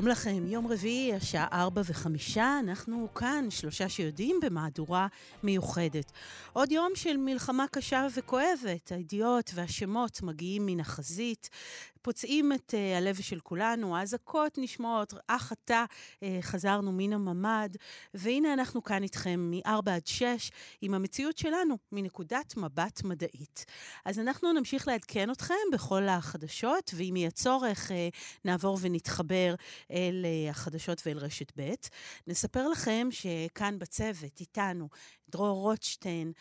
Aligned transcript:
שלום 0.00 0.12
לכם, 0.12 0.46
יום 0.46 0.66
רביעי, 0.66 1.14
השעה 1.14 1.46
ארבע 1.52 1.82
וחמישה, 1.84 2.58
אנחנו 2.60 3.08
כאן, 3.14 3.46
שלושה 3.50 3.88
שיודעים, 3.88 4.36
במהדורה 4.42 5.06
מיוחדת. 5.42 6.12
עוד 6.52 6.72
יום 6.72 6.92
של 6.94 7.16
מלחמה 7.16 7.64
קשה 7.72 8.06
וכואבת, 8.16 8.92
הידיעות 8.92 9.50
והשמות 9.54 10.22
מגיעים 10.22 10.66
מן 10.66 10.80
החזית, 10.80 11.50
פוצעים 12.02 12.52
את 12.52 12.74
uh, 12.74 12.96
הלב 12.96 13.20
של 13.20 13.40
כולנו, 13.40 13.96
האזעקות 13.96 14.58
נשמעות, 14.58 15.14
אך 15.26 15.52
עתה 15.52 15.84
uh, 16.14 16.24
חזרנו 16.40 16.92
מן 16.92 17.12
הממ"ד, 17.12 17.68
והנה 18.14 18.52
אנחנו 18.52 18.82
כאן 18.82 19.02
איתכם 19.02 19.50
מ-4 19.50 19.90
עד 19.90 20.06
6, 20.06 20.50
עם 20.80 20.94
המציאות 20.94 21.38
שלנו, 21.38 21.78
מנקודת 21.92 22.56
מבט 22.56 23.02
מדעית. 23.04 23.64
אז 24.04 24.18
אנחנו 24.18 24.52
נמשיך 24.52 24.88
לעדכן 24.88 25.30
אתכם 25.30 25.54
בכל 25.72 26.08
החדשות, 26.08 26.90
ואם 26.96 27.16
יהיה 27.16 27.30
צורך, 27.30 27.90
uh, 27.90 27.94
נעבור 28.44 28.78
ונתחבר 28.80 29.54
אל 29.90 30.26
uh, 30.26 30.50
החדשות 30.50 31.02
ואל 31.06 31.18
רשת 31.18 31.52
ב'. 31.56 31.74
נספר 32.26 32.68
לכם 32.68 33.08
שכאן 33.10 33.78
בצוות, 33.78 34.40
איתנו, 34.40 34.88
דרור 35.28 35.58
רוטשטיין, 35.58 36.32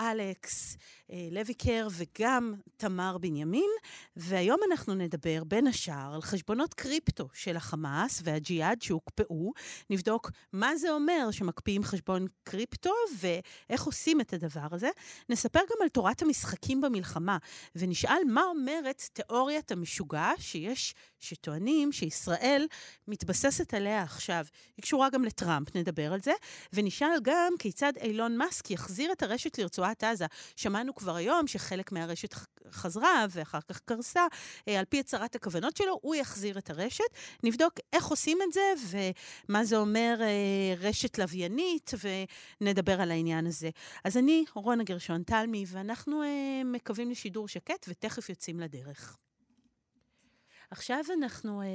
אלכס 0.00 0.76
אה, 1.12 1.28
לויקר 1.30 1.88
וגם 1.90 2.54
תמר 2.76 3.18
בנימין, 3.18 3.70
והיום 4.16 4.60
אנחנו 4.70 4.94
נדבר 4.94 5.44
בין 5.44 5.66
השאר 5.66 6.14
על 6.14 6.22
חשבונות 6.22 6.74
קריפטו 6.74 7.28
של 7.32 7.56
החמאס 7.56 8.20
והג'יהאד 8.24 8.82
שהוקפאו. 8.82 9.52
נבדוק 9.90 10.30
מה 10.52 10.76
זה 10.76 10.90
אומר 10.90 11.30
שמקפיאים 11.30 11.84
חשבון 11.84 12.26
קריפטו 12.44 12.92
ואיך 13.18 13.82
עושים 13.82 14.20
את 14.20 14.32
הדבר 14.32 14.66
הזה. 14.70 14.88
נספר 15.28 15.60
גם 15.60 15.82
על 15.82 15.88
תורת 15.88 16.22
המשחקים 16.22 16.80
במלחמה, 16.80 17.38
ונשאל 17.76 18.20
מה 18.26 18.42
אומרת 18.44 19.02
תיאוריית 19.12 19.72
המשוגע 19.72 20.30
שיש 20.38 20.94
שטוענים 21.20 21.92
שישראל 21.92 22.66
מתבססת 23.08 23.74
עליה 23.74 24.02
עכשיו. 24.02 24.44
היא 24.76 24.82
קשורה 24.82 25.10
גם 25.10 25.24
לטראמפ, 25.24 25.76
נדבר 25.76 26.12
על 26.12 26.20
זה, 26.20 26.32
ונשאל 26.72 27.18
גם 27.22 27.52
כיצד 27.58 27.92
אילון 28.00 28.36
מאסק 28.36 28.70
יחזיר 28.70 29.12
את 29.12 29.22
הרשת 29.22 29.58
לרצועת 29.58 30.04
עזה. 30.04 30.26
שמענו 30.56 30.95
כבר 30.96 31.16
היום 31.16 31.46
שחלק 31.46 31.92
מהרשת 31.92 32.34
חזרה 32.70 33.26
ואחר 33.30 33.60
כך 33.68 33.80
קרסה. 33.80 34.26
אה, 34.68 34.78
על 34.78 34.84
פי 34.84 35.00
הצהרת 35.00 35.34
הכוונות 35.34 35.76
שלו, 35.76 35.98
הוא 36.02 36.14
יחזיר 36.14 36.58
את 36.58 36.70
הרשת. 36.70 37.04
נבדוק 37.42 37.74
איך 37.92 38.06
עושים 38.06 38.38
את 38.42 38.52
זה 38.52 38.72
ומה 39.48 39.64
זה 39.64 39.76
אומר 39.76 40.18
אה, 40.20 40.74
רשת 40.88 41.18
לוויינית, 41.18 41.90
ונדבר 42.60 43.00
על 43.00 43.10
העניין 43.10 43.46
הזה. 43.46 43.70
אז 44.04 44.16
אני 44.16 44.44
רונה 44.54 44.84
גרשון 44.84 45.22
תלמי, 45.22 45.64
ואנחנו 45.68 46.22
אה, 46.22 46.62
מקווים 46.64 47.10
לשידור 47.10 47.48
שקט 47.48 47.86
ותכף 47.88 48.28
יוצאים 48.28 48.60
לדרך. 48.60 49.16
עכשיו 50.70 51.00
אנחנו 51.18 51.62
אה, 51.62 51.66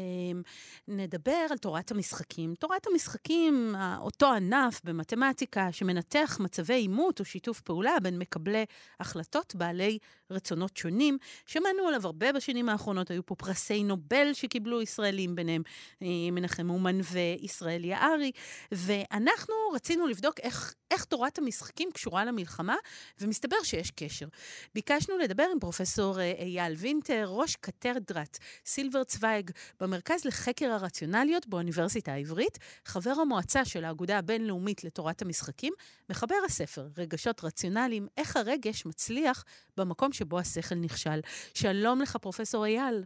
נדבר 0.88 1.46
על 1.50 1.58
תורת 1.58 1.92
המשחקים. 1.92 2.56
תורת 2.56 2.88
המשחקים, 2.88 3.76
אותו 4.00 4.34
ענף 4.34 4.82
במתמטיקה 4.84 5.72
שמנתח 5.72 6.38
מצבי 6.40 6.74
עימות 6.74 7.20
או 7.20 7.26
שיתוף 7.26 7.62
פעולה 7.62 7.96
בין 8.02 8.20
מקבלי 8.20 8.66
החלטות 9.00 9.56
בעלי 9.56 9.98
רצונות 10.32 10.78
שונים. 10.78 11.18
שמענו 11.46 11.88
עליו 11.88 12.06
הרבה 12.06 12.32
בשנים 12.32 12.70
האחרונות, 12.70 13.12
היו 13.12 13.26
פה 13.26 13.36
פרסי 13.36 13.84
נובל 13.84 14.34
שקיבלו 14.34 14.82
ישראלים, 14.82 15.36
ביניהם 15.36 15.62
אה, 16.02 16.08
מנחם 16.32 16.70
אומן 16.70 17.00
וישראל 17.12 17.86
יערי, 17.86 18.32
ואנחנו 18.72 19.54
רצינו 19.74 20.08
לבדוק 20.08 20.40
איך, 20.40 20.74
איך 20.92 21.06
תורת 21.06 21.38
המשחקים 21.38 21.90
קשורה 21.92 22.26
למלחמה, 22.26 22.76
ומסתבר 23.20 23.64
שיש 23.64 23.92
קשר. 23.92 24.28
ביקשנו 24.76 25.18
לדבר 25.18 25.46
עם 25.52 25.60
פרופסור 25.60 26.20
אה, 26.20 26.34
אייל 26.40 26.74
וינטר, 26.74 27.26
ראש 27.30 27.56
קתדרת 27.56 28.38
סילבר 28.82 29.04
צוויג 29.04 29.52
במרכז 29.82 30.26
לחקר 30.26 30.72
הרציונליות 30.72 31.48
באוניברסיטה 31.48 32.14
העברית, 32.14 32.58
חבר 32.86 33.14
המועצה 33.22 33.66
של 33.66 33.86
האגודה 33.86 34.18
הבינלאומית 34.18 34.84
לתורת 34.84 35.22
המשחקים, 35.22 35.74
מחבר 36.10 36.36
הספר 36.46 36.88
רגשות 36.98 37.44
רציונליים, 37.44 38.08
איך 38.18 38.38
הרגש 38.38 38.86
מצליח 38.86 39.44
במקום 39.78 40.12
שבו 40.12 40.40
השכל 40.40 40.76
נכשל. 40.76 41.20
שלום 41.54 42.02
לך, 42.02 42.18
פרופסור 42.18 42.66
אייל. 42.66 43.04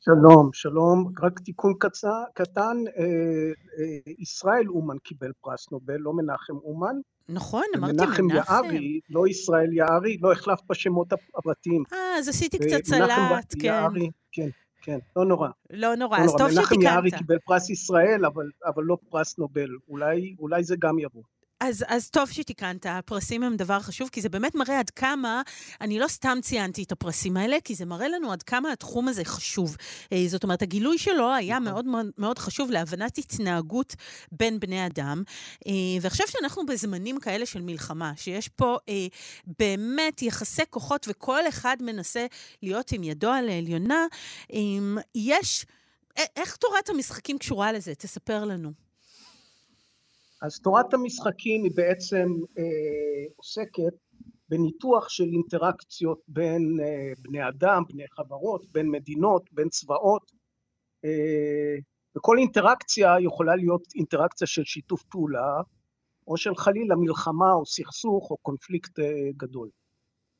שלום, 0.00 0.50
שלום. 0.52 1.12
רק 1.22 1.40
תיקון 1.40 1.74
קצר, 1.78 2.22
קטן, 2.34 2.76
אה, 2.98 3.04
אה, 3.78 4.12
ישראל 4.18 4.68
אומן 4.68 4.98
קיבל 4.98 5.32
פרס 5.40 5.72
נובל, 5.72 5.96
לא 5.98 6.12
מנחם 6.12 6.56
אומן. 6.64 6.96
נכון, 7.30 7.64
אמרתי 7.76 7.92
מנחם. 7.92 8.24
מנחם 8.24 8.52
יערי, 8.52 9.00
לא 9.10 9.26
ישראל 9.26 9.72
יערי, 9.72 10.18
לא 10.20 10.32
החלפת 10.32 10.62
בשמות 10.68 11.12
הפרטיים. 11.12 11.82
אה, 11.92 12.18
אז 12.18 12.28
עשיתי 12.28 12.58
קצת 12.58 12.84
סלט, 12.84 13.10
כן. 13.58 13.66
יערי, 13.66 14.10
כן, 14.32 14.48
כן, 14.82 14.98
לא 15.16 15.24
נורא. 15.24 15.48
לא 15.70 15.94
נורא, 15.94 16.18
לא 16.18 16.24
אז 16.24 16.30
טוב 16.38 16.50
שתיקנת. 16.50 16.70
מנחם 16.70 16.82
יערי 16.82 17.10
קיבל 17.10 17.38
פרס 17.38 17.70
ישראל, 17.70 18.24
אבל, 18.24 18.50
אבל 18.66 18.84
לא 18.84 18.96
פרס 19.10 19.38
נובל. 19.38 19.70
אולי, 19.88 20.34
אולי 20.38 20.64
זה 20.64 20.76
גם 20.78 20.98
יבוא. 20.98 21.22
אז, 21.60 21.84
אז 21.88 22.10
טוב 22.10 22.30
שתיקנת, 22.30 22.86
הפרסים 22.86 23.42
הם 23.42 23.56
דבר 23.56 23.80
חשוב, 23.80 24.08
כי 24.08 24.20
זה 24.20 24.28
באמת 24.28 24.54
מראה 24.54 24.78
עד 24.78 24.90
כמה, 24.90 25.42
אני 25.80 25.98
לא 25.98 26.08
סתם 26.08 26.38
ציינתי 26.42 26.82
את 26.82 26.92
הפרסים 26.92 27.36
האלה, 27.36 27.56
כי 27.64 27.74
זה 27.74 27.84
מראה 27.84 28.08
לנו 28.08 28.32
עד 28.32 28.42
כמה 28.42 28.72
התחום 28.72 29.08
הזה 29.08 29.24
חשוב. 29.24 29.76
אה, 30.12 30.24
זאת 30.28 30.42
אומרת, 30.42 30.62
הגילוי 30.62 30.98
שלו 30.98 31.34
היה 31.34 31.58
נכון. 31.58 31.72
מאוד 31.72 31.84
מאוד, 31.84 32.06
מאוד 32.18 32.38
חשוב 32.38 32.70
להבנת 32.70 33.18
התנהגות 33.18 33.96
בין 34.32 34.60
בני 34.60 34.86
אדם. 34.86 35.22
אה, 35.66 35.72
ועכשיו 36.00 36.26
שאנחנו 36.28 36.66
בזמנים 36.66 37.20
כאלה 37.20 37.46
של 37.46 37.62
מלחמה, 37.62 38.12
שיש 38.16 38.48
פה 38.48 38.76
אה, 38.88 39.06
באמת 39.58 40.22
יחסי 40.22 40.62
כוחות 40.70 41.06
וכל 41.10 41.48
אחד 41.48 41.76
מנסה 41.80 42.26
להיות 42.62 42.92
עם 42.92 43.02
ידו 43.02 43.30
על 43.30 43.48
העליונה, 43.48 44.06
יש... 45.14 45.66
איך 46.36 46.56
תורת 46.56 46.88
המשחקים 46.88 47.38
קשורה 47.38 47.72
לזה? 47.72 47.94
תספר 47.94 48.44
לנו. 48.44 48.89
אז 50.40 50.60
תורת 50.60 50.94
המשחקים 50.94 51.64
היא 51.64 51.72
בעצם 51.74 52.26
אה, 52.58 53.32
עוסקת 53.36 53.94
בניתוח 54.48 55.08
של 55.08 55.24
אינטראקציות 55.24 56.20
בין 56.28 56.78
אה, 56.82 57.12
בני 57.18 57.48
אדם, 57.48 57.82
בני 57.88 58.04
חברות, 58.10 58.66
בין 58.72 58.90
מדינות, 58.90 59.52
בין 59.52 59.68
צבאות, 59.68 60.32
אה, 61.04 61.76
וכל 62.16 62.38
אינטראקציה 62.38 63.14
יכולה 63.20 63.56
להיות 63.56 63.82
אינטראקציה 63.94 64.46
של 64.46 64.64
שיתוף 64.64 65.02
פעולה, 65.02 65.62
או 66.26 66.36
של 66.36 66.56
חלילה 66.56 66.96
מלחמה 66.96 67.52
או 67.52 67.66
סכסוך 67.66 68.30
או 68.30 68.36
קונפליקט 68.36 68.98
אה, 68.98 69.30
גדול. 69.36 69.68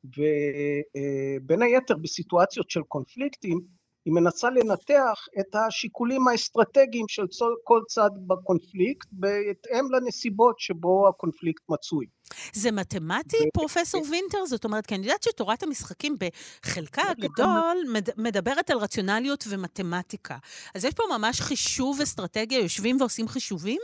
ובין 0.05 1.63
אה, 1.63 1.67
היתר 1.67 1.97
בסיטואציות 1.97 2.71
של 2.71 2.83
קונפליקטים, 2.83 3.61
היא 4.05 4.15
מנסה 4.15 4.51
לנתח 4.51 5.27
את 5.41 5.55
השיקולים 5.55 6.29
האסטרטגיים 6.29 7.09
של 7.09 7.23
כל 7.65 7.81
צד 7.89 8.11
בקונפליקט 8.27 9.09
בהתאם 9.13 9.93
לנסיבות 9.93 10.61
שבו 10.61 11.09
הקונפליקט 11.09 11.63
מצוי. 11.69 12.07
זה 12.53 12.71
מתמטי, 12.71 13.37
פרופסור 13.55 14.03
וינטר? 14.11 14.47
זאת 14.47 14.65
אומרת, 14.65 14.87
כי 14.87 14.95
אני 14.95 15.07
יודעת 15.07 15.23
שתורת 15.23 15.63
המשחקים 15.63 16.17
בחלקה 16.19 17.03
הגדול 17.11 17.77
מדברת 18.17 18.71
על 18.71 18.79
רציונליות 18.79 19.45
ומתמטיקה. 19.49 20.39
אז 20.75 20.85
יש 20.85 20.95
פה 20.95 21.03
ממש 21.19 21.41
חישוב 21.41 22.01
אסטרטגיה, 22.01 22.61
יושבים 22.61 23.01
ועושים 23.01 23.29
חישובים? 23.29 23.81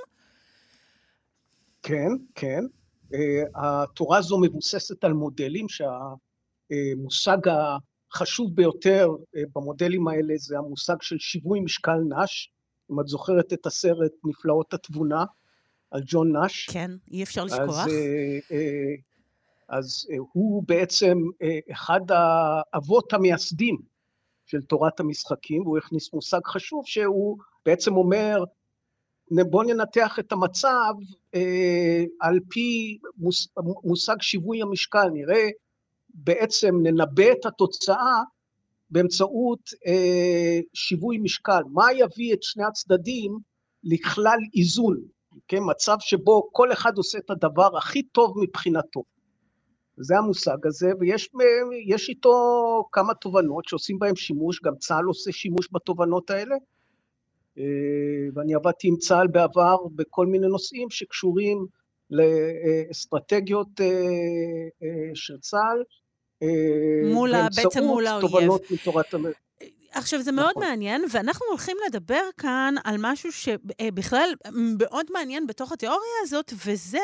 כן, 1.83 2.09
כן. 2.35 2.65
אה, 3.15 3.43
התורה 3.55 4.19
הזו 4.19 4.39
מבוססת 4.39 5.05
על 5.05 5.13
מודלים 5.13 5.67
שהמושג 5.69 7.39
החשוב 8.13 8.55
ביותר 8.55 9.09
אה, 9.37 9.43
במודלים 9.55 10.09
האלה 10.09 10.35
זה 10.37 10.59
המושג 10.59 10.97
של 11.01 11.19
שיווי 11.19 11.61
משקל 11.61 11.99
נש. 12.09 12.53
אם 12.93 13.01
את 13.01 13.09
זוכרת 13.09 13.53
את 13.53 13.67
הסרט 13.67 14.13
נפלאות 14.25 14.75
התבונה 14.75 15.25
על 15.91 16.03
ג'ון 16.07 16.37
נש. 16.37 16.71
כן, 16.71 16.91
אי 17.11 17.23
אפשר 17.23 17.45
לשכוח. 17.45 17.85
אז, 17.85 17.89
אה, 18.51 18.95
אז 19.69 20.07
הוא 20.33 20.63
בעצם 20.67 21.19
אחד 21.71 22.01
האבות 22.09 23.13
המייסדים 23.13 23.77
של 24.47 24.63
תורת 24.63 25.01
המשחקים, 25.01 25.63
והוא 25.63 25.79
הכניס 25.79 26.13
מושג 26.13 26.41
חשוב 26.47 26.83
שהוא 26.87 27.39
בעצם 27.67 27.97
אומר, 27.97 28.45
בואו 29.31 29.63
ננתח 29.63 30.19
את 30.19 30.33
המצב 30.33 30.95
אה, 31.35 32.05
על 32.21 32.41
פי 32.49 32.99
מושג 33.85 34.17
שיווי 34.21 34.63
המשקל, 34.63 35.09
נראה 35.13 35.49
בעצם 36.17 36.75
ננבא 36.83 37.33
את 37.33 37.47
התוצאה 37.47 38.23
באמצעות 38.91 39.61
אה, 39.87 40.61
שיווי 40.75 41.19
משקל. 41.19 41.63
מה 41.73 41.93
יביא 41.93 42.35
את 42.35 42.43
שני 42.43 42.65
הצדדים 42.65 43.39
לכלל 43.85 44.39
איזון, 44.57 44.97
כן? 45.49 45.61
מצב 45.71 45.97
שבו 46.01 46.49
כל 46.53 46.73
אחד 46.73 46.97
עושה 46.97 47.19
את 47.19 47.31
הדבר 47.31 47.77
הכי 47.77 48.03
טוב 48.03 48.35
מבחינתו. 48.43 49.03
זה 49.97 50.19
המושג 50.19 50.67
הזה, 50.67 50.91
ויש 51.01 52.09
איתו 52.09 52.33
כמה 52.93 53.15
תובנות 53.15 53.65
שעושים 53.65 53.99
בהן 53.99 54.17
שימוש, 54.17 54.61
גם 54.63 54.77
צה"ל 54.77 55.05
עושה 55.05 55.33
שימוש 55.33 55.69
בתובנות 55.73 56.31
האלה. 56.31 56.57
אה, 57.59 57.65
ואני 58.35 58.55
עבדתי 58.55 58.89
עם 58.89 58.97
צה"ל 58.97 59.27
בעבר 59.27 59.77
בכל 59.95 60.27
מיני 60.27 60.47
נושאים 60.47 60.91
שקשורים 60.91 61.67
לאסטרטגיות 62.11 63.81
אה, 63.81 63.87
אה, 64.83 65.11
של 65.15 65.39
צה"ל, 65.39 65.83
מול, 67.13 67.33
בעצם 67.57 67.85
מול 67.85 68.07
האויב. 68.07 68.31
תובנות 68.31 68.71
מתורת... 68.71 69.15
עכשיו, 69.97 70.23
זה 70.23 70.33
מאוד 70.33 70.51
נכון. 70.51 70.63
מעניין, 70.63 71.05
ואנחנו 71.11 71.47
הולכים 71.49 71.77
לדבר 71.87 72.21
כאן 72.39 72.75
על 72.85 72.97
משהו 72.99 73.33
שבכלל 73.33 74.31
מאוד 74.53 75.07
מעניין 75.13 75.47
בתוך 75.47 75.73
התיאוריה 75.73 76.17
הזאת, 76.23 76.53
וזה 76.67 76.99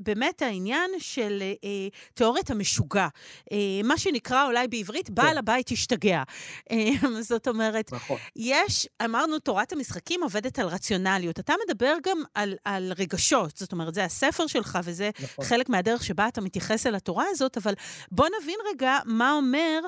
באמת 0.00 0.42
העניין 0.42 0.90
של 0.98 1.42
אה, 1.42 1.68
תיאוריית 2.14 2.50
המשוגע. 2.50 3.08
אה, 3.52 3.56
מה 3.84 3.98
שנקרא 3.98 4.46
אולי 4.46 4.68
בעברית, 4.68 5.06
כן. 5.06 5.14
בעל 5.14 5.38
הבית 5.38 5.70
השתגע. 5.70 6.22
אה, 6.70 6.90
זאת 7.20 7.48
אומרת, 7.48 7.92
נכון. 7.92 8.16
יש, 8.36 8.88
אמרנו, 9.04 9.38
תורת 9.38 9.72
המשחקים 9.72 10.22
עובדת 10.22 10.58
על 10.58 10.66
רציונליות. 10.66 11.38
אתה 11.38 11.54
מדבר 11.66 11.94
גם 12.02 12.22
על, 12.34 12.54
על 12.64 12.92
רגשות, 12.98 13.56
זאת 13.56 13.72
אומרת, 13.72 13.94
זה 13.94 14.04
הספר 14.04 14.46
שלך, 14.46 14.78
וזה 14.84 15.10
נכון. 15.22 15.44
חלק 15.44 15.68
מהדרך 15.68 16.04
שבה 16.04 16.28
אתה 16.28 16.40
מתייחס 16.40 16.86
אל 16.86 16.94
התורה 16.94 17.24
הזאת, 17.30 17.56
אבל 17.56 17.74
בוא 18.10 18.26
נבין 18.40 18.58
רגע 18.70 18.98
מה 19.04 19.32
אומר 19.32 19.80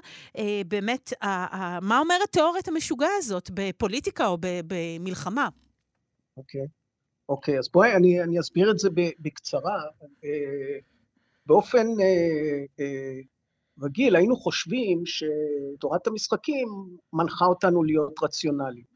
באמת, 0.69 1.13
מה 1.83 1.99
אומרת 2.05 2.33
תיאוריית 2.33 2.69
המשוגע 2.69 3.09
הזאת 3.19 3.51
בפוליטיקה 3.55 4.27
או 4.27 4.39
במלחמה? 4.41 5.49
אוקיי. 6.37 6.61
Okay. 6.61 6.85
אוקיי, 7.29 7.57
okay, 7.57 7.59
אז 7.59 7.69
בואי 7.73 7.97
אני, 7.97 8.23
אני 8.23 8.41
אסביר 8.41 8.71
את 8.71 8.79
זה 8.79 8.89
בקצרה. 9.19 9.83
אה, 10.25 10.79
באופן 11.47 11.87
אה, 12.01 12.65
אה, 12.81 13.21
רגיל 13.83 14.17
היינו 14.17 14.37
חושבים 14.37 15.03
שתורת 15.07 16.07
המשחקים 16.07 16.69
מנחה 17.13 17.45
אותנו 17.45 17.85
להיות 17.85 18.15
רציונליים. 18.23 18.95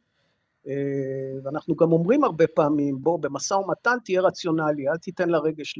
ואנחנו 1.44 1.76
גם 1.76 1.92
אומרים 1.92 2.24
הרבה 2.24 2.46
פעמים, 2.46 2.96
בוא, 3.00 3.18
במשא 3.18 3.54
ומתן 3.54 3.96
תהיה 4.04 4.20
רציונלי, 4.20 4.88
אל 4.88 4.96
תיתן 4.96 5.28
לרגש 5.28 5.74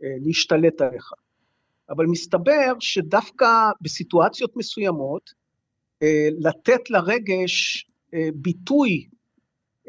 להשתלט 0.00 0.80
עליך. 0.80 1.12
אבל 1.90 2.06
מסתבר 2.06 2.72
שדווקא 2.80 3.46
בסיטואציות 3.80 4.56
מסוימות, 4.56 5.30
לתת 6.40 6.90
לרגש 6.90 7.86
אה, 8.14 8.28
ביטוי 8.34 9.08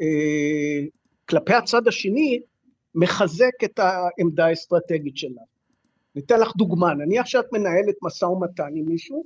אה, 0.00 0.86
כלפי 1.28 1.54
הצד 1.54 1.88
השני, 1.88 2.40
מחזק 2.94 3.64
את 3.64 3.78
העמדה 3.78 4.46
האסטרטגית 4.46 5.16
שלה. 5.16 5.42
ניתן 6.14 6.40
לך 6.40 6.56
דוגמה, 6.56 6.94
נניח 6.94 7.26
שאת 7.26 7.52
מנהלת 7.52 7.94
משא 8.02 8.24
ומתן 8.24 8.72
עם 8.74 8.86
מישהו, 8.86 9.24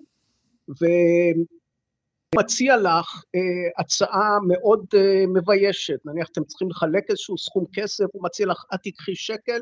ומציע 2.34 2.76
לך 2.76 3.25
אה, 3.34 3.40
הצעה 3.79 4.38
מאוד 4.49 4.87
אה, 4.94 5.25
מביישת, 5.26 5.99
נניח 6.05 6.29
אתם 6.32 6.44
צריכים 6.44 6.70
לחלק 6.70 7.11
איזשהו 7.11 7.38
סכום 7.38 7.64
כסף, 7.73 8.05
הוא 8.12 8.25
מציע 8.25 8.46
לך, 8.46 8.64
את 8.75 8.81
תיקחי 8.82 9.14
שקל, 9.14 9.61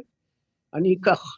אני 0.75 0.97
אקח 1.01 1.37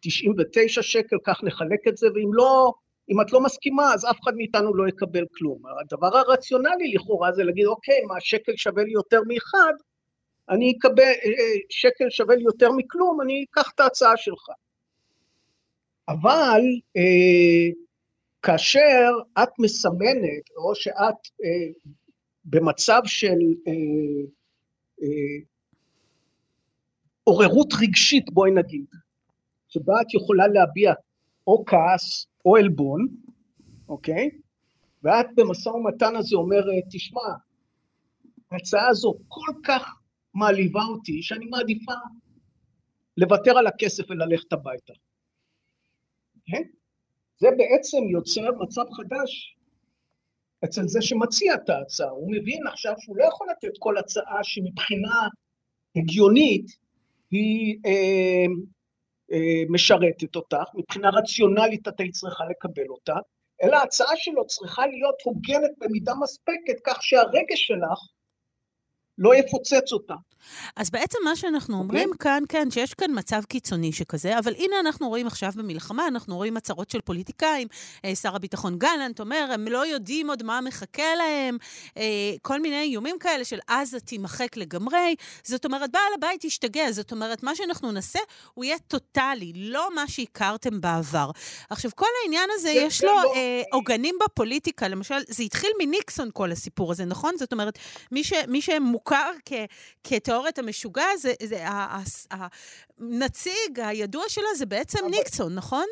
99 0.00 0.82
שקל, 0.82 1.16
כך 1.24 1.44
נחלק 1.44 1.88
את 1.88 1.96
זה, 1.96 2.06
ואם 2.14 2.30
לא 2.32 2.74
אם 3.10 3.20
את 3.20 3.32
לא 3.32 3.40
מסכימה, 3.40 3.94
אז 3.94 4.04
אף 4.04 4.20
אחד 4.22 4.34
מאיתנו 4.36 4.74
לא 4.74 4.88
יקבל 4.88 5.24
כלום. 5.34 5.62
הדבר 5.80 6.16
הרציונלי 6.16 6.92
לכאורה 6.94 7.32
זה 7.32 7.44
להגיד, 7.44 7.66
אוקיי, 7.66 8.02
מה 8.02 8.20
שקל 8.20 8.52
שווה 8.56 8.84
לי 8.84 8.92
יותר 8.92 9.20
מאחד, 9.26 9.72
אני 10.50 10.74
אקבל, 10.78 11.02
אה, 11.02 11.04
אה, 11.04 11.58
שקל 11.70 12.10
שווה 12.10 12.36
לי 12.36 12.42
יותר 12.42 12.72
מכלום, 12.72 13.20
אני 13.20 13.44
אקח 13.50 13.72
את 13.74 13.80
ההצעה 13.80 14.16
שלך. 14.16 14.48
אבל 16.08 16.60
אה, 16.96 17.72
כאשר 18.42 19.10
את 19.42 19.48
מסמנת, 19.58 20.50
או 20.56 20.74
שאת 20.74 21.20
אה, 21.44 21.72
במצב 22.44 23.00
של 23.04 23.38
אה, 23.66 23.72
אה, 25.02 25.38
עוררות 27.24 27.68
רגשית, 27.82 28.30
בואי 28.32 28.50
נגיד, 28.50 28.86
שבה 29.68 29.94
את 30.00 30.14
יכולה 30.14 30.48
להביע 30.48 30.92
או 31.46 31.64
כעס 31.66 32.26
או 32.48 32.56
עלבון, 32.56 33.06
אוקיי? 33.88 34.30
ואת 35.02 35.26
במשא 35.36 35.68
ומתן 35.68 36.16
הזה 36.16 36.36
אומרת, 36.36 36.84
תשמע, 36.90 37.20
ההצעה 38.50 38.88
הזו 38.88 39.14
כל 39.28 39.52
כך 39.64 40.00
מעליבה 40.34 40.82
אותי, 40.82 41.22
שאני 41.22 41.46
מעדיפה 41.46 41.92
לוותר 43.16 43.58
על 43.58 43.66
הכסף 43.66 44.10
וללכת 44.10 44.52
הביתה. 44.52 44.92
כן? 46.46 46.62
זה 47.38 47.48
בעצם 47.56 47.98
יוצר 48.10 48.50
מצב 48.60 48.84
חדש 48.92 49.56
אצל 50.64 50.82
זה 50.86 51.02
שמציע 51.02 51.54
את 51.54 51.70
ההצעה. 51.70 52.10
הוא 52.10 52.32
מבין 52.32 52.66
עכשיו 52.66 52.92
שהוא 52.98 53.16
לא 53.16 53.24
יכול 53.24 53.46
לתת 53.50 53.78
כל 53.78 53.98
הצעה 53.98 54.44
שמבחינה 54.44 55.28
הגיונית 55.96 56.66
היא 57.30 57.78
אה, 57.86 58.46
משרתת 59.68 60.36
אותך, 60.36 60.64
מבחינה 60.74 61.10
רציונלית 61.10 61.88
את 61.88 62.00
היית 62.00 62.14
צריכה 62.14 62.44
לקבל 62.50 62.88
אותה, 62.88 63.14
אלא 63.62 63.76
ההצעה 63.76 64.16
שלו 64.16 64.46
צריכה 64.46 64.86
להיות 64.86 65.14
הוגנת 65.24 65.70
במידה 65.78 66.12
מספקת, 66.22 66.80
כך 66.84 67.02
שהרגש 67.02 67.66
שלך 67.66 67.98
לא 69.18 69.34
יפוצץ 69.34 69.92
אותה. 69.92 70.14
אז 70.76 70.90
בעצם 70.90 71.18
מה 71.24 71.36
שאנחנו 71.36 71.74
okay. 71.74 71.82
אוקיי. 71.82 72.00
אומרים 72.00 72.16
כאן, 72.18 72.42
כן, 72.48 72.70
שיש 72.70 72.94
כאן 72.94 73.10
מצב 73.14 73.42
קיצוני 73.48 73.92
שכזה, 73.92 74.38
אבל 74.38 74.54
הנה 74.54 74.80
אנחנו 74.80 75.08
רואים 75.08 75.26
עכשיו 75.26 75.52
במלחמה, 75.56 76.08
אנחנו 76.08 76.36
רואים 76.36 76.56
הצהרות 76.56 76.90
של 76.90 77.00
פוליטיקאים, 77.00 77.68
אה, 78.04 78.14
שר 78.14 78.36
הביטחון 78.36 78.78
גלנט 78.78 79.20
אומר, 79.20 79.48
הם 79.52 79.68
לא 79.68 79.86
יודעים 79.86 80.30
עוד 80.30 80.42
מה 80.42 80.60
מחכה 80.60 81.14
להם, 81.18 81.56
אה, 81.96 82.02
כל 82.42 82.60
מיני 82.60 82.80
איומים 82.82 83.18
כאלה 83.18 83.44
של 83.44 83.58
עזה 83.68 84.00
תימחק 84.00 84.56
לגמרי. 84.56 85.14
זאת 85.44 85.64
אומרת, 85.64 85.92
בעל 85.92 86.12
הבית 86.14 86.44
ישתגע, 86.44 86.92
זאת 86.92 87.12
אומרת, 87.12 87.42
מה 87.42 87.54
שאנחנו 87.54 87.92
נעשה, 87.92 88.18
הוא 88.54 88.64
יהיה 88.64 88.76
טוטאלי, 88.88 89.52
לא 89.54 89.88
מה 89.94 90.08
שהכרתם 90.08 90.80
בעבר. 90.80 91.30
עכשיו, 91.70 91.90
כל 91.94 92.06
העניין 92.24 92.50
הזה, 92.54 92.70
יש 92.70 93.04
לו 93.04 93.12
לא... 93.12 93.32
אה, 93.34 93.62
עוגנים 93.72 94.14
בפוליטיקה, 94.24 94.88
למשל, 94.88 95.18
זה 95.28 95.42
התחיל 95.42 95.70
מניקסון 95.82 96.30
כל 96.32 96.52
הסיפור 96.52 96.92
הזה, 96.92 97.04
נכון? 97.04 97.34
זאת 97.38 97.52
אומרת, 97.52 97.78
מי, 98.12 98.24
ש, 98.24 98.32
מי 98.48 98.60
שמוכר 98.60 99.07
כ, 99.44 99.52
כתיאוריה... 100.04 100.38
התקשורת 100.38 100.58
המשוגע, 100.58 101.04
זה, 101.18 101.32
זה, 101.42 101.64
הנציג 102.30 103.80
הידוע 103.80 104.22
שלה 104.28 104.54
זה 104.56 104.66
בעצם 104.66 104.98
ניקסון, 105.10 105.54
נכון? 105.54 105.86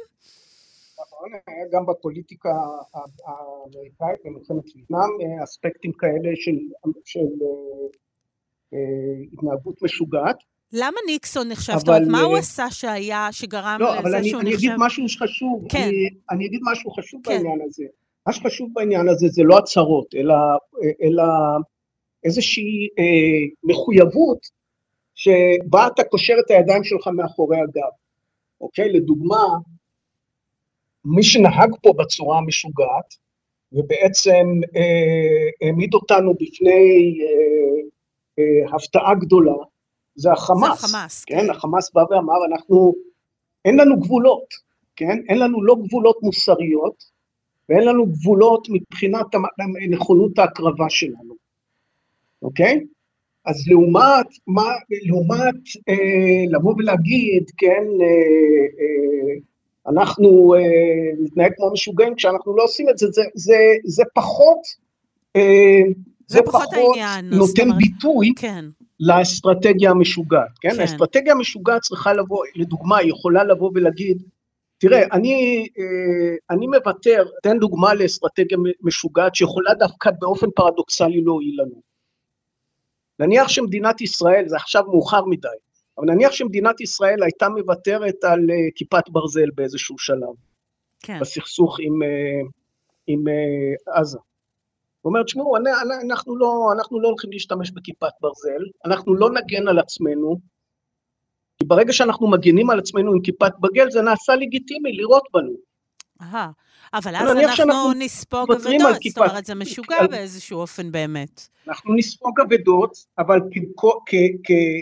נכון, 1.00 1.28
היה 1.46 1.66
גם 1.72 1.86
בפוליטיקה 1.86 2.48
האמריקאית 2.94 4.20
במלחמת 4.24 4.64
וייטנאם 4.76 5.42
אספקטים 5.44 5.92
כאלה 5.92 6.30
של, 6.34 6.56
של 7.04 7.26
אה, 8.74 8.78
התנהגות 9.32 9.82
משוגעת. 9.82 10.36
למה 10.72 10.96
ניקסון 11.06 11.48
נחשב? 11.48 11.72
זאת 11.78 11.88
אומרת, 11.88 12.02
מה 12.08 12.20
הוא 12.20 12.34
אה, 12.34 12.38
עשה 12.38 12.70
שהיה, 12.70 13.28
שגרם 13.32 13.76
לא, 13.80 13.96
לזה 13.96 14.00
שהוא 14.00 14.12
נחשב... 14.12 14.32
לא, 14.32 14.38
אבל 14.38 14.40
אני 14.40 14.54
אגיד 14.54 14.72
משהו 14.78 15.04
חשוב. 15.22 15.66
כן. 15.68 15.78
אני, 15.78 16.08
אני 16.30 16.46
אגיד 16.46 16.60
משהו 16.72 16.90
חשוב 16.90 17.20
כן. 17.24 17.30
בעניין 17.30 17.60
הזה. 17.68 17.84
מה 18.26 18.32
שחשוב 18.32 18.70
בעניין 18.72 19.08
הזה 19.08 19.26
זה 19.28 19.42
לא 19.42 19.58
הצהרות, 19.58 20.14
אלא, 20.14 20.34
אלא 21.02 21.24
איזושהי 22.26 22.88
אה, 22.98 23.46
מחויבות 23.64 24.46
שבה 25.14 25.86
אתה 25.86 26.04
קושר 26.04 26.34
את 26.46 26.50
הידיים 26.50 26.84
שלך 26.84 27.06
מאחורי 27.06 27.56
הגב, 27.56 27.92
אוקיי? 28.60 28.92
לדוגמה, 28.92 29.44
מי 31.04 31.22
שנהג 31.22 31.70
פה 31.82 31.92
בצורה 31.98 32.38
המשוגעת, 32.38 33.14
ובעצם 33.72 34.46
אה, 34.76 35.66
העמיד 35.66 35.94
אותנו 35.94 36.34
בפני 36.34 37.18
אה, 37.22 37.82
אה, 38.38 38.76
הפתעה 38.76 39.14
גדולה, 39.14 39.54
זה 40.14 40.32
החמאס. 40.32 40.80
זה 40.80 40.86
החמאס, 40.86 41.24
כן. 41.24 41.40
כן. 41.40 41.50
החמאס 41.50 41.90
בא 41.94 42.04
ואמר, 42.10 42.44
אנחנו, 42.50 42.94
אין 43.64 43.76
לנו 43.76 44.00
גבולות, 44.00 44.54
כן? 44.96 45.18
אין 45.28 45.38
לנו 45.38 45.62
לא 45.62 45.76
גבולות 45.82 46.18
מוסריות, 46.22 47.04
ואין 47.68 47.84
לנו 47.88 48.06
גבולות 48.06 48.68
מבחינת 48.70 49.26
נכונות 49.90 50.38
ההקרבה 50.38 50.90
שלנו, 50.90 51.34
אוקיי? 52.42 52.80
אז 53.46 53.68
לעומת, 53.68 54.26
מה, 54.46 54.72
לעומת 55.06 55.54
אה, 55.88 56.44
לבוא 56.50 56.74
ולהגיד, 56.78 57.50
כן, 57.56 57.84
אה, 58.00 58.06
אה, 58.80 59.34
אנחנו 59.88 60.54
אה, 60.54 61.24
נתנהג 61.24 61.52
כמו 61.56 61.72
משוגעים 61.72 62.14
כשאנחנו 62.14 62.56
לא 62.56 62.62
עושים 62.62 62.88
את 62.88 62.98
זה, 62.98 63.06
זה, 63.10 63.22
זה, 63.34 63.56
זה 63.84 64.02
פחות, 64.14 64.58
אה, 65.36 65.82
זה, 66.26 66.38
זה 66.38 66.42
פחות, 66.42 66.62
פחות 66.62 66.74
העניין, 66.74 67.34
נותן 67.34 67.62
אומרת, 67.62 67.78
ביטוי 67.78 68.32
כן. 68.36 68.64
לאסטרטגיה 69.00 69.90
המשוגעת, 69.90 70.58
כן? 70.60 70.70
כן? 70.70 70.80
האסטרטגיה 70.80 71.32
המשוגעת 71.32 71.82
צריכה 71.82 72.12
לבוא, 72.12 72.44
לדוגמה, 72.56 72.98
היא 72.98 73.10
יכולה 73.10 73.44
לבוא 73.44 73.70
ולהגיד, 73.74 74.22
תראה, 74.78 75.02
אני, 75.12 75.66
אה, 75.78 76.36
אני 76.50 76.66
מוותר, 76.66 77.24
תן 77.42 77.58
דוגמה 77.58 77.94
לאסטרטגיה 77.94 78.58
משוגעת 78.82 79.34
שיכולה 79.34 79.74
דווקא 79.74 80.10
באופן 80.18 80.46
פרדוקסלי 80.56 81.20
להועיל 81.20 81.60
לנו. 81.62 81.85
נניח 83.20 83.48
שמדינת 83.48 84.00
ישראל, 84.00 84.48
זה 84.48 84.56
עכשיו 84.56 84.84
מאוחר 84.86 85.24
מדי, 85.24 85.48
אבל 85.98 86.06
נניח 86.06 86.32
שמדינת 86.32 86.80
ישראל 86.80 87.22
הייתה 87.22 87.48
מוותרת 87.48 88.24
על 88.24 88.40
uh, 88.40 88.72
כיפת 88.74 89.08
ברזל 89.08 89.50
באיזשהו 89.54 89.98
שלב, 89.98 90.34
כן. 91.00 91.20
בסכסוך 91.20 91.76
עם, 91.80 92.02
uh, 92.02 92.50
עם 93.06 93.24
uh, 93.28 94.00
עזה. 94.00 94.18
הוא 95.00 95.10
אומר, 95.10 95.22
תשמעו, 95.22 95.56
אנחנו 96.06 96.36
לא, 96.36 96.72
אנחנו 96.72 97.00
לא 97.00 97.08
הולכים 97.08 97.32
להשתמש 97.32 97.70
בכיפת 97.70 98.12
ברזל, 98.20 98.64
אנחנו 98.84 99.14
לא 99.14 99.30
נגן 99.30 99.68
על 99.68 99.78
עצמנו, 99.78 100.36
כי 101.58 101.64
ברגע 101.64 101.92
שאנחנו 101.92 102.30
מגנים 102.30 102.70
על 102.70 102.78
עצמנו 102.78 103.12
עם 103.12 103.20
כיפת 103.20 103.52
בגל, 103.60 103.90
זה 103.90 104.02
נעשה 104.02 104.34
לגיטימי 104.34 104.92
לראות 104.92 105.22
בנו. 105.32 105.52
אהה, 106.20 106.50
אבל 106.94 107.16
אז 107.16 107.36
אנחנו 107.36 107.92
נספוג 107.98 108.52
אבדות, 108.52 109.02
זאת 109.08 109.18
אומרת, 109.18 109.46
זה 109.46 109.54
משוגע 109.54 110.06
באיזשהו 110.06 110.58
אופן 110.58 110.92
באמת. 110.92 111.48
אנחנו 111.68 111.94
נספוג 111.94 112.40
אבדות, 112.40 112.96
אבל 113.18 113.40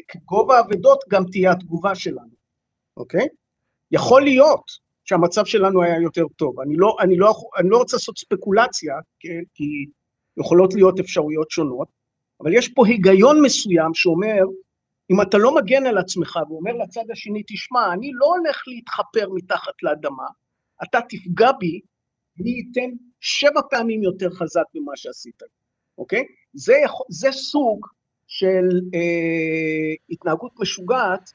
כגובה 0.08 0.60
אבדות 0.60 0.98
גם 1.08 1.24
תהיה 1.32 1.52
התגובה 1.52 1.94
שלנו, 1.94 2.34
אוקיי? 2.96 3.26
יכול 3.90 4.22
להיות 4.22 4.84
שהמצב 5.04 5.44
שלנו 5.44 5.82
היה 5.82 6.00
יותר 6.00 6.24
טוב. 6.36 6.60
אני 6.60 6.76
לא, 6.76 6.96
אני 7.00 7.16
לא, 7.16 7.34
אני 7.58 7.68
לא 7.68 7.78
רוצה 7.78 7.96
לעשות 7.96 8.18
ספקולציה, 8.18 8.94
כן? 9.20 9.40
כי 9.54 9.64
יכולות 10.36 10.74
להיות 10.74 11.00
אפשרויות 11.00 11.50
שונות, 11.50 11.88
אבל 12.40 12.54
יש 12.54 12.68
פה 12.68 12.86
היגיון 12.86 13.42
מסוים 13.42 13.94
שאומר, 13.94 14.42
אם 15.10 15.22
אתה 15.22 15.38
לא 15.38 15.54
מגן 15.54 15.86
על 15.86 15.98
עצמך 15.98 16.38
ואומר 16.48 16.72
לצד 16.72 17.04
השני, 17.12 17.42
תשמע, 17.46 17.92
אני 17.92 18.10
לא 18.14 18.26
הולך 18.26 18.62
להתחפר 18.66 19.28
מתחת 19.34 19.82
לאדמה, 19.82 20.26
אתה 20.83 20.99
תפגע 21.09 21.52
בי, 21.52 21.81
אני 22.40 22.62
אתן 22.71 22.90
שבע 23.21 23.61
פעמים 23.71 24.02
יותר 24.02 24.31
חזק 24.31 24.64
ממה 24.75 24.93
שעשית, 24.97 25.43
אוקיי? 25.99 26.25
זה, 26.52 26.75
זה 27.09 27.33
סוג 27.33 27.87
של 28.26 28.81
אה, 28.95 29.95
התנהגות 30.11 30.52
משוגעת, 30.61 31.31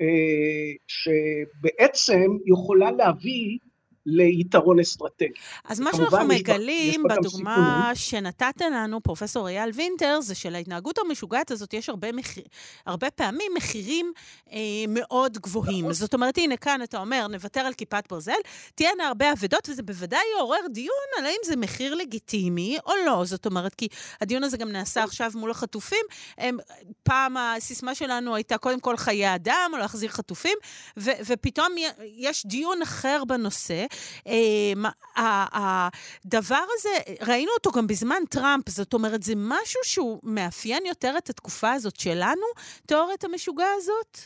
אה, 0.00 0.72
שבעצם 0.86 2.26
יכולה 2.46 2.90
להביא 2.90 3.58
ליתרון 4.06 4.80
אסטרטגי. 4.80 5.32
אז 5.64 5.80
מה 5.80 5.90
שאנחנו 5.96 6.24
מגלים 6.28 7.02
בדוגמה 7.02 7.90
שנתת 7.94 8.60
לנו, 8.60 9.00
פרופ' 9.00 9.36
אייל 9.36 9.70
וינטר, 9.74 10.20
זה 10.20 10.34
שלהתנהגות 10.34 10.98
המשוגעת 10.98 11.50
הזאת 11.50 11.74
יש 11.74 11.88
הרבה, 11.88 12.12
מחיר, 12.12 12.44
הרבה 12.86 13.10
פעמים 13.10 13.52
מחירים 13.56 14.12
אה, 14.52 14.58
מאוד 14.88 15.38
גבוהים. 15.38 15.84
נכון. 15.84 15.92
זאת 15.92 16.14
אומרת, 16.14 16.38
הנה, 16.38 16.56
כאן 16.56 16.82
אתה 16.82 17.00
אומר, 17.00 17.26
נוותר 17.26 17.60
על 17.60 17.72
כיפת 17.72 18.04
ברזל, 18.10 18.32
תהיינה 18.74 19.08
הרבה 19.08 19.32
אבדות, 19.32 19.68
וזה 19.68 19.82
בוודאי 19.82 20.20
יעורר 20.36 20.66
דיון 20.72 20.96
על 21.18 21.26
האם 21.26 21.38
זה 21.44 21.56
מחיר 21.56 21.94
לגיטימי 21.94 22.78
או 22.86 22.92
לא. 23.06 23.24
זאת 23.24 23.46
אומרת, 23.46 23.74
כי 23.74 23.88
הדיון 24.20 24.44
הזה 24.44 24.56
גם 24.56 24.68
נעשה 24.68 25.04
עכשיו 25.04 25.30
מול 25.34 25.50
החטופים. 25.50 26.04
הם, 26.38 26.58
פעם 27.02 27.36
הסיסמה 27.36 27.94
שלנו 27.94 28.34
הייתה 28.34 28.58
קודם 28.58 28.80
כל 28.80 28.96
חיי 28.96 29.34
אדם, 29.34 29.70
או 29.72 29.78
להחזיר 29.78 30.10
חטופים, 30.10 30.58
ו- 30.96 31.10
ופתאום 31.26 31.72
יש 32.16 32.46
דיון 32.46 32.82
אחר 32.82 33.22
בנושא. 33.28 33.86
אמ, 34.26 34.84
הדבר 35.16 36.64
הזה, 36.78 37.12
ראינו 37.26 37.50
אותו 37.58 37.70
גם 37.70 37.86
בזמן 37.86 38.22
טראמפ, 38.30 38.68
זאת 38.68 38.94
אומרת, 38.94 39.22
זה 39.22 39.32
משהו 39.36 39.80
שהוא 39.84 40.20
מאפיין 40.22 40.86
יותר 40.86 41.14
את 41.18 41.30
התקופה 41.30 41.72
הזאת 41.72 41.96
שלנו, 41.96 42.46
תיאוריית 42.86 43.24
המשוגע 43.24 43.66
הזאת? 43.76 44.18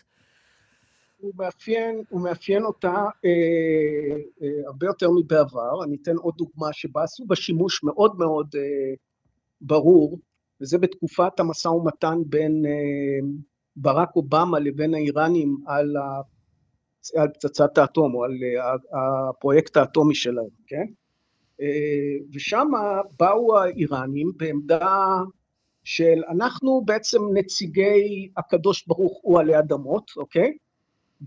הוא 1.24 1.32
מאפיין, 1.38 2.02
הוא 2.08 2.20
מאפיין 2.20 2.64
אותה 2.64 2.94
אה, 3.24 4.16
אה, 4.42 4.66
הרבה 4.66 4.86
יותר 4.86 5.10
מבעבר. 5.10 5.84
אני 5.84 5.96
אתן 6.02 6.16
עוד 6.16 6.34
דוגמה 6.36 6.72
שבה 6.72 7.02
עשו 7.02 7.24
בה 7.26 7.36
שימוש 7.36 7.84
מאוד 7.84 8.18
מאוד 8.18 8.48
אה, 8.56 8.94
ברור, 9.60 10.18
וזה 10.60 10.78
בתקופת 10.78 11.40
המשא 11.40 11.68
ומתן 11.68 12.18
בין 12.26 12.66
אה, 12.66 13.28
ברק 13.76 14.16
אובמה 14.16 14.58
לבין 14.58 14.94
האיראנים 14.94 15.56
על 15.66 15.96
על 17.16 17.28
פצצת 17.28 17.78
האטום 17.78 18.14
או 18.14 18.24
על 18.24 18.30
אה, 18.30 19.28
הפרויקט 19.28 19.76
האטומי 19.76 20.14
שלהם, 20.14 20.48
כן? 20.66 20.84
אה, 21.60 22.26
ושם 22.34 22.68
באו 23.18 23.58
האיראנים 23.58 24.32
בעמדה 24.36 25.16
של 25.84 26.22
אנחנו 26.30 26.82
בעצם 26.84 27.18
נציגי 27.34 28.28
הקדוש 28.36 28.86
ברוך 28.86 29.18
הוא 29.22 29.40
עלי 29.40 29.58
אדמות, 29.58 30.10
אוקיי? 30.16 30.56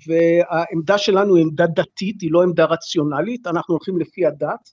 והעמדה 0.07 0.97
שלנו 0.97 1.35
היא 1.35 1.43
עמדה 1.43 1.67
דתית, 1.67 2.21
היא 2.21 2.31
לא 2.31 2.43
עמדה 2.43 2.65
רציונלית, 2.65 3.47
אנחנו 3.47 3.73
הולכים 3.73 3.97
לפי 3.99 4.25
הדת. 4.25 4.69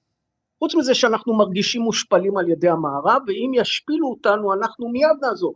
חוץ 0.59 0.75
מזה 0.75 0.95
שאנחנו 0.95 1.35
מרגישים 1.35 1.83
מושפלים 1.83 2.37
על 2.37 2.49
ידי 2.49 2.69
המערב, 2.69 3.23
ואם 3.27 3.51
ישפילו 3.55 4.09
אותנו, 4.09 4.55
אנחנו 4.55 4.89
מיד 4.89 5.17
נעזוב 5.23 5.55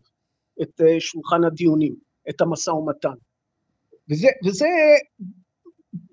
את 0.62 0.80
אה, 0.80 1.00
שולחן 1.00 1.44
הדיונים, 1.44 1.94
את 2.30 2.40
המשא 2.40 2.70
ומתן. 2.70 3.14
וזה, 4.10 4.28
וזה 4.44 4.68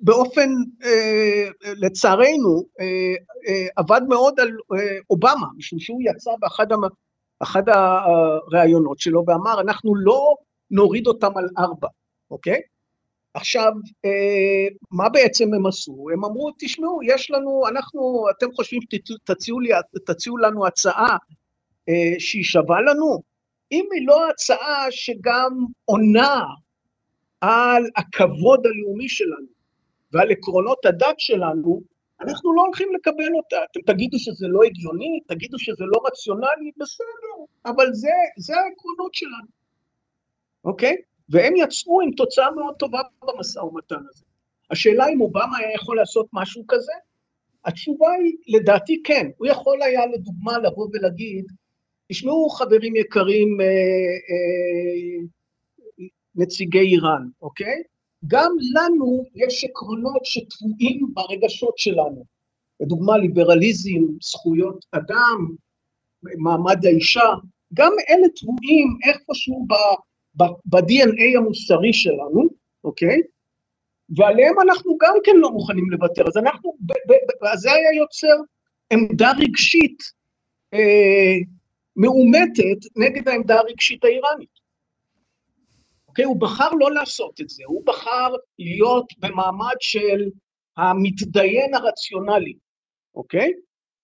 באופן, 0.02 0.50
אה, 0.84 1.50
לצערנו, 1.64 2.64
אה, 2.80 2.86
אה, 3.48 3.68
עבד 3.76 4.02
מאוד 4.10 4.40
על 4.40 4.50
אה, 4.50 4.98
אובמה, 5.10 5.48
משום 5.58 5.80
שהוא 5.80 6.02
יצא 6.04 6.32
באחד 6.40 6.72
המ, 6.72 6.82
אחד 7.40 7.64
הראיונות 7.70 9.00
שלו 9.00 9.24
ואמר, 9.28 9.62
אנחנו 9.62 9.96
לא 9.96 10.36
נוריד 10.72 11.08
אותם 11.08 11.38
על 11.38 11.50
ארבע, 11.58 11.88
אוקיי? 12.32 12.62
עכשיו, 13.34 13.72
אה, 14.06 14.68
מה 14.92 15.10
בעצם 15.10 15.54
הם 15.54 15.66
עשו? 15.66 16.08
הם 16.14 16.26
אמרו, 16.26 16.52
תשמעו, 16.60 17.00
יש 17.04 17.32
לנו, 17.32 17.68
אנחנו, 17.68 18.26
אתם 18.38 18.52
חושבים 18.56 18.82
שתציעו 18.92 20.38
לנו 20.38 20.68
הצעה 20.68 21.18
אה, 21.90 22.20
שהיא 22.20 22.44
שווה 22.44 22.82
לנו? 22.82 23.22
אם 23.72 23.86
היא 23.94 24.08
לא 24.08 24.30
הצעה 24.30 24.86
שגם 24.90 25.52
עונה 25.86 26.42
על 27.46 27.84
הכבוד 27.96 28.68
הלאומי 28.68 29.10
שלנו 29.10 29.48
ועל 30.12 30.32
עקרונות 30.32 30.86
הדת 30.86 31.20
שלנו, 31.20 31.82
אנחנו 32.22 32.56
לא 32.56 32.62
הולכים 32.62 32.94
לקבל 32.96 33.36
אותה. 33.36 33.56
אתם 33.72 33.94
תגידו 33.94 34.20
שזה 34.20 34.48
לא 34.48 34.64
הגיוני, 34.64 35.20
תגידו 35.28 35.60
שזה 35.60 35.84
לא 35.86 36.02
רציונלי, 36.08 36.72
בסדר, 36.78 37.36
אבל 37.66 37.94
זה, 37.94 38.10
זה 38.38 38.54
העקרונות 38.56 39.14
שלנו, 39.14 39.48
אוקיי? 40.66 40.96
והם 41.30 41.54
יצאו 41.56 42.02
עם 42.02 42.12
תוצאה 42.12 42.52
מאוד 42.52 42.76
טובה 42.76 43.02
במשא 43.24 43.60
ומתן 43.60 44.04
הזה. 44.10 44.26
השאלה 44.72 45.08
אם 45.08 45.22
אובמה 45.22 45.58
היה 45.58 45.74
יכול 45.74 45.98
לעשות 45.98 46.28
משהו 46.34 46.64
כזה? 46.68 46.92
התשובה 47.66 48.12
היא, 48.12 48.38
לדעתי 48.48 49.04
כן. 49.04 49.28
הוא 49.38 49.48
יכול 49.48 49.82
היה, 49.82 50.06
לדוגמה, 50.06 50.58
לבוא 50.58 50.88
ולהגיד, 50.94 51.46
תשמעו, 52.10 52.50
חברים 52.50 52.96
יקרים, 52.96 53.62
אה, 53.62 53.66
אה, 53.66 55.26
נציגי 56.36 56.80
איראן, 56.80 57.28
אוקיי? 57.42 57.84
גם 58.28 58.52
לנו 58.76 59.26
יש 59.36 59.64
עקרונות 59.64 60.26
שטבועים 60.26 61.08
ברגשות 61.14 61.78
שלנו. 61.78 62.26
לדוגמה, 62.80 63.18
ליברליזם, 63.18 64.02
זכויות 64.22 64.86
אדם, 64.92 65.56
מעמד 66.24 66.86
האישה, 66.86 67.30
גם 67.74 67.92
אלה 68.10 68.28
טבועים 68.40 68.98
איפשהו 69.04 69.68
ב-DNA 70.66 71.38
המוסרי 71.38 71.94
שלנו, 71.94 72.48
אוקיי? 72.84 73.22
ועליהם 74.18 74.56
אנחנו 74.62 74.98
גם 75.02 75.14
כן 75.24 75.36
לא 75.36 75.52
מוכנים 75.52 75.92
לוותר. 75.92 76.28
אז 76.28 76.38
אנחנו, 76.38 76.78
זה 77.56 77.72
היה 77.72 77.94
יוצר 77.98 78.36
עמדה 78.94 79.32
רגשית 79.40 80.04
אה, 80.74 81.36
מאומתת 81.96 82.80
נגד 82.96 83.28
העמדה 83.28 83.60
הרגשית 83.60 84.04
האיראנית. 84.04 84.55
אוקיי? 86.16 86.26
הוא 86.26 86.42
בחר 86.42 86.70
לא 86.80 86.92
לעשות 86.92 87.42
את 87.42 87.50
זה, 87.50 87.64
הוא 87.68 87.86
בחר 87.86 88.34
להיות 88.60 89.06
במעמד 89.20 89.76
של 89.80 90.30
המתדיין 90.78 91.74
הרציונלי, 91.74 92.54
אוקיי? 93.16 93.52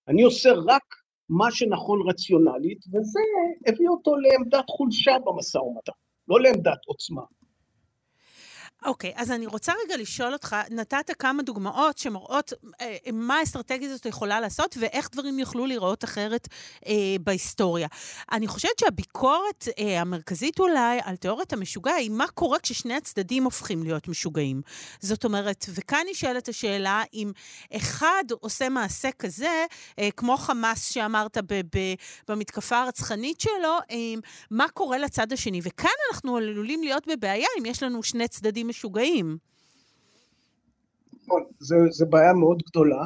אני 0.08 0.22
עושה 0.22 0.50
רק 0.66 0.82
מה 1.28 1.50
שנכון 1.50 2.08
רציונלית, 2.08 2.78
וזה 2.86 3.20
הביא 3.66 3.88
אותו 3.88 4.16
לעמדת 4.16 4.64
חולשה 4.68 5.12
במשא 5.24 5.58
ומתן, 5.58 5.92
לא 6.28 6.40
לעמדת 6.40 6.84
עוצמה. 6.86 7.22
אוקיי, 8.84 9.10
okay, 9.10 9.20
אז 9.20 9.30
אני 9.30 9.46
רוצה 9.46 9.72
רגע 9.84 9.96
לשאול 9.96 10.32
אותך, 10.32 10.56
נתת 10.70 11.10
כמה 11.18 11.42
דוגמאות 11.42 11.98
שמראות 11.98 12.52
אה, 12.80 12.96
מה 13.12 13.36
האסטרטגיה 13.38 13.88
הזאת 13.88 14.06
יכולה 14.06 14.40
לעשות 14.40 14.76
ואיך 14.80 15.08
דברים 15.12 15.38
יוכלו 15.38 15.66
להיראות 15.66 16.04
אחרת 16.04 16.48
אה, 16.86 16.92
בהיסטוריה. 17.20 17.88
אני 18.32 18.46
חושבת 18.46 18.78
שהביקורת 18.80 19.68
אה, 19.78 20.00
המרכזית 20.00 20.60
אולי 20.60 20.98
על 21.04 21.16
תיאוריית 21.16 21.52
המשוגע 21.52 21.92
היא 21.92 22.10
מה 22.10 22.26
קורה 22.34 22.58
כששני 22.58 22.94
הצדדים 22.94 23.44
הופכים 23.44 23.82
להיות 23.82 24.08
משוגעים. 24.08 24.62
זאת 25.00 25.24
אומרת, 25.24 25.66
וכאן 25.68 26.02
נשאלת 26.10 26.48
השאלה 26.48 27.02
אם 27.14 27.32
אחד 27.76 28.24
עושה 28.40 28.68
מעשה 28.68 29.10
כזה, 29.18 29.64
אה, 29.98 30.08
כמו 30.16 30.36
חמאס 30.36 30.90
שאמרת 30.92 31.38
ב- 31.38 31.60
ב- 31.76 31.94
במתקפה 32.28 32.82
הרצחנית 32.82 33.40
שלו, 33.40 33.78
אה, 33.90 33.96
מה 34.50 34.68
קורה 34.68 34.98
לצד 34.98 35.32
השני. 35.32 35.60
וכאן 35.62 35.90
אנחנו 36.12 36.36
עלולים 36.36 36.82
להיות 36.82 37.06
בבעיה 37.06 37.48
אם 37.58 37.66
יש 37.66 37.82
לנו 37.82 38.02
שני 38.02 38.28
צדדים 38.28 38.71
משוגעים. 38.72 39.38
נכון, 41.22 41.42
זו 41.90 42.06
בעיה 42.06 42.32
מאוד 42.32 42.62
גדולה, 42.68 43.04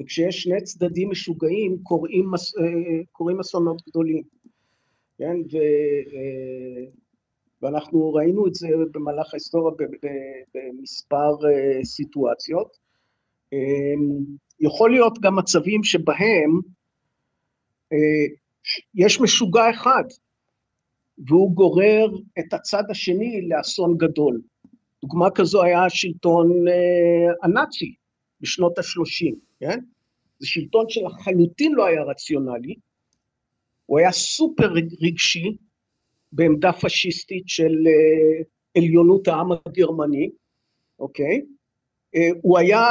וכשיש 0.00 0.42
שני 0.42 0.62
צדדים 0.62 1.10
משוגעים 1.10 1.78
קורים, 1.82 2.30
אה, 2.34 3.02
קורים 3.12 3.40
אסונות 3.40 3.82
גדולים, 3.88 4.22
כן? 5.18 5.36
ו, 5.52 5.56
אה, 6.14 6.84
ואנחנו 7.62 8.12
ראינו 8.14 8.46
את 8.46 8.54
זה 8.54 8.68
במהלך 8.92 9.34
ההיסטוריה 9.34 9.76
במספר 10.54 11.48
אה, 11.48 11.84
סיטואציות. 11.84 12.76
יכול 14.60 14.90
להיות 14.90 15.18
גם 15.20 15.36
מצבים 15.36 15.84
שבהם 15.84 16.60
יש 18.94 19.20
משוגע 19.20 19.70
אחד, 19.70 20.04
והוא 21.28 21.54
גורר 21.54 22.06
את 22.38 22.52
הצד 22.52 22.82
השני 22.90 23.48
לאסון 23.48 23.96
גדול. 23.98 24.40
דוגמה 25.02 25.30
כזו 25.34 25.62
היה 25.62 25.84
השלטון 25.84 26.68
אה, 26.68 27.32
הנאצי 27.42 27.94
בשנות 28.40 28.78
ה-30, 28.78 29.34
כן? 29.60 29.78
זה 30.38 30.46
שלטון 30.46 30.84
שלחלוטין 30.88 31.72
לא 31.72 31.86
היה 31.86 32.02
רציונלי, 32.02 32.74
הוא 33.86 33.98
היה 33.98 34.12
סופר 34.12 34.72
רגשי 35.02 35.56
בעמדה 36.32 36.72
פשיסטית 36.72 37.44
של 37.46 37.72
אה, 37.86 38.42
עליונות 38.76 39.28
העם 39.28 39.48
הגרמני, 39.52 40.30
אוקיי? 40.98 41.40
אה, 42.14 42.28
הוא 42.42 42.58
היה, 42.58 42.82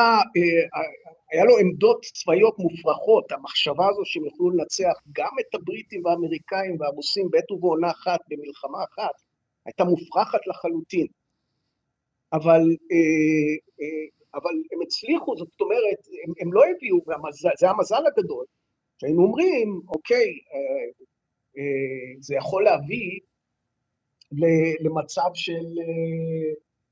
היה 1.31 1.45
לו 1.45 1.57
עמדות 1.57 2.05
צבאיות 2.13 2.59
מופרכות, 2.59 3.31
המחשבה 3.31 3.87
הזו 3.89 4.01
שהם 4.05 4.25
יוכלו 4.25 4.49
לנצח 4.49 4.93
גם 5.11 5.31
את 5.39 5.55
הבריטים 5.55 6.05
והאמריקאים 6.05 6.77
והרוסים 6.79 7.29
בעת 7.31 7.51
ובעונה 7.51 7.91
אחת 7.91 8.19
במלחמה 8.27 8.77
אחת, 8.83 9.21
הייתה 9.65 9.83
מופרכת 9.83 10.47
לחלוטין. 10.47 11.07
אבל, 12.33 12.62
אה, 12.91 13.55
אה, 13.81 14.05
אבל 14.36 14.51
הם 14.71 14.81
הצליחו, 14.81 15.38
זאת 15.38 15.62
אומרת, 15.62 16.07
הם, 16.27 16.33
הם 16.39 16.53
לא 16.53 16.62
הביאו, 16.65 17.00
זה 17.59 17.69
המזל 17.69 18.03
הגדול, 18.07 18.45
שהיינו 19.01 19.24
אומרים, 19.24 19.81
אוקיי, 19.88 20.27
אה, 20.53 21.62
זה 22.19 22.36
יכול 22.36 22.63
להביא 22.63 23.19
למצב 24.79 25.29
של 25.33 25.65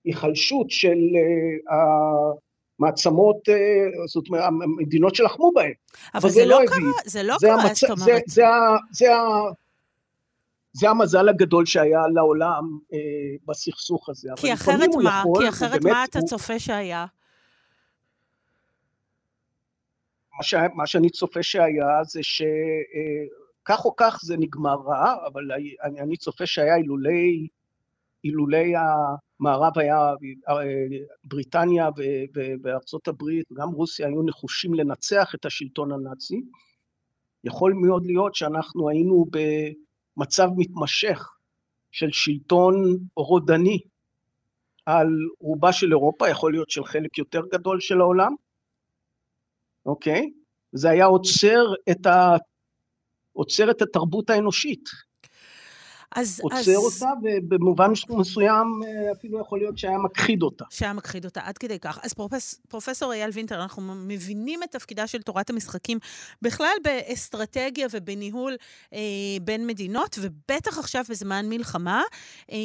היחלשות 0.06 0.72
של 0.72 1.00
המעצמות, 2.80 3.38
זאת 4.08 4.28
אומרת, 4.28 4.44
המדינות 4.44 5.16
שלחמו 5.16 5.52
בהן. 5.56 5.74
אבל, 6.16 6.30
זה 6.30 6.46
לא, 6.46 6.62
לא 6.62 6.68
קרה, 6.68 6.78
זה 7.06 7.24
לא 7.24 7.36
קרה, 7.42 7.74
זאת 7.74 7.90
אומרת. 7.90 8.24
זה, 10.80 10.90
המזל 10.90 11.30
הגדול 11.30 11.66
שהיה 11.66 12.08
לעולם 12.14 12.64
אה, 12.94 13.00
בסכסוך 13.46 14.10
הזה. 14.10 14.30
כי 14.36 14.54
אחרת 14.54 14.90
מה? 15.04 15.20
יכול, 15.20 15.44
כי 15.44 15.50
אחרת 15.50 15.84
מה 15.84 16.04
אתה 16.04 16.20
הוא... 16.20 16.28
צופה 16.28 16.60
שהיה? 16.60 17.06
מה, 20.38 20.44
ש... 20.44 20.54
מה 20.76 20.88
שאני 20.88 21.10
צופה 21.10 21.44
שהיה 21.44 22.04
זה 22.04 22.20
שכך 22.24 23.80
אה, 23.80 23.86
או 23.86 23.94
כך 23.98 24.20
זה 24.24 24.38
נגמר 24.38 24.76
רע, 24.76 25.28
אבל 25.28 25.52
אני, 25.84 26.00
אני 26.00 26.18
צופה 26.18 26.46
שהיה 26.46 26.76
אילולי, 26.76 27.48
אילולי 28.24 28.74
המערב 29.40 29.80
היה, 29.80 30.14
אה, 30.50 30.56
בריטניה 31.24 31.90
וארצות 32.64 33.08
הברית, 33.08 33.46
גם 33.54 33.70
רוסיה 33.70 34.08
היו 34.08 34.24
נחושים 34.24 34.74
לנצח 34.74 35.36
את 35.36 35.46
השלטון 35.46 35.92
הנאצי. 35.92 36.42
יכול 37.44 37.74
מאוד 37.74 38.06
להיות 38.06 38.36
שאנחנו 38.36 38.90
היינו 38.90 39.26
ב... 39.32 39.38
מצב 40.18 40.48
מתמשך 40.58 41.30
של 41.92 42.12
שלטון 42.12 42.98
רודני 43.16 43.80
על 44.86 45.08
רובה 45.40 45.74
של 45.74 45.92
אירופה, 45.92 46.30
יכול 46.30 46.52
להיות 46.52 46.70
של 46.70 46.86
חלק 46.86 47.18
יותר 47.18 47.42
גדול 47.52 47.80
של 47.80 48.02
העולם, 48.02 48.36
אוקיי? 49.86 50.32
זה 50.72 50.90
היה 50.90 51.06
עוצר 51.06 51.64
את, 51.92 52.06
ה... 52.06 52.36
עוצר 53.34 53.72
את 53.72 53.82
התרבות 53.82 54.30
האנושית. 54.30 54.90
אז... 56.16 56.40
עוצר 56.44 56.58
אז... 56.58 56.68
אותה, 56.70 57.10
ובמובן 57.24 57.92
מסוים 58.10 58.82
אה, 58.86 59.12
אפילו 59.12 59.42
יכול 59.42 59.60
להיות 59.60 59.78
שהיה 59.78 59.98
מכחיד 59.98 60.44
אותה. 60.44 60.66
שהיה 60.70 60.94
מכחיד 60.94 61.26
אותה, 61.26 61.42
עד 61.44 61.58
כדי 61.58 61.80
כך. 61.80 62.00
אז 62.04 62.14
פרופס, 62.14 62.60
פרופסור 62.70 63.14
אייל 63.14 63.30
וינטר, 63.34 63.62
אנחנו 63.62 63.96
מבינים 63.96 64.64
את 64.64 64.72
תפקידה 64.72 65.08
של 65.08 65.22
תורת 65.22 65.50
המשחקים 65.50 66.00
בכלל 66.42 66.74
באסטרטגיה 66.84 67.88
ובניהול 67.92 68.56
אה, 68.94 69.00
בין 69.42 69.68
מדינות, 69.68 70.20
ובטח 70.22 70.78
עכשיו 70.78 71.04
בזמן 71.10 71.50
מלחמה. 71.50 72.04
אה, 72.52 72.58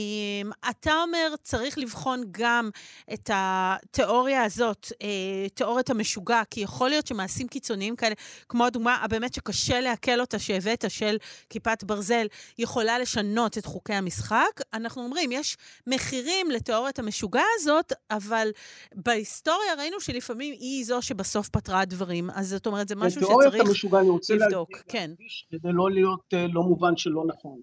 אתה 0.71 0.95
אומר, 1.03 1.35
צריך 1.43 1.79
לבחון 1.79 2.25
גם 2.31 2.71
את 3.13 3.31
התיאוריה 3.33 4.45
הזאת, 4.45 4.93
אה, 5.03 5.49
תיאוריית 5.55 5.91
המשוגע, 5.91 6.43
כי 6.51 6.61
יכול 6.61 6.89
להיות 6.89 7.07
שמעשים 7.07 7.49
קיצוניים 7.49 7.97
כאלה, 7.97 8.15
כמו 8.49 8.67
הדוגמה 8.67 8.97
הבאמת 9.03 9.35
שקשה 9.35 9.81
לעכל 9.81 10.21
אותה 10.21 10.39
שהבאת, 10.39 10.85
של 10.89 11.17
כיפת 11.51 11.85
ברזל, 11.85 12.27
יכולה 12.59 12.99
לשנות. 12.99 13.32
לשנות 13.33 13.59
את 13.59 13.67
חוקי 13.67 13.93
המשחק. 13.93 14.61
אנחנו 14.75 15.03
אומרים, 15.03 15.33
יש 15.33 15.57
מחירים 15.87 16.51
לתיאוריית 16.51 16.99
המשוגע 16.99 17.43
הזאת, 17.55 17.93
אבל 18.11 18.49
בהיסטוריה 18.95 19.75
ראינו 19.79 20.01
שלפעמים 20.01 20.55
היא 20.59 20.85
זו 20.85 21.03
שבסוף 21.03 21.49
פתרה 21.49 21.85
דברים. 21.85 22.31
אז 22.31 22.49
זאת 22.49 22.67
אומרת, 22.67 22.89
זה 22.89 22.97
משהו 22.97 23.11
שצריך 23.11 23.31
לבדוק. 23.31 23.43
תיאוריית 23.43 23.69
המשוגע, 23.69 24.01
אני 24.01 24.09
רוצה 24.09 24.35
לבדוק, 24.35 24.71
כן. 24.89 25.11
כדי 25.51 25.73
לא 25.73 25.91
להיות 25.91 26.35
uh, 26.35 26.53
לא 26.53 26.63
מובן 26.63 26.97
שלא 26.97 27.25
נכון. 27.27 27.61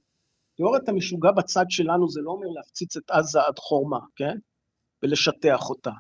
תיאוריית 0.58 0.90
המשוגע 0.90 1.32
בצד 1.32 1.66
שלנו 1.70 2.10
זה 2.10 2.22
לא 2.24 2.32
אומר 2.32 2.48
להפציץ 2.56 2.98
את 2.98 3.12
עזה 3.12 3.40
עד 3.42 3.60
חורמה, 3.60 4.00
כן? 4.16 4.38
ולשטח 5.04 5.70
אותה. 5.70 5.92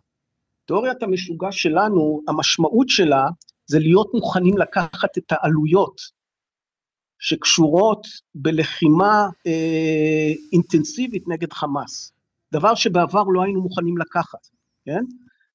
תיאוריית 0.65 1.03
המשוגע 1.03 1.51
שלנו, 1.51 2.21
המשמעות 2.27 2.89
שלה 2.89 3.23
זה 3.69 3.79
להיות 3.79 4.07
מוכנים 4.13 4.57
לקחת 4.57 5.17
את 5.17 5.31
העלויות 5.31 6.18
שקשורות 7.19 8.07
בלחימה 8.35 9.27
אה, 9.47 10.33
אינטנסיבית 10.53 11.27
נגד 11.27 11.53
חמאס, 11.53 12.13
דבר 12.51 12.75
שבעבר 12.75 13.23
לא 13.23 13.43
היינו 13.43 13.61
מוכנים 13.61 13.97
לקחת, 13.97 14.47
כן? 14.85 15.03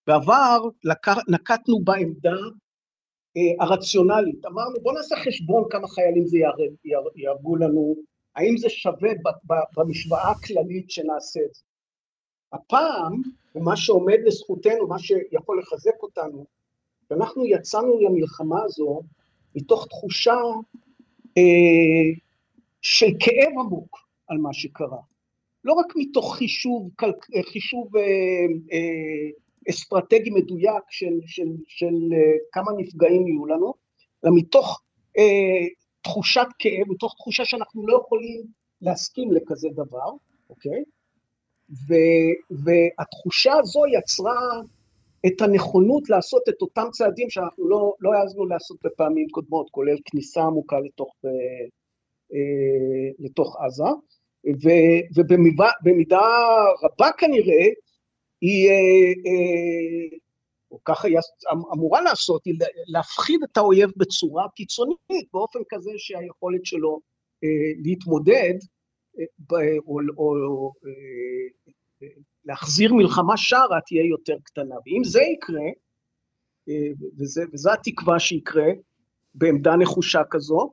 בעבר 0.06 0.58
לק... 0.84 1.08
נקטנו 1.28 1.80
בעמדה 1.84 2.36
אה, 3.36 3.64
הרציונלית, 3.64 4.46
אמרנו 4.46 4.80
בוא 4.82 4.92
נעשה 4.92 5.16
חשבון 5.16 5.64
כמה 5.70 5.88
חיילים 5.88 6.26
זה 6.26 6.38
יהרגו 7.14 7.56
לנו, 7.56 7.94
האם 8.36 8.56
זה 8.56 8.68
שווה 8.68 9.10
ב, 9.14 9.52
ב, 9.52 9.54
במשוואה 9.76 10.30
הכללית 10.30 10.90
שנעשה 10.90 11.40
את 11.40 11.54
זה. 11.54 11.62
הפעם, 12.52 13.22
ומה 13.54 13.76
שעומד 13.76 14.18
לזכותנו, 14.26 14.88
מה 14.88 14.98
שיכול 14.98 15.58
לחזק 15.58 16.02
אותנו, 16.02 16.46
אנחנו 17.10 17.46
יצאנו 17.46 18.00
למלחמה 18.00 18.62
הזו 18.64 19.02
מתוך 19.54 19.86
תחושה 19.86 20.36
של 22.82 23.06
כאב 23.20 23.58
עמוק 23.60 23.98
על 24.28 24.38
מה 24.38 24.52
שקרה. 24.52 24.98
לא 25.64 25.72
רק 25.72 25.92
מתוך 25.96 26.36
חישוב, 26.36 26.90
חישוב 27.52 27.96
אה, 27.96 28.02
אה, 28.72 29.30
אסטרטגי 29.70 30.30
מדויק 30.30 30.84
של, 30.90 31.14
של, 31.26 31.48
של 31.66 31.94
כמה 32.52 32.72
נפגעים 32.76 33.26
יהיו 33.26 33.46
לנו, 33.46 33.74
אלא 34.24 34.32
מתוך 34.36 34.82
תחושת 36.02 36.46
כאב, 36.58 36.88
מתוך 36.88 37.14
תחושה 37.14 37.44
שאנחנו 37.44 37.86
לא 37.86 38.00
יכולים 38.04 38.42
להסכים 38.82 39.32
לכזה 39.32 39.68
דבר, 39.72 40.10
אוקיי? 40.50 40.84
ו, 41.70 41.94
והתחושה 42.50 43.52
הזו 43.52 43.82
יצרה 43.98 44.60
את 45.26 45.40
הנכונות 45.42 46.10
לעשות 46.10 46.42
את 46.48 46.62
אותם 46.62 46.86
צעדים 46.92 47.30
שאנחנו 47.30 47.68
לא, 47.68 47.94
לא 48.00 48.12
העזנו 48.14 48.46
לעשות 48.46 48.76
בפעמים 48.84 49.28
קודמות, 49.28 49.70
כולל 49.70 49.96
כניסה 50.04 50.42
עמוקה 50.42 50.80
לתוך, 50.80 51.14
אה, 51.24 51.30
אה, 52.34 53.10
לתוך 53.18 53.56
עזה, 53.60 53.84
ו, 54.64 54.68
ובמידה 55.16 56.26
רבה 56.82 57.10
כנראה 57.18 57.66
היא, 58.40 58.70
אה, 58.70 60.16
או 60.70 60.78
ככה 60.84 61.08
היא 61.08 61.18
אמורה 61.72 62.00
לעשות, 62.02 62.44
היא 62.44 62.54
להפחיד 62.86 63.40
את 63.42 63.56
האויב 63.56 63.90
בצורה 63.96 64.46
קיצונית, 64.56 65.28
באופן 65.32 65.58
כזה 65.68 65.90
שהיכולת 65.96 66.64
שלו 66.66 67.00
להתמודד 67.82 68.54
או, 69.52 70.00
או, 70.16 70.34
או 70.46 70.72
להחזיר 72.44 72.94
מלחמה 72.94 73.36
שרה 73.36 73.80
תהיה 73.86 74.04
יותר 74.04 74.36
קטנה. 74.42 74.74
ואם 74.86 75.04
זה 75.04 75.20
יקרה, 75.22 75.68
אה, 76.68 76.74
וזה, 77.18 77.44
וזו 77.52 77.72
התקווה 77.72 78.18
שיקרה 78.18 78.68
בעמדה 79.34 79.76
נחושה 79.76 80.22
כזו, 80.30 80.72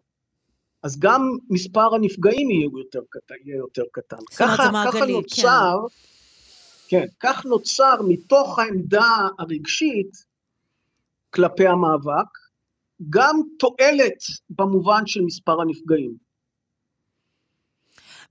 אז 0.84 1.00
גם 1.00 1.22
מספר 1.50 1.96
הנפגעים 1.96 2.52
יהיה 2.52 2.70
יותר 2.80 3.02
קטן. 3.10 3.36
יהיה 3.46 3.58
יותר 3.58 3.84
קטן. 3.92 4.18
ככה, 4.38 4.64
ככה 4.86 5.06
נוצר, 5.06 5.78
כן. 6.88 7.00
כן, 7.00 7.06
כך 7.20 7.46
נוצר 7.46 7.96
מתוך 8.08 8.60
העמדה 8.60 9.28
הרגשית 9.40 10.26
כלפי 11.30 11.68
המאבק, 11.68 12.28
גם 13.10 13.42
תועלת 13.60 14.24
במובן 14.50 15.06
של 15.06 15.22
מספר 15.22 15.62
הנפגעים. 15.62 16.31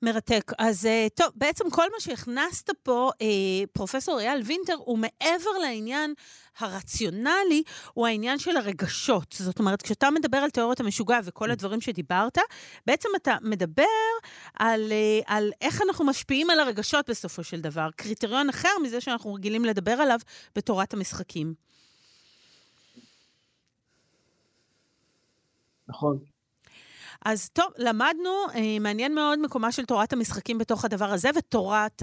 מרתק. 0.02 0.52
אז 0.58 0.86
אה, 0.86 1.06
טוב, 1.14 1.28
בעצם 1.34 1.70
כל 1.70 1.86
מה 1.92 2.00
שהכנסת 2.00 2.70
פה, 2.82 3.10
אה, 3.22 3.26
פרופסור 3.72 4.20
אייל 4.20 4.42
וינטר, 4.44 4.74
הוא 4.78 4.98
מעבר 4.98 5.50
לעניין 5.62 6.14
הרציונלי, 6.58 7.62
הוא 7.94 8.06
העניין 8.06 8.38
של 8.38 8.56
הרגשות. 8.56 9.34
זאת 9.38 9.58
אומרת, 9.58 9.82
כשאתה 9.82 10.10
מדבר 10.10 10.38
על 10.38 10.50
תיאוריות 10.50 10.80
המשוגע 10.80 11.18
וכל 11.24 11.50
הדברים 11.50 11.80
שדיברת, 11.80 12.38
בעצם 12.86 13.08
אתה 13.16 13.36
מדבר 13.42 13.84
על, 14.54 14.92
אה, 14.92 15.20
על 15.26 15.50
איך 15.60 15.82
אנחנו 15.82 16.04
משפיעים 16.04 16.50
על 16.50 16.60
הרגשות 16.60 17.10
בסופו 17.10 17.44
של 17.44 17.60
דבר. 17.60 17.88
קריטריון 17.96 18.48
אחר 18.48 18.78
מזה 18.82 19.00
שאנחנו 19.00 19.34
רגילים 19.34 19.64
לדבר 19.64 19.92
עליו 19.92 20.18
בתורת 20.56 20.94
המשחקים. 20.94 21.54
נכון. 25.88 26.29
אז 27.24 27.48
טוב, 27.48 27.66
למדנו, 27.78 28.30
אה, 28.54 28.78
מעניין 28.80 29.14
מאוד 29.14 29.38
מקומה 29.38 29.72
של 29.72 29.84
תורת 29.84 30.12
המשחקים 30.12 30.58
בתוך 30.58 30.84
הדבר 30.84 31.04
הזה, 31.04 31.30
ותורת 31.36 32.02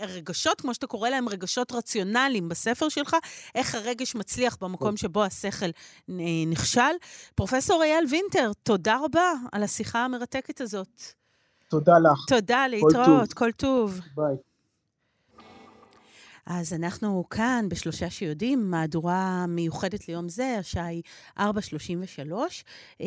הרגשות, 0.00 0.60
כמו 0.60 0.74
שאתה 0.74 0.86
קורא 0.86 1.08
להם, 1.08 1.28
רגשות 1.28 1.72
רציונליים 1.72 2.48
בספר 2.48 2.88
שלך, 2.88 3.16
איך 3.54 3.74
הרגש 3.74 4.14
מצליח 4.14 4.56
במקום 4.60 4.96
שבו 4.96 5.24
השכל 5.24 5.66
אה, 6.10 6.14
נכשל. 6.46 6.80
פרופסור 7.34 7.82
אייל 7.82 8.04
וינטר, 8.10 8.50
תודה 8.62 8.98
רבה 9.04 9.32
על 9.52 9.62
השיחה 9.62 10.04
המרתקת 10.04 10.60
הזאת. 10.60 11.02
תודה 11.68 11.98
לך. 11.98 12.24
תודה, 12.28 12.66
להתראות, 12.66 13.32
כל 13.32 13.52
טוב. 13.52 14.00
ביי. 14.16 14.51
אז 16.46 16.72
אנחנו 16.72 17.24
כאן 17.30 17.66
בשלושה 17.68 18.10
שיודעים, 18.10 18.70
מהדורה 18.70 19.46
מיוחדת 19.48 20.08
ליום 20.08 20.28
זה, 20.28 20.56
השעה 20.58 20.86
היא 20.86 21.02
4.33, 21.38 21.42
אה, 23.00 23.06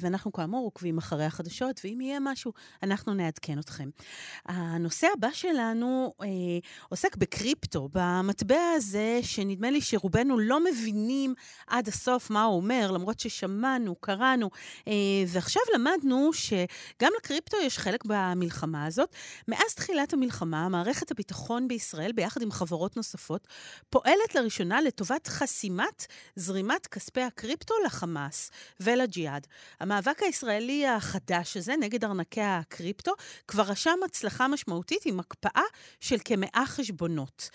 ואנחנו 0.00 0.32
כאמור 0.32 0.64
עוקבים 0.64 0.98
אחרי 0.98 1.24
החדשות, 1.24 1.80
ואם 1.84 2.00
יהיה 2.00 2.18
משהו, 2.20 2.52
אנחנו 2.82 3.14
נעדכן 3.14 3.58
אתכם. 3.58 3.88
הנושא 4.46 5.06
הבא 5.16 5.28
שלנו 5.32 6.14
אה, 6.22 6.26
עוסק 6.88 7.16
בקריפטו, 7.16 7.88
במטבע 7.92 8.72
הזה, 8.76 9.20
שנדמה 9.22 9.70
לי 9.70 9.80
שרובנו 9.80 10.38
לא 10.38 10.64
מבינים 10.64 11.34
עד 11.66 11.88
הסוף 11.88 12.30
מה 12.30 12.42
הוא 12.42 12.56
אומר, 12.56 12.90
למרות 12.90 13.20
ששמענו, 13.20 13.94
קראנו, 13.94 14.50
אה, 14.88 14.92
ועכשיו 15.28 15.62
למדנו 15.74 16.32
שגם 16.32 17.12
לקריפטו 17.18 17.56
יש 17.62 17.78
חלק 17.78 18.04
במלחמה 18.04 18.86
הזאת. 18.86 19.14
מאז 19.48 19.74
תחילת 19.74 20.12
המלחמה, 20.12 20.68
מערכת 20.68 21.10
הביטחון 21.10 21.68
בישראל, 21.68 22.12
ביחד 22.12 22.42
עם 22.42 22.50
חברות... 22.50 22.71
חברות 22.72 22.96
נוספות, 22.96 23.48
פועלת 23.90 24.34
לראשונה 24.34 24.80
לטובת 24.80 25.26
חסימת 25.26 26.06
זרימת 26.36 26.86
כספי 26.86 27.20
הקריפטו 27.20 27.74
לחמאס 27.84 28.50
ולג'יהאד. 28.80 29.46
המאבק 29.80 30.22
הישראלי 30.22 30.86
החדש 30.86 31.56
הזה 31.56 31.74
נגד 31.80 32.04
ארנקי 32.04 32.40
הקריפטו 32.40 33.12
כבר 33.48 33.62
רשם 33.62 33.98
הצלחה 34.04 34.48
משמעותית 34.48 35.06
עם 35.06 35.20
הקפאה 35.20 35.62
של 36.00 36.16
כמאה 36.24 36.64
חשבונות. 36.66 37.50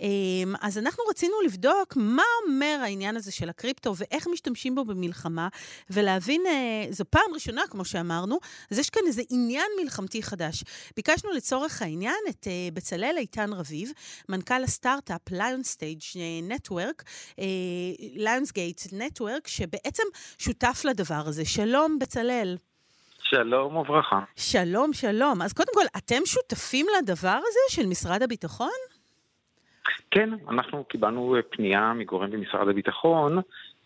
אמ, 0.00 0.54
אז 0.60 0.78
אנחנו 0.78 1.04
רצינו 1.10 1.34
לבדוק 1.44 1.96
מה 1.96 2.22
אומר 2.46 2.78
העניין 2.82 3.16
הזה 3.16 3.32
של 3.32 3.48
הקריפטו 3.48 3.94
ואיך 3.96 4.26
משתמשים 4.26 4.74
בו 4.74 4.84
במלחמה, 4.84 5.48
ולהבין, 5.90 6.42
אה, 6.46 6.86
זו 6.90 7.04
פעם 7.10 7.34
ראשונה, 7.34 7.62
כמו 7.70 7.84
שאמרנו, 7.84 8.38
אז 8.70 8.78
יש 8.78 8.90
כאן 8.90 9.02
איזה 9.06 9.22
עניין 9.30 9.66
מלחמתי 9.82 10.22
חדש. 10.22 10.64
ביקשנו 10.96 11.32
לצורך 11.32 11.82
העניין 11.82 12.20
את 12.28 12.46
אה, 12.46 12.68
בצלאל 12.74 13.14
איתן 13.18 13.52
רביב, 13.52 13.92
מנכ"ל 14.28 14.61
מנכ"ל 14.62 14.64
הסטארט-אפ 14.64 15.20
ליונסטייג' 15.32 16.00
נטוורק, 16.48 17.02
ליונסגייט 18.16 18.80
נטוורק, 18.92 19.48
שבעצם 19.48 20.02
שותף 20.38 20.82
לדבר 20.84 21.22
הזה. 21.26 21.44
שלום, 21.44 21.98
בצלאל. 21.98 22.56
שלום 23.22 23.76
וברכה. 23.76 24.20
שלום, 24.36 24.92
שלום. 24.92 25.42
אז 25.42 25.52
קודם 25.52 25.72
כל, 25.74 25.84
אתם 25.96 26.22
שותפים 26.24 26.86
לדבר 26.98 27.38
הזה 27.48 27.60
של 27.68 27.86
משרד 27.86 28.22
הביטחון? 28.22 28.80
כן, 30.10 30.30
אנחנו 30.48 30.84
קיבלנו 30.84 31.36
פנייה 31.50 31.92
מגורם 31.92 32.30
במשרד 32.30 32.68
הביטחון 32.68 33.38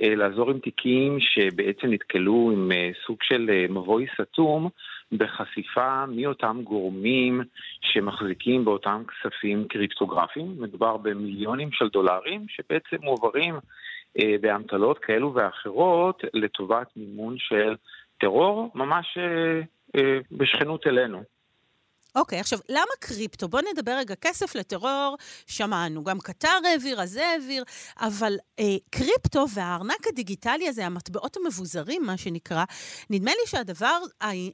אה, 0.02 0.14
לעזור 0.14 0.50
עם 0.50 0.58
תיקים 0.58 1.18
שבעצם 1.20 1.86
נתקלו 1.86 2.50
עם 2.52 2.72
אה, 2.72 2.90
סוג 3.06 3.16
של 3.22 3.50
אה, 3.52 3.66
מבוי 3.68 4.06
סתום 4.20 4.68
בחשיפה 5.12 6.06
מי 6.06 6.26
אותם 6.26 6.60
גורמים 6.64 7.42
שמחזיקים 7.80 8.64
באותם 8.64 9.02
כספים 9.08 9.68
קריפטוגרפיים. 9.68 10.54
מדובר 10.58 10.96
במיליונים 10.96 11.72
של 11.72 11.88
דולרים 11.88 12.46
שבעצם 12.48 12.96
מועברים 13.02 13.54
באמתלות 14.40 14.98
כאלו 14.98 15.34
ואחרות 15.34 16.22
לטובת 16.34 16.86
מימון 16.96 17.34
של 17.38 17.74
טרור, 18.18 18.70
ממש 18.74 19.18
בשכנות 20.32 20.86
אלינו. 20.86 21.35
אוקיי, 22.16 22.38
okay, 22.38 22.40
עכשיו, 22.40 22.58
למה 22.68 22.94
קריפטו? 23.00 23.48
בואו 23.48 23.62
נדבר 23.72 23.92
רגע, 23.98 24.14
כסף 24.14 24.54
לטרור, 24.54 25.16
שמענו, 25.46 26.04
גם 26.04 26.18
קטר 26.18 26.48
אז 27.02 27.10
זה 27.10 27.26
העביר, 27.26 27.64
אבל 28.00 28.32
אה, 28.60 28.64
קריפטו 28.90 29.44
והארנק 29.54 30.06
הדיגיטלי 30.06 30.68
הזה, 30.68 30.86
המטבעות 30.86 31.36
המבוזרים, 31.36 32.02
מה 32.06 32.16
שנקרא, 32.16 32.64
נדמה 33.10 33.30
לי 33.30 33.46
שהדבר 33.46 33.96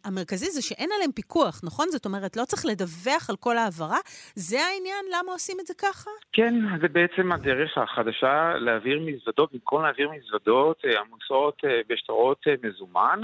המרכזי 0.05 0.51
זה 0.51 0.62
שאין 0.62 0.90
עליהם 0.94 1.12
פיקוח, 1.12 1.61
נכון? 1.64 1.88
זאת 1.90 2.07
אומרת, 2.07 2.37
לא 2.37 2.44
צריך 2.44 2.66
לדווח 2.66 3.31
על 3.31 3.37
כל 3.37 3.57
העברה. 3.59 3.98
זה 4.35 4.61
העניין? 4.61 5.05
למה 5.12 5.33
עושים 5.33 5.57
את 5.61 5.66
זה 5.66 5.75
ככה? 5.79 6.11
כן, 6.33 6.55
זה 6.81 6.88
בעצם 6.88 7.33
הדרך 7.33 7.79
החדשה 7.79 8.53
להעביר 8.55 9.01
מזוודות, 9.01 9.53
במקום 9.53 9.83
להעביר 9.83 10.11
מזוודות 10.11 10.83
אה, 10.85 11.01
עמוסות 11.01 11.62
אה, 11.64 11.81
בשטרות 11.88 12.38
אה, 12.48 12.55
מזומן. 12.62 13.20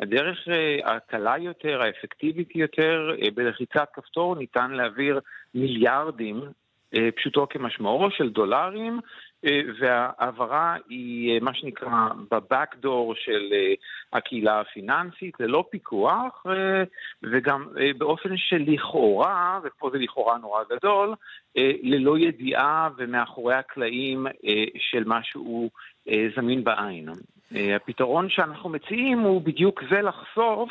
הדרך 0.00 0.48
אה, 0.48 0.96
הקלה 0.96 1.38
יותר, 1.38 1.82
האפקטיבית 1.82 2.56
יותר, 2.56 3.16
אה, 3.22 3.30
בלחיצת 3.34 3.88
כפתור 3.92 4.36
ניתן 4.36 4.70
להעביר 4.70 5.20
מיליארדים, 5.54 6.40
אה, 6.94 7.08
פשוטו 7.16 7.46
כמשמעו, 7.50 8.10
של 8.10 8.30
דולרים, 8.30 9.00
וההעברה 9.80 10.76
היא 10.88 11.40
מה 11.40 11.54
שנקרא 11.54 12.08
בבקדור 12.30 13.14
של 13.14 13.52
הקהילה 14.12 14.60
הפיננסית, 14.60 15.40
ללא 15.40 15.64
פיקוח, 15.70 16.46
וגם 17.22 17.68
באופן 17.98 18.36
שלכאורה, 18.36 19.60
ופה 19.64 19.90
זה 19.92 19.98
לכאורה 19.98 20.38
נורא 20.38 20.62
גדול, 20.70 21.14
ללא 21.82 22.18
ידיעה 22.18 22.88
ומאחורי 22.96 23.54
הקלעים 23.54 24.26
של 24.78 25.02
משהו 25.06 25.70
זמין 26.36 26.64
בעין. 26.64 27.08
אה, 27.56 27.76
הפתרון 27.76 28.30
שאנחנו 28.30 28.70
מציעים 28.70 29.18
הוא 29.18 29.42
בדיוק 29.42 29.80
זה 29.90 30.02
לחשוף 30.02 30.70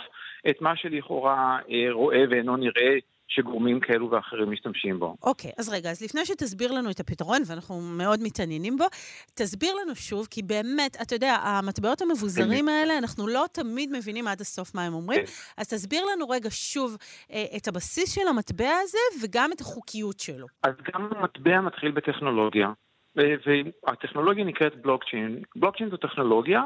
את 0.49 0.61
מה 0.61 0.75
שלכאורה 0.75 1.57
אה, 1.69 1.91
רואה 1.91 2.23
ואינו 2.29 2.57
נראה 2.57 2.97
שגורמים 3.27 3.79
כאלו 3.79 4.11
ואחרים 4.11 4.51
משתמשים 4.51 4.99
בו. 4.99 5.15
אוקיי, 5.23 5.51
okay, 5.51 5.53
אז 5.59 5.69
רגע, 5.69 5.89
אז 5.89 6.03
לפני 6.03 6.25
שתסביר 6.25 6.71
לנו 6.71 6.91
את 6.91 6.99
הפתרון, 6.99 7.41
ואנחנו 7.47 7.81
מאוד 7.81 8.19
מתעניינים 8.23 8.77
בו, 8.77 8.85
תסביר 9.33 9.75
לנו 9.81 9.95
שוב, 9.95 10.27
כי 10.31 10.43
באמת, 10.43 10.97
אתה 11.01 11.15
יודע, 11.15 11.35
המטבעות 11.43 12.01
המבוזרים 12.01 12.69
האלה, 12.69 12.97
אנחנו 12.97 13.27
לא 13.27 13.45
תמיד 13.53 13.89
מבינים 13.97 14.27
עד 14.27 14.41
הסוף 14.41 14.75
מה 14.75 14.85
הם 14.85 14.93
אומרים, 14.93 15.25
כן. 15.25 15.31
אז 15.57 15.69
תסביר 15.69 16.05
לנו 16.05 16.29
רגע 16.29 16.49
שוב 16.51 16.97
אה, 17.31 17.45
את 17.57 17.67
הבסיס 17.67 18.15
של 18.15 18.27
המטבע 18.29 18.73
הזה, 18.83 19.23
וגם 19.23 19.49
את 19.51 19.61
החוקיות 19.61 20.19
שלו. 20.19 20.47
אז 20.63 20.73
גם 20.93 21.09
המטבע 21.11 21.61
מתחיל 21.61 21.91
בטכנולוגיה. 21.91 22.67
והטכנולוגיה 23.15 24.43
נקראת 24.45 24.75
בלוקצ'יין. 24.75 25.43
בלוקצ'יין 25.55 25.89
זו 25.89 25.97
טכנולוגיה 25.97 26.63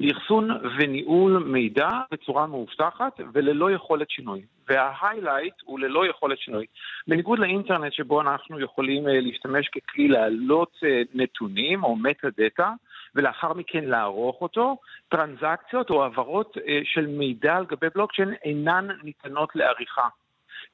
לאחסון 0.00 0.50
וניהול 0.78 1.42
מידע 1.46 1.88
בצורה 2.12 2.46
מאובטחת 2.46 3.20
וללא 3.32 3.70
יכולת 3.70 4.10
שינוי. 4.10 4.42
וההיילייט 4.68 5.54
הוא 5.64 5.80
ללא 5.80 6.06
יכולת 6.06 6.38
שינוי. 6.38 6.66
בניגוד 7.08 7.38
לאינטרנט 7.38 7.92
שבו 7.92 8.20
אנחנו 8.20 8.60
יכולים 8.60 9.06
להשתמש 9.06 9.68
ככלי 9.68 10.08
להעלות 10.08 10.76
נתונים 11.14 11.84
או 11.84 11.96
מטה 11.96 12.28
דאטה, 12.36 12.72
ולאחר 13.14 13.52
מכן 13.52 13.84
לערוך 13.84 14.42
אותו, 14.42 14.76
טרנזקציות 15.08 15.90
או 15.90 16.02
העברות 16.02 16.56
של 16.84 17.06
מידע 17.06 17.56
על 17.56 17.66
גבי 17.66 17.86
בלוקצ'יין 17.94 18.34
אינן 18.44 18.88
ניתנות 19.02 19.56
לעריכה. 19.56 20.08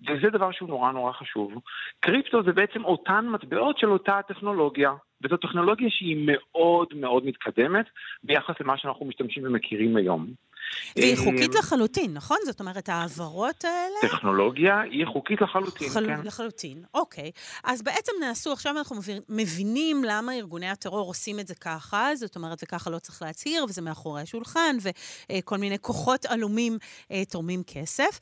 וזה 0.01 0.31
דבר 0.31 0.51
שהוא 0.53 0.69
נורא 0.69 0.93
נורא 0.93 1.13
חשוב. 1.13 1.53
קריפטו 2.01 2.43
זה 2.43 2.53
בעצם 2.53 2.85
אותן 2.85 3.27
מטבעות 3.29 3.79
של 3.79 3.91
אותה 3.91 4.19
הטכנולוגיה, 4.19 4.93
וזו 5.25 5.37
טכנולוגיה 5.37 5.91
שהיא 5.91 6.17
מאוד 6.27 6.89
מאוד 6.95 7.27
מתקדמת 7.27 7.87
ביחס 8.25 8.55
למה 8.61 8.79
שאנחנו 8.79 9.07
משתמשים 9.07 9.43
ומכירים 9.47 9.97
היום. 9.97 10.27
והיא 10.97 11.17
חוקית 11.17 11.55
לחלוטין, 11.55 12.15
נכון? 12.15 12.39
זאת 12.45 12.61
אומרת, 12.61 12.89
ההעברות 12.89 13.65
האלה... 13.65 14.13
טכנולוגיה 14.17 14.81
היא 14.81 15.07
חוקית 15.07 15.41
לחלוטין, 15.41 15.89
חל... 15.89 16.07
כן. 16.07 16.21
לחלוטין, 16.25 16.85
אוקיי. 16.95 17.31
אז 17.65 17.83
בעצם 17.83 18.13
נעשו, 18.21 18.53
עכשיו 18.53 18.79
אנחנו 18.79 18.97
מבינים 19.29 20.05
למה 20.05 20.35
ארגוני 20.35 20.71
הטרור 20.71 21.09
עושים 21.09 21.41
את 21.41 21.47
זה 21.47 21.55
ככה, 21.55 22.11
זאת 22.15 22.37
אומרת, 22.37 22.59
וככה 22.63 22.91
לא 22.91 22.99
צריך 22.99 23.23
להצהיר, 23.23 23.65
וזה 23.69 23.83
מאחורי 23.83 24.23
השולחן, 24.23 24.77
וכל 25.33 25.57
מיני 25.57 25.79
כוחות 25.81 26.27
עלומים 26.27 26.79
תורמים 27.29 27.63
כסף. 27.67 28.19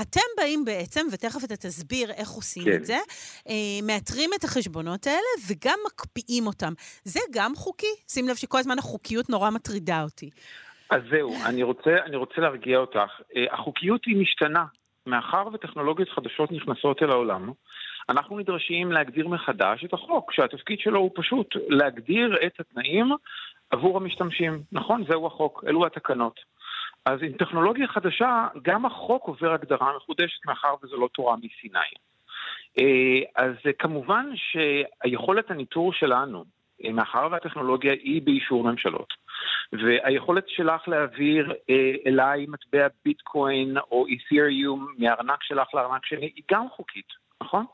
אתם 0.00 0.20
באים 0.36 0.64
בעצם, 0.64 1.06
ותכף 1.12 1.44
אתה 1.44 1.56
תסביר 1.56 2.10
איך 2.10 2.30
עושים 2.30 2.64
כן. 2.64 2.74
את 2.74 2.86
זה, 2.86 2.98
מאתרים 3.82 4.30
את 4.34 4.44
החשבונות 4.44 5.06
האלה 5.06 5.18
וגם 5.46 5.78
מקפיאים 5.86 6.46
אותם. 6.46 6.72
זה 7.04 7.20
גם 7.30 7.56
חוקי? 7.56 7.94
שים 8.08 8.28
לב 8.28 8.36
שכל 8.36 8.58
הזמן 8.58 8.78
החוקיות 8.78 9.30
נורא 9.30 9.50
מטרידה 9.50 10.02
אותי. 10.02 10.30
אז 10.90 11.02
זהו, 11.10 11.34
אני 11.46 11.62
רוצה, 11.62 11.96
אני 12.04 12.16
רוצה 12.16 12.40
להרגיע 12.40 12.78
אותך. 12.78 13.20
החוקיות 13.50 14.04
היא 14.04 14.16
משתנה. 14.16 14.64
מאחר 15.06 15.48
וטכנולוגיות 15.52 16.08
חדשות 16.08 16.52
נכנסות 16.52 17.02
אל 17.02 17.10
העולם, 17.10 17.50
אנחנו 18.08 18.38
נדרשים 18.38 18.92
להגדיר 18.92 19.28
מחדש 19.28 19.84
את 19.84 19.92
החוק, 19.92 20.32
שהתפקיד 20.32 20.80
שלו 20.80 21.00
הוא 21.00 21.10
פשוט 21.14 21.56
להגדיר 21.68 22.36
את 22.46 22.60
התנאים 22.60 23.12
עבור 23.70 23.96
המשתמשים. 23.96 24.62
נכון, 24.72 25.04
זהו 25.08 25.26
החוק, 25.26 25.64
אלו 25.66 25.86
התקנות. 25.86 26.40
אז 27.06 27.18
עם 27.22 27.32
טכנולוגיה 27.32 27.88
חדשה, 27.88 28.46
גם 28.62 28.86
החוק 28.86 29.24
עובר 29.28 29.52
הגדרה 29.52 29.96
מחודשת 29.96 30.46
מאחר 30.46 30.74
וזו 30.82 30.96
לא 30.96 31.08
תורה 31.14 31.36
מסיני. 31.36 31.78
אז 33.36 33.54
כמובן 33.78 34.26
שהיכולת 34.34 35.50
הניטור 35.50 35.92
שלנו, 35.92 36.44
מאחר 36.92 37.28
והטכנולוגיה 37.30 37.92
היא 37.92 38.22
באישור 38.22 38.64
ממשלות, 38.64 39.14
והיכולת 39.72 40.48
שלך 40.48 40.88
להעביר 40.88 41.52
אה, 41.70 41.92
אליי 42.06 42.46
מטבע 42.48 42.86
ביטקוין 43.04 43.76
או 43.90 44.06
אית'ריום 44.06 44.86
מהארנק 44.98 45.42
שלך 45.42 45.74
לארנק 45.74 46.06
שלי 46.06 46.32
היא 46.36 46.44
גם 46.52 46.66
חוקית, 46.76 47.08
נכון? 47.42 47.64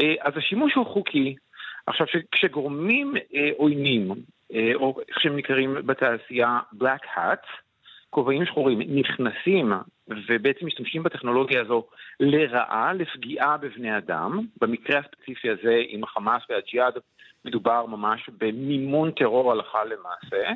אה, 0.00 0.14
אז 0.20 0.32
השימוש 0.36 0.74
הוא 0.74 0.86
חוקי. 0.86 1.34
עכשיו, 1.86 2.06
כשגורמים 2.32 3.14
אה, 3.34 3.50
עוינים, 3.56 4.10
אה, 4.54 4.72
או 4.74 5.00
איך 5.08 5.20
שהם 5.20 5.36
נקראים 5.36 5.74
בתעשייה 5.86 6.58
Black 6.80 7.16
Hats, 7.16 7.48
כובעים 8.10 8.46
שחורים, 8.46 8.80
נכנסים 8.80 9.72
ובעצם 10.08 10.66
משתמשים 10.66 11.02
בטכנולוגיה 11.02 11.60
הזו 11.60 11.86
לרעה, 12.20 12.92
לפגיעה 12.92 13.56
בבני 13.56 13.96
אדם, 13.96 14.40
במקרה 14.60 14.98
הספציפי 14.98 15.50
הזה 15.50 15.82
עם 15.88 16.04
החמאס 16.04 16.42
והג'יהאד 16.50 16.92
מדובר 17.44 17.86
ממש 17.86 18.30
במימון 18.38 19.10
טרור 19.10 19.52
הלכה 19.52 19.84
למעשה, 19.84 20.52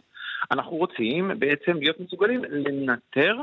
אנחנו 0.50 0.76
רוצים 0.76 1.30
בעצם 1.38 1.76
להיות 1.76 2.00
מסוגלים 2.00 2.44
לנטר 2.44 3.36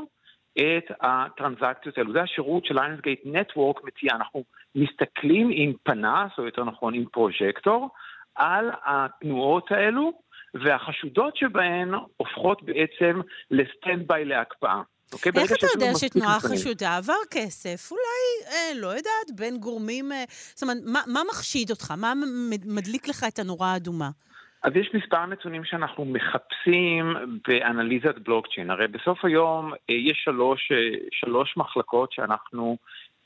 את 0.58 0.92
הטרנזקציות 1.02 1.98
האלו. 1.98 2.14
זה 2.14 2.22
השירות 2.22 2.66
של 2.66 2.76
ליונסגייט 2.76 3.22
נטוורק 3.26 3.84
מציע. 3.84 4.16
אנחנו 4.16 4.44
מסתכלים 4.76 5.50
עם 5.54 5.74
פנס, 5.84 6.32
או 6.38 6.46
יותר 6.46 6.64
נכון 6.64 6.94
עם 6.94 7.06
פרוז'קטור, 7.06 7.90
על 8.36 8.72
התנועות 8.86 9.72
האלו, 9.72 10.12
והחשודות 10.54 11.38
שבהן 11.38 11.94
הופכות 12.18 12.64
בעצם 12.64 13.22
לסטנד 13.52 14.08
ביי 14.08 14.26
להקפאה. 14.26 14.82
אוקיי? 15.14 15.32
איך 15.36 15.52
אתה 15.52 15.68
יודע 15.74 15.92
שתנועה 15.98 16.40
חשודה 16.40 16.98
עבר 16.98 17.14
כסף? 17.32 17.92
אולי, 17.92 18.54
אה, 18.56 18.74
לא 18.76 18.88
יודעת, 18.88 19.32
בין 19.36 19.58
גורמים... 19.58 20.12
אה, 20.12 20.24
זאת 20.54 20.62
אומרת, 20.62 20.78
מה, 20.84 21.02
מה 21.08 21.22
מחשיד 21.30 21.70
אותך? 21.70 21.92
מה 21.98 22.14
מדליק 22.66 23.08
לך 23.08 23.26
את 23.28 23.40
הנורה 23.40 23.74
האדומה? 23.74 24.10
אז 24.64 24.76
יש 24.76 24.90
מספר 24.94 25.26
נתונים 25.26 25.66
שאנחנו 25.66 26.06
מחפשים 26.06 27.16
באנליזת 27.48 28.18
בלוקצ'יין. 28.18 28.70
הרי 28.70 28.88
בסוף 28.88 29.26
היום 29.26 29.74
אה, 29.74 29.96
יש 29.96 30.22
שלוש, 30.24 30.72
אה, 30.72 30.98
שלוש 31.12 31.58
מחלקות 31.58 32.12
שאנחנו 32.12 32.78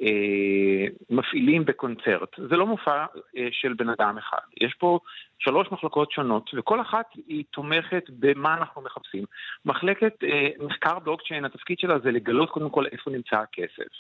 אה, 0.02 0.88
מפעילים 1.10 1.66
בקונצרט. 1.66 2.30
זה 2.50 2.56
לא 2.56 2.66
מופע 2.68 3.06
אה, 3.38 3.48
של 3.52 3.74
בן 3.74 3.90
אדם 3.90 4.18
אחד. 4.18 4.38
יש 4.62 4.74
פה 4.74 5.00
שלוש 5.40 5.68
מחלקות 5.72 6.12
שונות, 6.12 6.50
וכל 6.54 6.82
אחת 6.82 7.06
היא 7.28 7.44
תומכת 7.52 8.04
במה 8.10 8.54
אנחנו 8.54 8.82
מחפשים. 8.82 9.24
מחלקת 9.66 10.24
אה, 10.24 10.50
מחקר 10.60 11.00
בלוקצ'יין, 11.00 11.46
התפקיד 11.46 11.80
שלה 11.80 12.00
זה 12.00 12.12
לגלות 12.12 12.50
קודם 12.50 12.70
כל 12.70 12.86
איפה 12.86 13.12
נמצא 13.12 13.36
הכסף. 13.36 13.94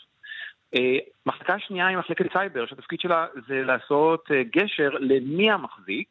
אה, 0.75 0.97
מחלקה 1.25 1.59
שנייה 1.59 1.87
היא 1.87 1.97
מחלקת 1.97 2.33
סייבר, 2.33 2.65
שהתפקיד 2.65 2.99
שלה 2.99 3.27
זה 3.47 3.63
לעשות 3.63 4.29
גשר 4.51 4.89
למי 4.99 5.51
המחזיק. 5.51 6.07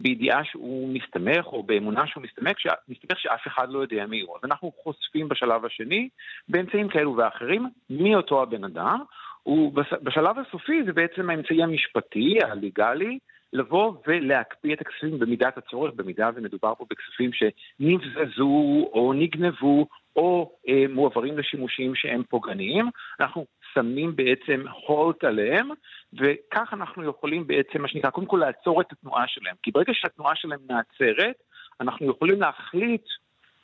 בידיעה 0.00 0.44
שהוא 0.44 0.94
מסתמך, 0.94 1.46
או 1.46 1.62
באמונה 1.62 2.06
שהוא 2.06 2.22
מסתמך, 2.22 2.56
מסתמך 2.88 3.20
שאף 3.20 3.46
אחד 3.46 3.70
לא 3.70 3.78
יודע 3.78 4.06
מי 4.06 4.20
הוא. 4.20 4.36
אז 4.36 4.44
אנחנו 4.44 4.72
חושפים 4.82 5.28
בשלב 5.28 5.64
השני, 5.64 6.08
באמצעים 6.48 6.88
כאלו 6.88 7.16
ואחרים, 7.16 7.68
מי 7.90 8.14
אותו 8.14 8.42
הבן 8.42 8.64
אדם, 8.64 8.98
ובשלב 9.46 10.36
הסופי 10.38 10.82
זה 10.84 10.92
בעצם 10.92 11.30
האמצעי 11.30 11.62
המשפטי, 11.62 12.38
הליגלי, 12.42 13.18
לבוא 13.52 13.92
ולהקפיא 14.06 14.74
את 14.74 14.80
הכספים 14.80 15.18
במידת 15.18 15.58
הצורך, 15.58 15.92
במידה 15.96 16.30
ומדובר 16.34 16.74
פה 16.74 16.86
בכספים 16.90 17.30
שנבזזו 17.32 18.88
או 18.92 19.12
נגנבו 19.16 19.86
או 20.16 20.52
אה, 20.68 20.84
מועברים 20.88 21.38
לשימושים 21.38 21.94
שהם 21.94 22.22
פוגעניים. 22.28 22.90
אנחנו 23.20 23.46
שמים 23.74 24.16
בעצם 24.16 24.64
הולט 24.86 25.24
עליהם, 25.24 25.68
וכך 26.12 26.70
אנחנו 26.72 27.04
יכולים 27.04 27.46
בעצם, 27.46 27.82
מה 27.82 27.88
שנקרא, 27.88 28.10
קודם 28.10 28.26
כל 28.26 28.36
לעצור 28.36 28.80
את 28.80 28.92
התנועה 28.92 29.24
שלהם. 29.28 29.54
כי 29.62 29.70
ברגע 29.70 29.92
שהתנועה 29.94 30.36
שלהם 30.36 30.60
נעצרת, 30.68 31.36
אנחנו 31.80 32.10
יכולים 32.10 32.40
להחליט 32.40 33.04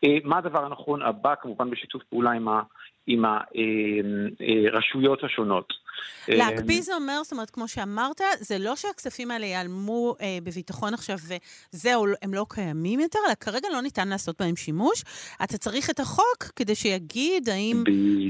אה, 0.05 0.17
מה 0.25 0.39
הדבר 0.39 0.65
הנכון 0.65 1.03
הבא, 1.03 1.35
כמובן 1.35 1.71
בשיתוף 1.71 2.03
פעולה 2.03 2.31
עם, 3.07 3.25
הרשויות 4.73 5.21
אה, 5.21 5.27
השונות. 5.27 5.73
להקפיא 6.29 6.83
זה 6.83 6.95
אומר, 6.95 7.21
זאת 7.23 7.33
אומרת, 7.33 7.51
כמו 7.51 7.69
שאמרת, 7.69 8.21
זה 8.39 8.59
לא 8.59 8.77
שהכספים 8.77 9.31
האלה 9.31 9.47
ייעלמו 9.47 10.15
אה, 10.21 10.39
בביטחון 10.43 10.95
עכשיו 10.95 11.17
וזהו, 11.73 12.07
הם 12.23 12.35
לא 12.35 12.47
קיימים 12.49 13.01
יותר, 13.01 13.19
אלא 13.27 13.35
כרגע 13.35 13.69
לא 13.73 13.81
ניתן 13.81 14.09
לעשות 14.09 14.41
בהם 14.41 14.57
שימוש. 14.57 15.03
אתה 15.45 15.59
צריך 15.59 15.91
את 15.91 16.01
החוק 16.01 16.45
כדי 16.57 16.75
שיגיד 16.75 17.49
האם... 17.49 17.85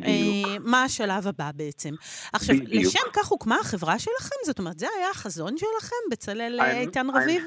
אה, 0.05 0.59
מה 0.61 0.83
השלב 0.83 1.29
הבא 1.29 1.50
בעצם. 1.55 1.94
עכשיו, 2.33 2.57
בדיוק. 2.57 2.85
לשם 2.87 3.09
כך 3.12 3.26
הוקמה 3.26 3.57
החברה 3.61 3.98
שלכם? 3.98 4.37
זאת 4.44 4.59
אומרת, 4.59 4.79
זה 4.79 4.87
היה 4.98 5.11
החזון 5.11 5.57
שלכם, 5.57 5.96
בצלאל 6.11 6.61
אה, 6.61 6.81
איתן 6.81 7.07
רביב? 7.11 7.44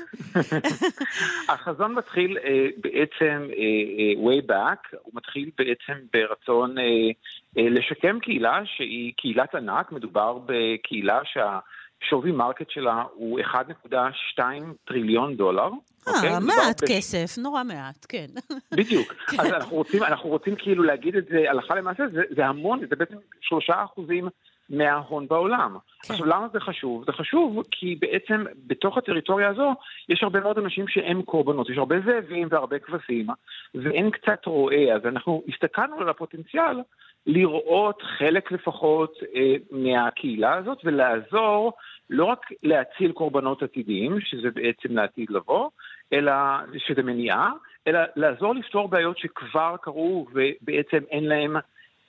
החזון 1.50 1.94
מתחיל 1.94 2.38
אה, 2.38 2.68
בעצם 2.78 3.48
אה, 3.50 3.64
אה, 4.00 4.24
way 4.26 4.42
back, 4.50 4.98
הוא 5.04 5.12
מתחיל 5.14 5.50
בעצם 5.58 5.94
ברצון... 6.14 6.78
אה, 6.78 6.84
אה, 6.84 7.12
לשקם 7.56 8.20
קהילה 8.20 8.62
שהיא 8.66 9.14
קהילת 9.18 9.56
ענק, 9.56 9.92
מדובר 9.92 10.40
בקהילה 10.46 11.20
שהשווי 11.26 12.32
market 12.32 12.70
שלה 12.70 13.04
הוא 13.14 13.40
1.2 13.40 14.40
טריליון 14.86 15.36
דולר. 15.36 15.70
אה, 16.08 16.14
אוקיי? 16.16 16.30
מעט 16.40 16.82
כסף, 16.88 17.40
ב... 17.40 17.42
נורא 17.42 17.64
מעט, 17.64 18.06
כן. 18.10 18.26
בדיוק. 18.72 19.14
כן. 19.32 19.40
אז 19.40 19.48
אנחנו 19.48 19.78
רוצים, 19.78 20.04
אנחנו 20.04 20.30
רוצים 20.30 20.56
כאילו 20.56 20.84
להגיד 20.84 21.16
את 21.16 21.26
זה 21.26 21.50
הלכה 21.50 21.76
למעשה, 21.76 22.04
זה, 22.14 22.22
זה 22.36 22.46
המון, 22.46 22.80
זה 22.90 22.96
בעצם 22.96 23.16
שלושה 23.42 23.84
אחוזים 23.84 24.30
מההון 24.70 25.28
בעולם. 25.28 25.78
כן. 26.02 26.14
עכשיו, 26.14 26.26
למה 26.26 26.48
זה 26.54 26.60
חשוב? 26.60 27.04
זה 27.06 27.12
חשוב 27.12 27.64
כי 27.72 27.96
בעצם 28.00 28.44
בתוך 28.68 28.98
הטריטוריה 28.98 29.50
הזו 29.50 29.74
יש 30.10 30.24
הרבה 30.24 30.40
מאוד 30.40 30.58
אנשים 30.58 30.88
שהם 30.88 31.22
קורבנות, 31.22 31.70
יש 31.70 31.78
הרבה 31.78 31.96
זאבים 32.06 32.48
והרבה 32.52 32.80
כבשים, 32.80 33.28
ואין 33.76 34.12
קצת 34.12 34.46
רועה, 34.46 34.96
אז 34.96 35.02
אנחנו 35.06 35.44
הסתכלנו 35.48 36.00
על 36.00 36.10
הפוטנציאל 36.10 36.82
לראות 37.28 38.02
חלק 38.18 38.52
לפחות 38.52 39.14
אה, 39.36 39.56
מהקהילה 39.72 40.54
הזאת 40.56 40.78
ולעזור 40.84 41.74
לא 42.10 42.26
רק 42.26 42.46
להציל 42.64 43.12
קורבנות 43.12 43.64
עתידיים, 43.64 44.22
שזה 44.22 44.52
בעצם 44.52 44.96
לעתיד 44.96 45.30
לבוא, 45.30 45.70
אלא 46.14 46.32
שזה 46.78 47.04
מניעה, 47.04 47.52
אלא 47.88 48.00
לעזור 48.16 48.56
לפתור 48.56 48.88
בעיות 48.88 49.18
שכבר 49.18 49.76
קרו 49.82 50.28
ובעצם 50.34 51.04
אין 51.12 51.24
להם, 51.24 51.56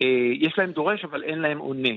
אה, 0.03 0.33
יש 0.33 0.59
להם 0.59 0.73
דורש 0.73 1.05
אבל 1.05 1.23
אין 1.23 1.38
להם 1.38 1.59
עונה. 1.59 1.94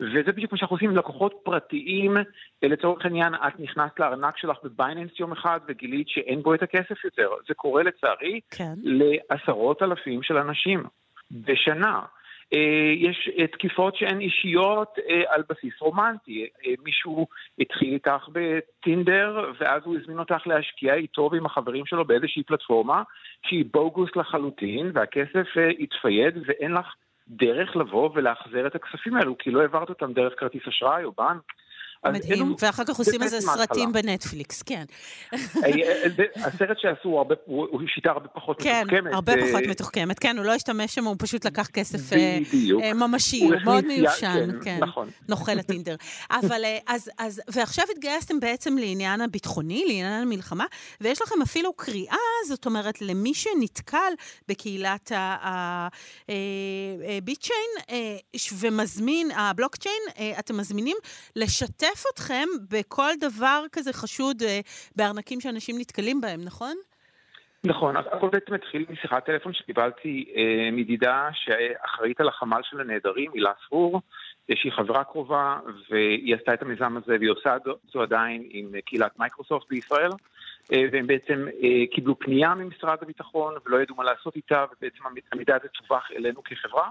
וזה 0.00 0.32
בדיוק 0.32 0.52
מה 0.52 0.58
שאנחנו 0.58 0.76
עושים 0.76 0.90
עם 0.90 0.96
לקוחות 0.96 1.34
פרטיים. 1.42 2.16
לצורך 2.62 3.04
העניין, 3.04 3.34
את 3.34 3.60
נכנסת 3.60 4.00
לארנק 4.00 4.36
שלך 4.36 4.56
בבייננס 4.64 5.10
יום 5.20 5.32
אחד 5.32 5.60
וגילית 5.68 6.08
שאין 6.08 6.42
בו 6.42 6.54
את 6.54 6.62
הכסף 6.62 7.04
יותר. 7.04 7.28
זה 7.48 7.54
קורה 7.54 7.82
לצערי 7.82 8.40
כן. 8.50 8.74
לעשרות 8.82 9.82
אלפים 9.82 10.22
של 10.22 10.36
אנשים 10.36 10.82
בשנה. 11.30 12.00
אה, 12.52 12.92
יש 12.96 13.30
אה, 13.38 13.46
תקיפות 13.46 13.96
שהן 13.96 14.20
אישיות 14.20 14.98
אה, 15.10 15.22
על 15.28 15.42
בסיס 15.48 15.80
רומנטי. 15.80 16.48
מישהו 16.84 17.26
התחיל 17.58 17.92
איתך 17.94 18.28
בטינדר, 18.32 19.52
ואז 19.60 19.82
הוא 19.84 19.96
הזמין 19.96 20.18
אותך 20.18 20.46
להשקיע 20.46 20.94
איתו 20.94 21.28
ועם 21.32 21.46
החברים 21.46 21.86
שלו 21.86 22.04
באיזושהי 22.04 22.42
פלטפורמה 22.42 23.02
שהיא 23.46 23.64
בוגוס 23.72 24.10
לחלוטין, 24.16 24.90
והכסף 24.94 25.46
התפייד 25.80 26.38
ואין 26.46 26.72
לך 26.72 26.94
דרך 27.28 27.76
לבוא 27.76 28.10
ולאחזר 28.14 28.66
את 28.66 28.74
הכספים 28.74 29.16
האלו, 29.16 29.38
כי 29.38 29.50
לא 29.50 29.60
העברת 29.60 29.88
אותם 29.88 30.12
דרך 30.12 30.32
כרטיס 30.40 30.68
אשראי 30.68 31.04
או 31.04 31.12
בנק. 31.12 31.42
מדהים, 32.10 32.54
ואחר 32.58 32.84
כך 32.84 32.96
עושים 32.96 33.22
איזה 33.22 33.40
סרטים 33.40 33.92
בנטפליקס, 33.92 34.62
כן. 34.62 34.84
אה, 35.32 35.38
אה, 35.64 36.24
הסרט 36.36 36.76
שעשו 36.80 37.24
הוא 37.46 37.80
שיטה 37.94 38.10
הרבה 38.10 38.28
פחות 38.28 38.62
כן, 38.62 38.82
מתוחכמת. 38.86 39.10
כן, 39.10 39.14
הרבה 39.14 39.32
פחות 39.48 39.62
מתוחכמת, 39.68 40.18
כן, 40.18 40.38
הוא 40.38 40.46
לא 40.46 40.52
השתמש 40.52 40.94
שם, 40.94 41.04
הוא 41.04 41.16
פשוט 41.18 41.46
לקח 41.46 41.66
כסף 41.66 42.12
אה, 42.12 42.38
ממשי, 42.94 43.44
הוא 43.44 43.54
מאוד 43.64 43.84
מיושן, 43.84 44.50
כן, 44.50 44.64
כן. 44.64 44.78
נכון. 44.80 45.08
נוכל 45.28 45.58
הטינדר. 45.58 45.96
אבל, 46.40 46.64
אז, 47.18 47.42
ועכשיו 47.48 47.84
התגייסתם 47.92 48.40
בעצם 48.40 48.78
לעניין 48.78 49.20
הביטחוני, 49.20 49.84
לעניין 49.86 50.22
המלחמה, 50.22 50.64
ויש 51.00 51.22
לכם 51.22 51.42
אפילו 51.42 51.72
קריאה, 51.72 52.16
זאת 52.48 52.66
אומרת, 52.66 53.02
למי 53.02 53.34
שנתקל 53.34 54.12
בקהילת 54.48 55.12
הביטצ'יין 56.28 57.70
ומזמין, 58.60 59.30
הבלוקצ'יין, 59.30 60.02
אתם 60.38 60.56
מזמינים 60.56 60.96
לשתף 61.36 61.91
לשתף 61.92 62.04
אתכם 62.14 62.48
בכל 62.70 63.10
דבר 63.20 63.62
כזה 63.72 63.92
חשוד 63.92 64.42
אה, 64.42 64.60
בארנקים 64.96 65.40
שאנשים 65.40 65.76
נתקלים 65.78 66.20
בהם, 66.20 66.40
נכון? 66.44 66.76
נכון, 67.64 67.96
הכל 67.96 68.28
בעצם 68.28 68.54
התחיל 68.54 68.84
משיחת 68.90 69.26
טלפון 69.26 69.52
שקיבלתי 69.52 70.32
אה, 70.36 70.70
מדידה 70.72 71.28
שאחראית 71.32 72.20
על 72.20 72.28
החמ"ל 72.28 72.60
של 72.62 72.80
הנעדרים, 72.80 73.30
הילה 73.34 73.52
סרור, 73.68 74.00
שהיא 74.54 74.72
חברה 74.72 75.04
קרובה, 75.04 75.58
והיא 75.90 76.36
עשתה 76.36 76.54
את 76.54 76.62
המיזם 76.62 76.96
הזה, 76.96 77.16
והיא 77.18 77.30
עושה 77.30 77.56
זו 77.92 78.02
עדיין 78.02 78.42
עם 78.50 78.72
קהילת 78.84 79.18
מייקרוסופט 79.18 79.68
בישראל, 79.68 80.10
אה, 80.72 80.84
והם 80.92 81.06
בעצם 81.06 81.46
אה, 81.62 81.86
קיבלו 81.94 82.18
פנייה 82.18 82.54
ממשרד 82.54 82.98
הביטחון 83.02 83.54
ולא 83.66 83.82
ידעו 83.82 83.96
מה 83.96 84.04
לעשות 84.04 84.36
איתה, 84.36 84.64
ובעצם 84.72 85.04
המידע 85.32 85.56
הזה 85.56 85.68
טווח 85.68 86.08
אלינו 86.16 86.42
כחברה. 86.42 86.88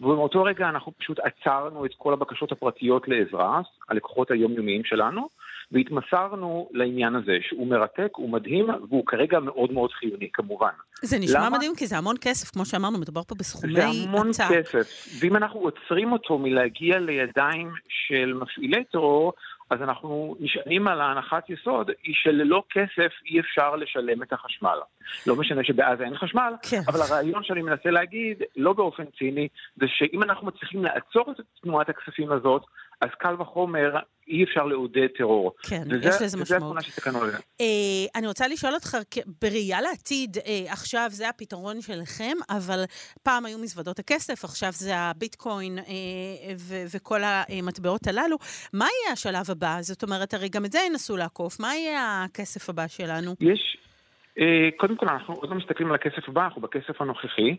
ובאותו 0.00 0.42
רגע 0.42 0.68
אנחנו 0.68 0.92
פשוט 0.98 1.18
עצרנו 1.18 1.86
את 1.86 1.90
כל 1.98 2.12
הבקשות 2.12 2.52
הפרטיות 2.52 3.08
לעזרה, 3.08 3.60
הלקוחות 3.88 4.30
היומיומיים 4.30 4.84
שלנו, 4.84 5.28
והתמסרנו 5.72 6.68
לעניין 6.72 7.14
הזה, 7.14 7.38
שהוא 7.48 7.66
מרתק, 7.66 8.08
הוא 8.16 8.30
מדהים, 8.30 8.68
והוא 8.88 9.06
כרגע 9.06 9.40
מאוד 9.40 9.72
מאוד 9.72 9.92
חיוני, 9.92 10.28
כמובן. 10.32 10.70
זה 11.02 11.18
נשמע 11.18 11.46
למה? 11.46 11.56
מדהים, 11.56 11.72
כי 11.76 11.86
זה 11.86 11.98
המון 11.98 12.16
כסף, 12.20 12.50
כמו 12.50 12.64
שאמרנו, 12.64 12.98
מדובר 12.98 13.22
פה 13.22 13.34
בסכומי 13.34 13.72
עתק. 13.72 13.82
זה 13.82 14.08
המון 14.08 14.28
עתק. 14.28 14.44
כסף, 14.52 15.06
ואם 15.20 15.36
אנחנו 15.36 15.60
עוצרים 15.60 16.12
אותו 16.12 16.38
מלהגיע 16.38 16.98
לידיים 16.98 17.72
של 17.88 18.32
מפעילי 18.34 18.84
טרור, 18.84 19.32
אז 19.70 19.82
אנחנו 19.82 20.36
נשענים 20.40 20.88
על 20.88 21.00
ההנחת 21.00 21.50
יסוד, 21.50 21.90
היא 22.02 22.14
שללא 22.14 22.62
כסף 22.70 23.12
אי 23.26 23.40
אפשר 23.40 23.76
לשלם 23.76 24.22
את 24.22 24.32
החשמל. 24.32 24.78
לא 25.26 25.36
משנה 25.36 25.64
שבעזה 25.64 26.04
אין 26.04 26.16
חשמל, 26.16 26.52
כן. 26.62 26.80
אבל 26.88 27.02
הרעיון 27.02 27.44
שאני 27.44 27.62
מנסה 27.62 27.90
להגיד, 27.90 28.42
לא 28.56 28.72
באופן 28.72 29.04
ציני, 29.18 29.48
זה 29.76 29.86
שאם 29.88 30.22
אנחנו 30.22 30.46
מצליחים 30.46 30.84
לעצור 30.84 31.30
את 31.30 31.36
תנועת 31.62 31.88
הכספים 31.88 32.32
הזאת, 32.32 32.62
אז 33.00 33.08
קל 33.18 33.34
וחומר, 33.42 33.96
אי 34.28 34.44
אפשר 34.44 34.64
לעודד 34.64 35.06
טרור. 35.18 35.52
כן, 35.62 35.82
וזה, 35.90 36.08
יש 36.08 36.14
לזה 36.22 36.24
משמעות. 36.24 36.40
וזה 36.42 36.56
התמונה 36.56 36.82
שתקנו 36.82 37.24
לזה. 37.24 37.36
אה, 37.60 37.66
אני 38.14 38.26
רוצה 38.26 38.48
לשאול 38.48 38.74
אותך, 38.74 38.96
בראייה 39.42 39.80
לעתיד, 39.80 40.36
אה, 40.38 40.72
עכשיו 40.72 41.06
זה 41.10 41.28
הפתרון 41.28 41.80
שלכם, 41.80 42.36
אבל 42.50 42.84
פעם 43.22 43.46
היו 43.46 43.58
מזוודות 43.58 43.98
הכסף, 43.98 44.44
עכשיו 44.44 44.72
זה 44.72 44.96
הביטקוין 44.96 45.78
אה, 45.78 45.84
ו- 46.58 46.84
וכל 46.94 47.20
המטבעות 47.24 48.06
הללו. 48.06 48.36
מה 48.72 48.84
יהיה 48.84 49.12
השלב 49.12 49.50
הבא? 49.50 49.76
זאת 49.80 50.02
אומרת, 50.02 50.34
הרי 50.34 50.48
גם 50.48 50.64
את 50.64 50.72
זה 50.72 50.78
ינסו 50.86 51.16
לעקוף. 51.16 51.60
מה 51.60 51.74
יהיה 51.74 52.24
הכסף 52.24 52.70
הבא 52.70 52.86
שלנו? 52.86 53.34
יש... 53.40 53.76
אה, 54.40 54.68
קודם 54.76 54.96
כל, 54.96 55.08
אנחנו 55.08 55.34
עוד 55.34 55.50
לא 55.50 55.56
מסתכלים 55.56 55.88
על 55.88 55.94
הכסף 55.94 56.28
הבא, 56.28 56.44
אנחנו 56.44 56.60
בכסף 56.60 57.00
הנוכחי. 57.00 57.56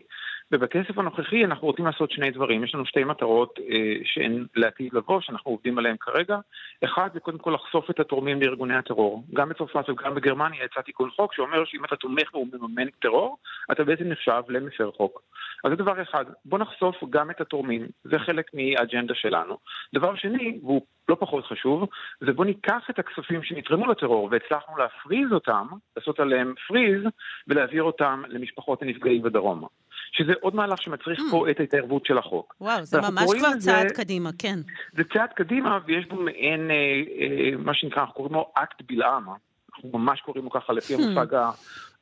ובכסף 0.52 0.98
הנוכחי 0.98 1.44
אנחנו 1.44 1.66
רוצים 1.66 1.86
לעשות 1.86 2.10
שני 2.10 2.30
דברים. 2.30 2.64
יש 2.64 2.74
לנו 2.74 2.86
שתי 2.86 3.04
מטרות 3.04 3.58
אה, 3.70 3.94
שהן 4.04 4.46
לעתיד 4.56 4.94
לבוא, 4.94 5.20
שאנחנו 5.20 5.50
עובדים 5.50 5.78
עליהן 5.78 5.96
כרגע. 6.00 6.38
אחד 6.84 7.08
זה 7.14 7.20
קודם 7.20 7.38
כל 7.38 7.50
לחשוף 7.50 7.90
את 7.90 8.00
התורמים 8.00 8.42
לארגוני 8.42 8.74
הטרור. 8.74 9.24
גם 9.34 9.48
בצרפת 9.48 9.88
וגם 9.88 10.14
בגרמניה 10.14 10.64
יצא 10.64 10.80
תיקון 10.80 11.10
חוק 11.10 11.34
שאומר 11.34 11.64
שאם 11.64 11.84
אתה 11.84 11.96
תומך 11.96 12.34
ומממן 12.34 12.90
טרור, 12.90 13.38
אתה 13.72 13.84
בעצם 13.84 14.04
נחשב 14.04 14.42
למפר 14.48 14.90
חוק. 14.96 15.22
אז 15.64 15.70
זה 15.70 15.76
דבר 15.76 16.02
אחד. 16.02 16.24
בוא 16.44 16.58
נחשוף 16.58 16.96
גם 17.10 17.30
את 17.30 17.40
התורמים, 17.40 17.86
זה 18.04 18.18
חלק 18.18 18.46
מהאג'נדה 18.54 19.14
שלנו. 19.14 19.58
דבר 19.94 20.16
שני, 20.16 20.58
והוא 20.62 20.82
לא 21.08 21.16
פחות 21.20 21.44
חשוב, 21.44 21.88
זה 22.20 22.32
בוא 22.32 22.44
ניקח 22.44 22.82
את 22.90 22.98
הכספים 22.98 23.42
שנתרמו 23.42 23.86
לטרור 23.86 24.28
והצלחנו 24.30 24.76
להפריז 24.76 25.32
אותם, 25.32 25.66
לעשות 25.96 26.20
עליהם 26.20 26.54
freeze, 26.68 27.02
ולהעביר 27.48 27.82
אותם 27.82 28.22
למשפחות 28.28 28.82
הנפגעים 28.82 29.22
בדרום. 29.22 29.66
שזה 30.12 30.32
עוד 30.40 30.54
מהלך 30.54 30.82
שמצריך 30.82 31.18
mm. 31.18 31.30
פה 31.30 31.50
את 31.50 31.60
ההתערבות 31.60 32.06
של 32.06 32.18
החוק. 32.18 32.54
וואו, 32.60 32.84
זה 32.84 33.00
ממש 33.00 33.30
כבר 33.38 33.50
צעד 33.58 33.88
זה, 33.88 33.94
קדימה, 33.94 34.30
כן. 34.38 34.58
זה 34.92 35.02
צעד 35.12 35.28
קדימה, 35.32 35.78
ויש 35.86 36.06
בו 36.06 36.16
מעין, 36.16 36.70
אה, 36.70 36.76
אה, 37.20 37.56
מה 37.58 37.74
שנקרא, 37.74 38.02
אנחנו 38.02 38.14
קוראים 38.14 38.34
לו 38.34 38.52
אקט 38.54 38.82
בלעם. 38.86 39.26
אנחנו 39.74 39.98
ממש 39.98 40.20
קוראים 40.20 40.44
לו 40.44 40.50
ככה 40.50 40.72
לפי 40.72 40.94
hmm. 40.94 41.02
המושג 41.02 41.34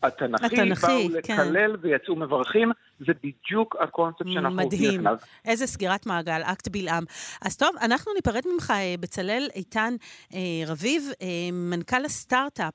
התנ"כי, 0.03 0.47
התנ"כי, 0.47 1.09
באו 1.09 1.23
כן. 1.23 1.35
לקלל 1.37 1.77
ויצאו 1.81 2.17
מברכים, 2.17 2.73
זה 2.99 3.13
בדיוק 3.23 3.77
הקונספט 3.81 4.27
שאנחנו 4.29 4.57
מדהים. 4.57 5.01
מדהים. 5.01 5.17
איזה 5.45 5.67
סגירת 5.67 6.07
מעגל, 6.07 6.43
אקט 6.43 6.69
בלעם. 6.69 7.05
אז 7.43 7.57
טוב, 7.57 7.71
אנחנו 7.83 8.13
ניפרד 8.15 8.43
ממך, 8.55 8.71
אה, 8.71 8.95
בצלאל 9.01 9.49
איתן 9.55 9.95
אה, 10.35 10.39
רביב, 10.67 11.11
אה, 11.23 11.27
מנכ"ל 11.53 12.05
הסטארט-אפ 12.05 12.75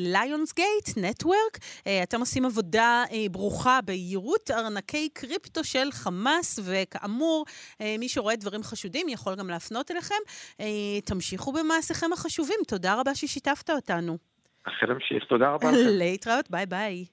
ליונס 0.00 0.54
גייט 0.54 0.96
נטוורק. 0.96 1.58
אתם 2.02 2.20
עושים 2.20 2.44
עבודה 2.44 3.04
אה, 3.12 3.26
ברוכה 3.30 3.78
ביירוט 3.84 4.50
ארנקי 4.50 5.08
קריפטו 5.08 5.64
של 5.64 5.92
חמאס, 5.92 6.58
וכאמור, 6.64 7.44
אה, 7.80 7.96
מי 7.98 8.08
שרואה 8.08 8.36
דברים 8.36 8.62
חשודים 8.62 9.08
יכול 9.08 9.34
גם 9.34 9.50
להפנות 9.50 9.90
אליכם. 9.90 10.14
אה, 10.60 10.66
תמשיכו 11.04 11.52
במעשיכם 11.52 12.12
החשובים. 12.12 12.58
תודה 12.68 13.00
רבה 13.00 13.14
ששיתפת 13.14 13.70
אותנו. 13.70 14.30
אחרי 14.64 14.88
להמשיך, 14.88 15.24
תודה 15.24 15.50
רבה. 15.50 15.70
להתראות, 16.00 16.50
ביי 16.50 16.66
ביי. 16.66 17.04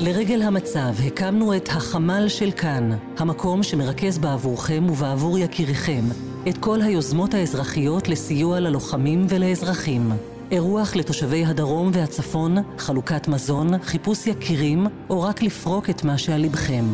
לרגל 0.00 0.42
המצב 0.42 0.92
הקמנו 1.06 1.56
את 1.56 1.68
החמ"ל 1.68 2.28
של 2.28 2.50
כאן, 2.50 2.90
המקום 3.18 3.62
שמרכז 3.62 4.18
בעבורכם 4.18 4.90
ובעבור 4.90 5.38
יקיריכם 5.38 6.02
את 6.48 6.58
כל 6.60 6.80
היוזמות 6.82 7.34
האזרחיות 7.34 8.08
לסיוע 8.08 8.60
ללוחמים 8.60 9.26
ולאזרחים. 9.28 10.02
אירוח 10.50 10.96
לתושבי 10.96 11.44
הדרום 11.44 11.90
והצפון, 11.92 12.56
חלוקת 12.78 13.28
מזון, 13.28 13.78
חיפוש 13.82 14.26
יקירים, 14.26 14.86
או 15.10 15.22
רק 15.22 15.42
לפרוק 15.42 15.90
את 15.90 16.04
מה 16.04 16.18
שעל 16.18 16.42
לבכם. 16.42 16.84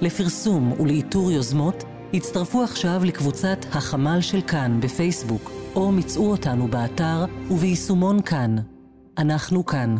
לפרסום 0.00 0.80
ולאיתור 0.80 1.32
יוזמות, 1.32 1.84
הצטרפו 2.14 2.62
עכשיו 2.62 3.00
לקבוצת 3.04 3.58
החמ"ל 3.72 4.20
של 4.20 4.40
כאן 4.40 4.80
בפייסבוק, 4.80 5.50
או 5.74 5.92
מצאו 5.92 6.30
אותנו 6.30 6.68
באתר 6.68 7.24
וביישומון 7.50 8.22
כאן. 8.22 8.56
אנחנו 9.20 9.66
כאן. 9.66 9.96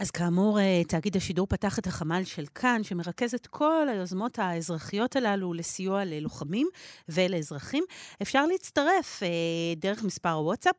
אז 0.00 0.10
כאמור, 0.10 0.60
אה, 0.60 0.82
תאגיד 0.88 1.16
השידור 1.16 1.46
פתח 1.46 1.78
את 1.78 1.86
החמ"ל 1.86 2.24
של 2.24 2.44
כאן, 2.54 2.82
שמרכז 2.82 3.34
את 3.34 3.46
כל 3.46 3.88
היוזמות 3.88 4.38
האזרחיות 4.38 5.16
הללו 5.16 5.54
לסיוע 5.54 6.04
ללוחמים 6.04 6.68
ולאזרחים. 7.08 7.84
אפשר 8.22 8.46
להצטרף 8.46 9.22
אה, 9.22 9.28
דרך 9.76 10.04
מספר 10.04 10.30
הוואטסאפ 10.30 10.74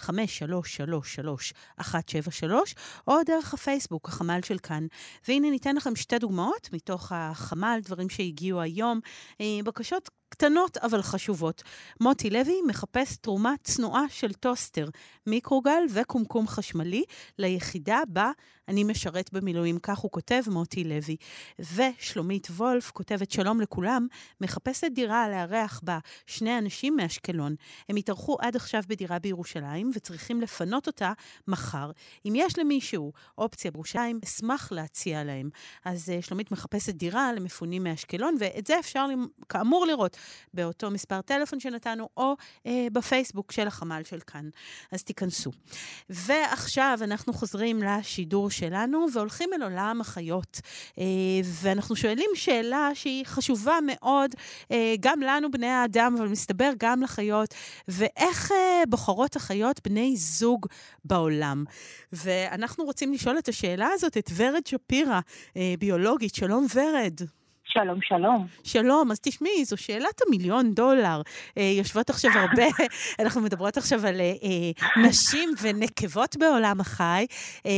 050-5333-173, 0.00 0.04
או 3.06 3.14
דרך 3.26 3.54
הפייסבוק, 3.54 4.08
החמ"ל 4.08 4.40
של 4.44 4.58
כאן. 4.58 4.86
והנה 5.28 5.50
ניתן 5.50 5.76
לכם 5.76 5.96
שתי 5.96 6.18
דוגמאות 6.18 6.68
מתוך 6.72 7.12
החמ"ל, 7.14 7.80
דברים 7.84 8.08
שהגיעו 8.08 8.60
היום, 8.60 9.00
אה, 9.40 9.46
בקשות 9.64 10.10
קטנות 10.32 10.76
אבל 10.76 11.02
חשובות. 11.02 11.62
מוטי 12.00 12.30
לוי 12.30 12.60
מחפש 12.66 13.16
תרומה 13.16 13.54
צנועה 13.64 14.04
של 14.08 14.32
טוסטר, 14.32 14.88
מיקרוגל 15.26 15.82
וקומקום 15.94 16.48
חשמלי 16.48 17.04
ליחידה 17.38 18.00
בה 18.08 18.30
אני 18.68 18.84
משרת 18.84 19.32
במילואים, 19.32 19.78
כך 19.78 19.98
הוא 19.98 20.10
כותב, 20.10 20.42
מוטי 20.46 20.84
לוי. 20.84 21.16
ושלומית 21.58 22.46
וולף 22.50 22.90
כותבת, 22.90 23.30
שלום 23.30 23.60
לכולם, 23.60 24.06
מחפשת 24.40 24.90
דירה 24.94 25.28
לארח 25.28 25.80
בה 25.82 25.98
שני 26.26 26.58
אנשים 26.58 26.96
מאשקלון. 26.96 27.54
הם 27.88 27.96
התארחו 27.96 28.36
עד 28.40 28.56
עכשיו 28.56 28.82
בדירה 28.88 29.18
בירושלים 29.18 29.90
וצריכים 29.94 30.40
לפנות 30.40 30.86
אותה 30.86 31.12
מחר. 31.48 31.90
אם 32.24 32.32
יש 32.36 32.58
למישהו 32.58 33.12
אופציה 33.38 33.70
בירושלים, 33.70 34.20
אשמח 34.24 34.72
להציע 34.72 35.24
להם. 35.24 35.50
אז 35.84 36.08
uh, 36.08 36.26
שלומית 36.26 36.50
מחפשת 36.50 36.94
דירה 36.94 37.32
למפונים 37.32 37.82
מאשקלון, 37.82 38.36
ואת 38.38 38.66
זה 38.66 38.78
אפשר 38.78 39.06
כאמור 39.48 39.86
לראות 39.86 40.16
באותו 40.54 40.90
מספר 40.90 41.20
טלפון 41.20 41.60
שנתנו, 41.60 42.08
או 42.16 42.34
אה, 42.66 42.86
בפייסבוק 42.92 43.52
של 43.52 43.66
החמ"ל 43.66 44.02
של 44.04 44.20
כאן. 44.20 44.48
אז 44.92 45.02
תיכנסו. 45.02 45.50
ועכשיו 46.10 46.98
אנחנו 47.02 47.32
חוזרים 47.32 47.82
לשידור 47.82 48.50
שלנו 48.52 49.06
והולכים 49.12 49.50
אל 49.54 49.62
עולם 49.62 50.00
החיות. 50.00 50.60
אה, 50.98 51.04
ואנחנו 51.44 51.96
שואלים 51.96 52.30
שאלה 52.34 52.90
שהיא 52.94 53.24
חשובה 53.26 53.78
מאוד, 53.86 54.30
אה, 54.70 54.94
גם 55.00 55.20
לנו, 55.20 55.50
בני 55.50 55.66
האדם, 55.66 56.14
אבל 56.18 56.28
מסתבר 56.28 56.70
גם 56.78 57.02
לחיות, 57.02 57.54
ואיך 57.88 58.52
אה, 58.52 58.82
בוחרות 58.88 59.36
החיות 59.36 59.80
בני 59.84 60.16
זוג 60.16 60.66
בעולם. 61.04 61.64
ואנחנו 62.12 62.84
רוצים 62.84 63.12
לשאול 63.12 63.38
את 63.38 63.48
השאלה 63.48 63.88
הזאת 63.94 64.18
את 64.18 64.30
ורד 64.36 64.66
שפירא, 64.66 65.20
ביולוגית. 65.78 66.34
שלום, 66.34 66.66
ורד. 66.74 67.20
שלום, 67.74 67.98
שלום. 68.02 68.46
שלום, 68.64 69.10
אז 69.10 69.20
תשמעי, 69.20 69.64
זו 69.64 69.76
שאלת 69.76 70.20
המיליון 70.26 70.72
דולר. 70.74 71.20
אה, 71.58 71.62
יושבות 71.78 72.10
עכשיו 72.10 72.30
הרבה, 72.34 72.62
אנחנו 73.22 73.40
מדברות 73.40 73.76
עכשיו 73.76 73.98
על 74.06 74.20
אה, 74.20 74.32
אה, 74.42 75.02
נשים 75.08 75.48
ונקבות 75.62 76.36
בעולם 76.36 76.80
החי, 76.80 77.26
כן. 77.62 77.68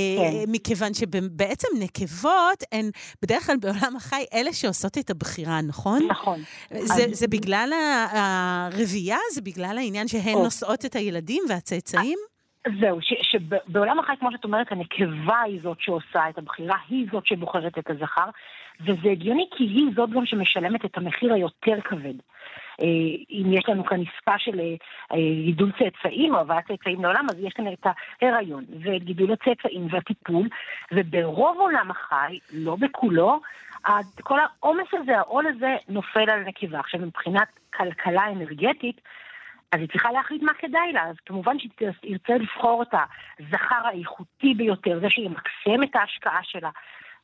מכיוון 0.48 0.94
שבעצם 0.94 1.68
נקבות 1.80 2.62
הן 2.72 2.90
בדרך 3.22 3.46
כלל 3.46 3.56
בעולם 3.60 3.96
החי 3.96 4.24
אלה 4.34 4.52
שעושות 4.52 4.98
את 4.98 5.10
הבחירה, 5.10 5.60
נכון? 5.68 6.02
נכון. 6.08 6.38
זה, 6.70 7.04
זה 7.12 7.28
בגלל 7.28 7.70
הרבייה? 8.12 9.18
זה 9.32 9.42
בגלל 9.42 9.78
העניין 9.78 10.08
שהן 10.08 10.34
או. 10.34 10.44
נושאות 10.44 10.84
את 10.84 10.96
הילדים 10.96 11.42
והצאצאים? 11.48 12.18
זהו, 12.80 12.98
ש- 13.00 13.30
שבעולם 13.32 13.98
החי, 13.98 14.12
כמו 14.20 14.32
שאת 14.32 14.44
אומרת, 14.44 14.72
הנקבה 14.72 15.40
היא 15.40 15.60
זאת 15.62 15.76
שעושה 15.80 16.28
את 16.30 16.38
הבחירה, 16.38 16.76
היא 16.88 17.06
זאת 17.12 17.26
שבוחרת 17.26 17.78
את 17.78 17.90
הזכר, 17.90 18.30
וזה 18.80 19.10
הגיוני 19.10 19.46
כי 19.56 19.64
היא 19.64 19.90
זאת 19.96 20.10
גם 20.10 20.26
שמשלמת 20.26 20.84
את 20.84 20.98
המחיר 20.98 21.32
היותר 21.32 21.80
כבד. 21.84 22.14
אה, 22.80 22.86
אם 23.30 23.52
יש 23.52 23.68
לנו 23.68 23.84
כאן 23.84 24.00
עסקה 24.00 24.38
של 24.38 24.60
אה, 24.60 24.74
אה, 25.12 25.44
גידול 25.44 25.72
צאצאים 25.78 26.34
או 26.34 26.40
הבאת 26.40 26.64
צאצאים 26.68 27.02
לעולם, 27.02 27.26
אז 27.30 27.36
יש 27.38 27.52
כאן 27.52 27.72
את 27.72 27.86
ההיריון 28.22 28.64
ואת 28.82 29.04
גידול 29.04 29.32
הצאצאים 29.32 29.86
והטיפול, 29.90 30.48
וברוב 30.92 31.58
עולם 31.58 31.90
החי, 31.90 32.38
לא 32.52 32.76
בכולו, 32.80 33.40
כל 34.22 34.38
העומס 34.40 34.86
הזה, 34.92 35.18
העול 35.18 35.46
הזה, 35.46 35.76
נופל 35.88 36.30
על 36.30 36.42
הנקבה. 36.42 36.80
עכשיו, 36.80 37.00
מבחינת 37.00 37.48
כלכלה 37.74 38.28
אנרגטית, 38.32 39.00
אז 39.72 39.80
היא 39.80 39.88
צריכה 39.88 40.12
להחליט 40.12 40.42
מה 40.42 40.54
כדאי 40.54 40.92
לה, 40.92 41.02
אז 41.02 41.16
כמובן 41.26 41.58
שהיא 41.58 41.70
תרצה 41.76 42.34
לבחור 42.34 42.82
את 42.82 42.94
הזכר 43.40 43.86
האיכותי 43.86 44.54
ביותר, 44.54 45.00
זה 45.00 45.10
שימקסם 45.10 45.82
את 45.82 45.96
ההשקעה 45.96 46.40
שלה. 46.42 46.70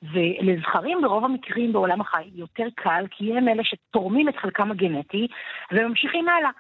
ולזכרים 0.03 0.99
ברוב 1.03 1.25
המקרים 1.25 1.73
בעולם 1.73 2.01
החי 2.01 2.31
יותר 2.35 2.67
קל, 2.75 3.05
כי 3.11 3.37
הם 3.37 3.49
אלה 3.49 3.65
שתורמים 3.65 4.29
את 4.29 4.37
חלקם 4.37 4.71
הגנטי 4.71 5.29
וממשיכים 5.73 6.29
הלאה. 6.29 6.51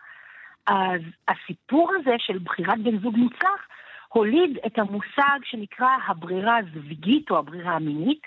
אז 0.66 1.00
הסיפור 1.28 1.92
הזה 2.00 2.14
של 2.18 2.38
בחירת 2.38 2.78
בן 2.78 2.98
זוג 2.98 3.16
מוצלח 3.16 3.66
הוליד 4.08 4.58
את 4.66 4.78
המושג 4.78 5.38
שנקרא 5.44 5.88
הברירה 6.06 6.56
הזוויגית 6.56 7.30
או 7.30 7.38
הברירה 7.38 7.72
המינית, 7.72 8.26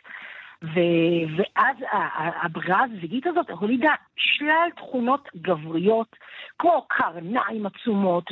ו- 0.64 1.38
ואז 1.38 1.76
הברירה 2.42 2.84
הזוויגית 2.84 3.28
הזאת 3.28 3.50
הולידה 3.50 3.94
שלל 4.16 4.70
תכונות 4.76 5.30
גבריות, 5.36 6.16
כמו 6.60 6.86
קרניים 6.90 7.66
עצומות 7.66 8.32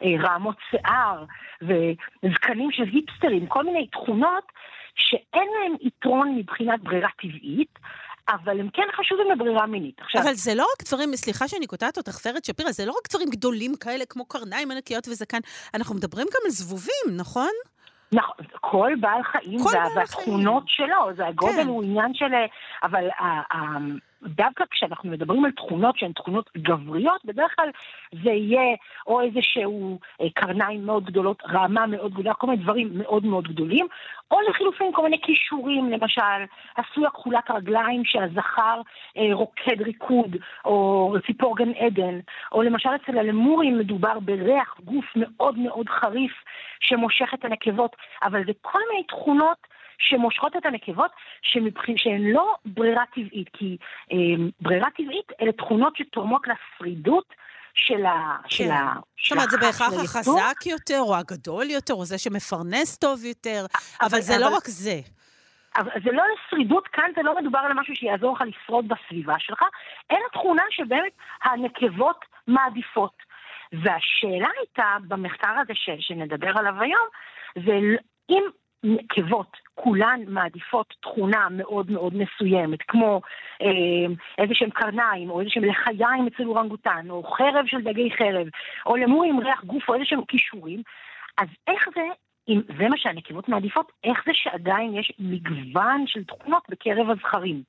ורעמות 0.00 0.56
שיער 0.70 1.24
וזקנים 1.62 2.70
של 2.72 2.82
היפסטרים, 2.82 3.46
כל 3.46 3.64
מיני 3.64 3.86
תכונות 3.86 4.52
שאין 4.94 5.48
להם 5.60 5.76
יתרון 5.80 6.36
מבחינת 6.36 6.80
ברירה 6.80 7.08
טבעית, 7.20 7.78
אבל 8.28 8.60
הם 8.60 8.68
כן 8.72 8.86
חשובים 8.96 9.30
לברירה 9.30 9.66
מינית. 9.66 10.00
עכשיו, 10.00 10.22
אבל 10.22 10.32
זה 10.34 10.54
לא 10.54 10.62
רק 10.62 10.88
דברים, 10.88 11.16
סליחה 11.16 11.48
שאני 11.48 11.66
קוטעת 11.66 11.96
אותך, 11.96 12.18
ורד 12.26 12.44
שפירא, 12.44 12.70
זה 12.70 12.86
לא 12.86 12.92
רק 12.92 13.10
דברים 13.10 13.28
גדולים 13.30 13.76
כאלה 13.76 14.04
כמו 14.04 14.24
קרניים 14.24 14.70
ענקיות 14.70 15.08
וזקן, 15.08 15.38
אנחנו 15.74 15.94
מדברים 15.94 16.26
גם 16.26 16.40
על 16.44 16.50
זבובים, 16.50 17.16
נכון? 17.16 17.52
נכון, 18.12 18.46
כל 18.60 18.92
בעל 19.00 19.22
חיים 19.22 19.58
כל 19.58 19.96
והתכונות 19.96 20.62
שלו, 20.66 21.16
זה 21.16 21.26
הגודל 21.26 21.52
כן. 21.52 21.66
הוא 21.66 21.82
עניין 21.82 22.14
של... 22.14 22.32
אבל 22.82 23.04
ה- 23.18 23.56
ה- 23.56 24.09
דווקא 24.22 24.64
כשאנחנו 24.70 25.10
מדברים 25.10 25.44
על 25.44 25.50
תכונות 25.50 25.98
שהן 25.98 26.12
תכונות 26.12 26.50
גבריות, 26.56 27.24
בדרך 27.24 27.56
כלל 27.56 27.70
זה 28.24 28.30
יהיה 28.30 28.76
או 29.06 29.20
איזשהו 29.20 29.98
אה, 30.20 30.26
קרניים 30.34 30.86
מאוד 30.86 31.04
גדולות, 31.04 31.42
רעמה 31.48 31.86
מאוד 31.86 32.12
גדולה, 32.12 32.34
כל 32.34 32.46
מיני 32.46 32.62
דברים 32.62 32.90
מאוד 32.94 33.24
מאוד 33.24 33.48
גדולים, 33.48 33.86
או 34.30 34.36
לחילופין 34.50 34.92
כל 34.92 35.02
מיני 35.02 35.20
כישורים, 35.22 35.90
למשל, 35.90 36.44
עשוי 36.76 37.06
הכחולת 37.06 37.50
רגליים 37.50 38.04
שהזכר 38.04 38.80
אה, 39.16 39.28
רוקד 39.32 39.82
ריקוד, 39.82 40.36
או 40.64 41.14
ציפור 41.26 41.56
גן 41.56 41.72
עדן, 41.72 42.18
או 42.52 42.62
למשל 42.62 42.90
אצל 42.94 43.18
הלמורים 43.18 43.78
מדובר 43.78 44.20
בריח 44.20 44.80
גוף 44.84 45.04
מאוד 45.16 45.58
מאוד 45.58 45.88
חריף 45.88 46.32
שמושך 46.80 47.34
את 47.34 47.44
הנקבות, 47.44 47.96
אבל 48.22 48.44
זה 48.46 48.52
כל 48.62 48.78
מיני 48.90 49.04
תכונות 49.04 49.69
שמושכות 50.00 50.56
את 50.56 50.66
הנקבות 50.66 51.10
שמבחין, 51.42 51.94
שהן 51.98 52.22
לא 52.22 52.54
ברירה 52.64 53.04
טבעית, 53.14 53.48
כי 53.52 53.76
אה, 54.12 54.16
ברירה 54.60 54.90
טבעית 54.90 55.32
אלה 55.40 55.52
תכונות 55.52 55.96
שתורמות 55.96 56.42
לשרידות 56.48 57.34
של 57.74 58.06
ה... 58.06 58.36
של 58.46 58.70
ה... 58.70 58.92
זאת 59.22 59.32
אומרת, 59.32 59.50
זה 59.50 59.56
בהכרח. 59.58 59.92
החזק 60.04 60.66
יותר, 60.66 60.98
או 61.00 61.16
הגדול 61.16 61.70
יותר, 61.70 61.94
או 61.94 62.04
זה 62.04 62.18
שמפרנס 62.18 62.98
טוב 62.98 63.24
יותר, 63.24 63.66
אבל 64.02 64.20
זה 64.20 64.38
לא 64.38 64.46
אבל- 64.46 64.54
רק 64.56 64.66
זה. 64.66 65.00
אבל 65.76 65.90
זה 66.04 66.12
לא 66.12 66.22
לשרידות, 66.32 66.88
כאן 66.88 67.10
זה 67.16 67.22
לא 67.22 67.40
מדובר 67.40 67.58
על 67.58 67.72
משהו 67.72 67.94
שיעזור 67.96 68.34
לך 68.36 68.42
לשרוד 68.46 68.88
בסביבה 68.88 69.34
שלך, 69.38 69.62
אלא 70.10 70.20
תכונה 70.32 70.62
שבאמת 70.70 71.12
הנקבות 71.44 72.24
מעדיפות. 72.46 73.30
והשאלה 73.72 74.48
הייתה, 74.58 74.96
במחקר 75.08 75.52
הזה 75.62 75.72
ש, 75.74 75.90
שנדבר 75.98 76.58
עליו 76.58 76.74
היום, 76.80 77.08
זה 77.66 77.78
אם 78.30 78.42
נקבות 78.84 79.56
כולן 79.82 80.20
מעדיפות 80.28 80.94
תכונה 81.00 81.46
מאוד 81.50 81.90
מאוד 81.90 82.14
מסוימת, 82.14 82.82
כמו 82.82 83.20
אה, 83.62 84.14
איזה 84.38 84.54
שהם 84.54 84.70
קרניים, 84.70 85.30
או 85.30 85.40
איזה 85.40 85.50
שהם 85.50 85.64
לחיים 85.64 86.26
אצל 86.26 86.42
אורנגוטן, 86.46 87.06
או 87.10 87.22
חרב 87.22 87.66
של 87.66 87.82
דגי 87.82 88.10
חרב, 88.18 88.46
או 88.86 88.96
למור 88.96 89.24
עם 89.24 89.40
ריח 89.40 89.64
גוף, 89.64 89.88
או 89.88 89.94
איזה 89.94 90.04
שהם 90.04 90.24
כישורים, 90.28 90.82
אז 91.38 91.48
איך 91.68 91.88
זה 91.94 92.02
אם 92.48 92.60
זה 92.78 92.88
מה 92.88 92.96
שהנקבות 92.96 93.48
מעדיפות, 93.48 93.92
איך 94.04 94.18
זה 94.26 94.32
שעדיין 94.34 94.94
יש 94.94 95.12
מגוון 95.18 96.04
של 96.06 96.24
תכונות 96.24 96.62
בקרב 96.68 97.10
הזכרים? 97.10 97.62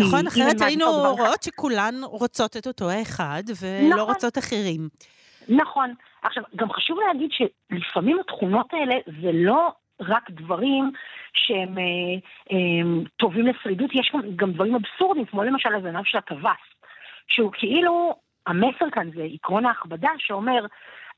נכון, 0.00 0.26
אחרת 0.26 0.60
היינו 0.60 0.84
רואות 0.86 1.42
שכולן 1.42 1.94
רוצות 2.02 2.56
את 2.56 2.66
אותו 2.66 2.90
האחד, 2.90 3.42
ולא 3.60 3.88
נכון. 3.88 4.00
רוצות 4.00 4.38
אחרים. 4.38 4.88
נכון. 5.48 5.94
עכשיו, 6.22 6.42
גם 6.56 6.72
חשוב 6.72 6.98
להגיד 7.06 7.30
שלפעמים 7.32 8.18
התכונות 8.20 8.66
האלה 8.72 8.94
זה 9.22 9.30
לא 9.32 9.72
רק 10.08 10.30
דברים 10.30 10.90
שהם 11.32 11.78
אה, 11.78 12.14
אה, 12.52 13.02
טובים 13.16 13.46
לשרידות, 13.46 13.90
יש 13.94 14.10
גם, 14.14 14.20
גם 14.36 14.52
דברים 14.52 14.74
אבסורדים, 14.74 15.24
כמו 15.24 15.44
למשל 15.44 15.74
הזנב 15.74 16.04
של 16.04 16.18
הטווס, 16.18 16.62
שהוא 17.28 17.52
כאילו, 17.52 18.14
המסר 18.46 18.90
כאן 18.92 19.10
זה 19.14 19.26
עקרון 19.34 19.66
ההכבדה 19.66 20.10
שאומר, 20.18 20.66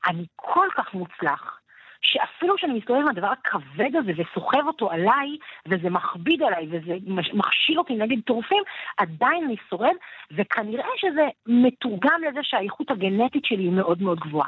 אני 0.07 0.25
כל 0.35 0.67
כך 0.75 0.93
מוצלח, 0.93 1.59
שאפילו 2.01 2.57
שאני 2.57 2.73
מסתובב 2.73 2.99
עם 2.99 3.07
הדבר 3.07 3.27
הכבד 3.27 3.95
הזה 3.95 4.11
וסוחב 4.17 4.67
אותו 4.67 4.91
עליי, 4.91 5.37
וזה 5.67 5.89
מכביד 5.89 6.43
עליי 6.43 6.67
וזה 6.71 6.93
מכשיל 7.33 7.79
אותי 7.79 7.93
נגד 7.93 8.21
טורפים, 8.25 8.63
עדיין 8.97 9.43
אני 9.43 9.55
שורד, 9.69 9.95
וכנראה 10.31 10.89
שזה 10.97 11.27
מתורגם 11.45 12.21
לזה 12.29 12.39
שהאיכות 12.43 12.91
הגנטית 12.91 13.45
שלי 13.45 13.63
היא 13.63 13.71
מאוד 13.71 14.01
מאוד 14.01 14.19
גבוהה. 14.19 14.47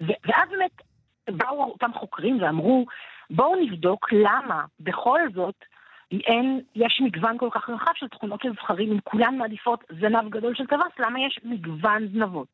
ואז 0.00 0.48
באמת 0.50 0.82
באו 1.30 1.64
אותם 1.64 1.90
חוקרים 1.94 2.42
ואמרו, 2.42 2.86
בואו 3.30 3.56
נבדוק 3.56 4.12
למה 4.12 4.64
בכל 4.80 5.20
זאת 5.34 5.64
אין, 6.12 6.60
יש 6.74 7.00
מגוון 7.04 7.38
כל 7.38 7.48
כך 7.50 7.70
רחב 7.70 7.92
של 7.94 8.08
תכונות 8.08 8.42
של 8.42 8.52
זכרים, 8.52 8.92
אם 8.92 8.98
כולן 9.04 9.38
מעדיפות 9.38 9.84
זנב 10.00 10.28
גדול 10.28 10.54
של 10.54 10.66
טווס, 10.66 10.92
למה 10.98 11.20
יש 11.20 11.40
מגוון 11.44 12.08
זנבות? 12.08 12.48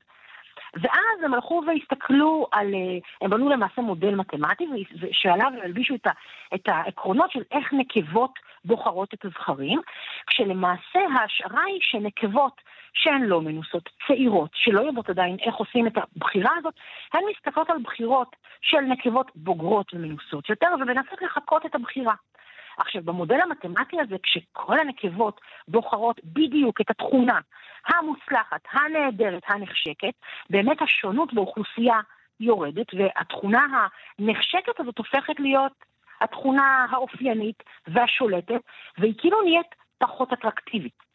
ואז 0.74 1.24
הם 1.24 1.34
הלכו 1.34 1.62
והסתכלו 1.66 2.46
על, 2.52 2.74
אה, 2.74 2.98
הם 3.20 3.30
בנו 3.30 3.48
למעשה 3.48 3.82
מודל 3.82 4.14
מתמטי, 4.14 4.66
שעליו 5.12 5.46
הם 5.46 5.62
הלבישו 5.62 5.94
את, 5.94 6.06
ה, 6.06 6.10
את 6.54 6.68
העקרונות 6.68 7.30
של 7.30 7.42
איך 7.50 7.72
נקבות 7.72 8.30
בוחרות 8.64 9.14
את 9.14 9.24
הזכרים, 9.24 9.80
כשלמעשה 10.26 11.00
ההשערה 11.14 11.62
היא 11.62 11.78
שנקבות 11.80 12.60
שהן 12.92 13.22
לא 13.22 13.40
מנוסות, 13.40 13.88
צעירות, 14.06 14.50
שלא 14.54 14.80
יודעות 14.80 15.10
עדיין 15.10 15.36
איך 15.40 15.54
עושים 15.54 15.86
את 15.86 15.92
הבחירה 15.96 16.50
הזאת, 16.58 16.74
הן 17.12 17.20
מסתכלות 17.30 17.70
על 17.70 17.76
בחירות 17.82 18.36
של 18.60 18.80
נקבות 18.80 19.30
בוגרות 19.34 19.94
ומנוסות 19.94 20.48
יותר, 20.48 20.68
ומנסות 20.80 21.22
לחקות 21.22 21.66
את 21.66 21.74
הבחירה. 21.74 22.14
עכשיו, 22.76 23.02
במודל 23.02 23.40
המתמטי 23.40 24.00
הזה, 24.00 24.16
כשכל 24.22 24.78
הנקבות 24.78 25.40
בוחרות 25.68 26.20
בדיוק 26.24 26.80
את 26.80 26.90
התכונה 26.90 27.40
המוצלחת, 27.86 28.60
הנהדרת, 28.72 29.42
הנחשקת, 29.48 30.14
באמת 30.50 30.82
השונות 30.82 31.34
באוכלוסייה 31.34 32.00
יורדת, 32.40 32.86
והתכונה 32.94 33.86
הנחשקת 34.18 34.80
הזאת 34.80 34.98
הופכת 34.98 35.40
להיות 35.40 35.72
התכונה 36.20 36.86
האופיינית 36.90 37.62
והשולטת, 37.86 38.60
והיא 38.98 39.14
כאילו 39.18 39.42
נהיית 39.42 39.74
פחות 39.98 40.32
אטרקטיבית. 40.32 41.11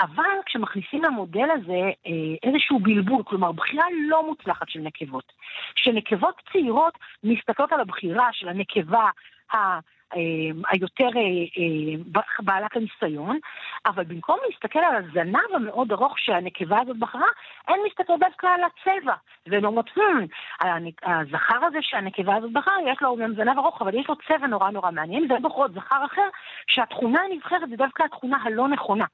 אבל 0.00 0.36
כשמכניסים 0.46 1.02
למודל 1.02 1.50
הזה 1.50 1.90
אה, 2.06 2.48
איזשהו 2.48 2.78
בלבול, 2.78 3.22
כלומר 3.24 3.52
בחירה 3.52 3.84
לא 4.08 4.26
מוצלחת 4.26 4.68
של 4.68 4.80
נקבות, 4.80 5.32
שנקבות 5.76 6.42
צעירות 6.52 6.98
מסתכלות 7.24 7.72
על 7.72 7.80
הבחירה 7.80 8.28
של 8.32 8.48
הנקבה 8.48 9.10
ה... 9.52 9.78
אה, 10.16 10.70
היותר 10.70 11.08
אה, 11.16 12.22
בעלת 12.40 12.76
הניסיון, 12.76 13.38
אבל 13.86 14.04
במקום 14.04 14.38
להסתכל 14.46 14.78
על 14.78 14.96
הזנב 14.96 15.54
המאוד 15.54 15.92
ארוך 15.92 16.18
שהנקבה 16.18 16.80
הזאת 16.80 16.98
בחרה, 16.98 17.28
הן 17.68 17.76
מסתכלות 17.86 18.20
דווקא 18.20 18.46
על 18.46 18.60
הצבע. 18.64 19.14
והן 19.46 19.64
אומרות, 19.64 19.88
hmm, 19.88 20.66
הזכר 21.02 21.64
הזה 21.64 21.78
שהנקבה 21.80 22.36
הזאת 22.36 22.52
בחרה, 22.52 22.74
יש 22.86 23.02
לו 23.02 23.08
אומנם 23.08 23.34
זנב 23.34 23.58
ארוך, 23.58 23.82
אבל 23.82 23.94
יש 23.94 24.08
לו 24.08 24.14
צבע 24.16 24.46
נורא 24.46 24.70
נורא 24.70 24.90
מעניין, 24.90 25.26
והן 25.30 25.42
בוחרות 25.42 25.72
זכר 25.72 26.04
אחר, 26.04 26.28
שהתכונה 26.66 27.20
הנבחרת 27.20 27.70
זה 27.70 27.76
דווקא 27.76 28.02
התכונה 28.02 28.36
הלא 28.42 28.68
נכונה. 28.68 29.04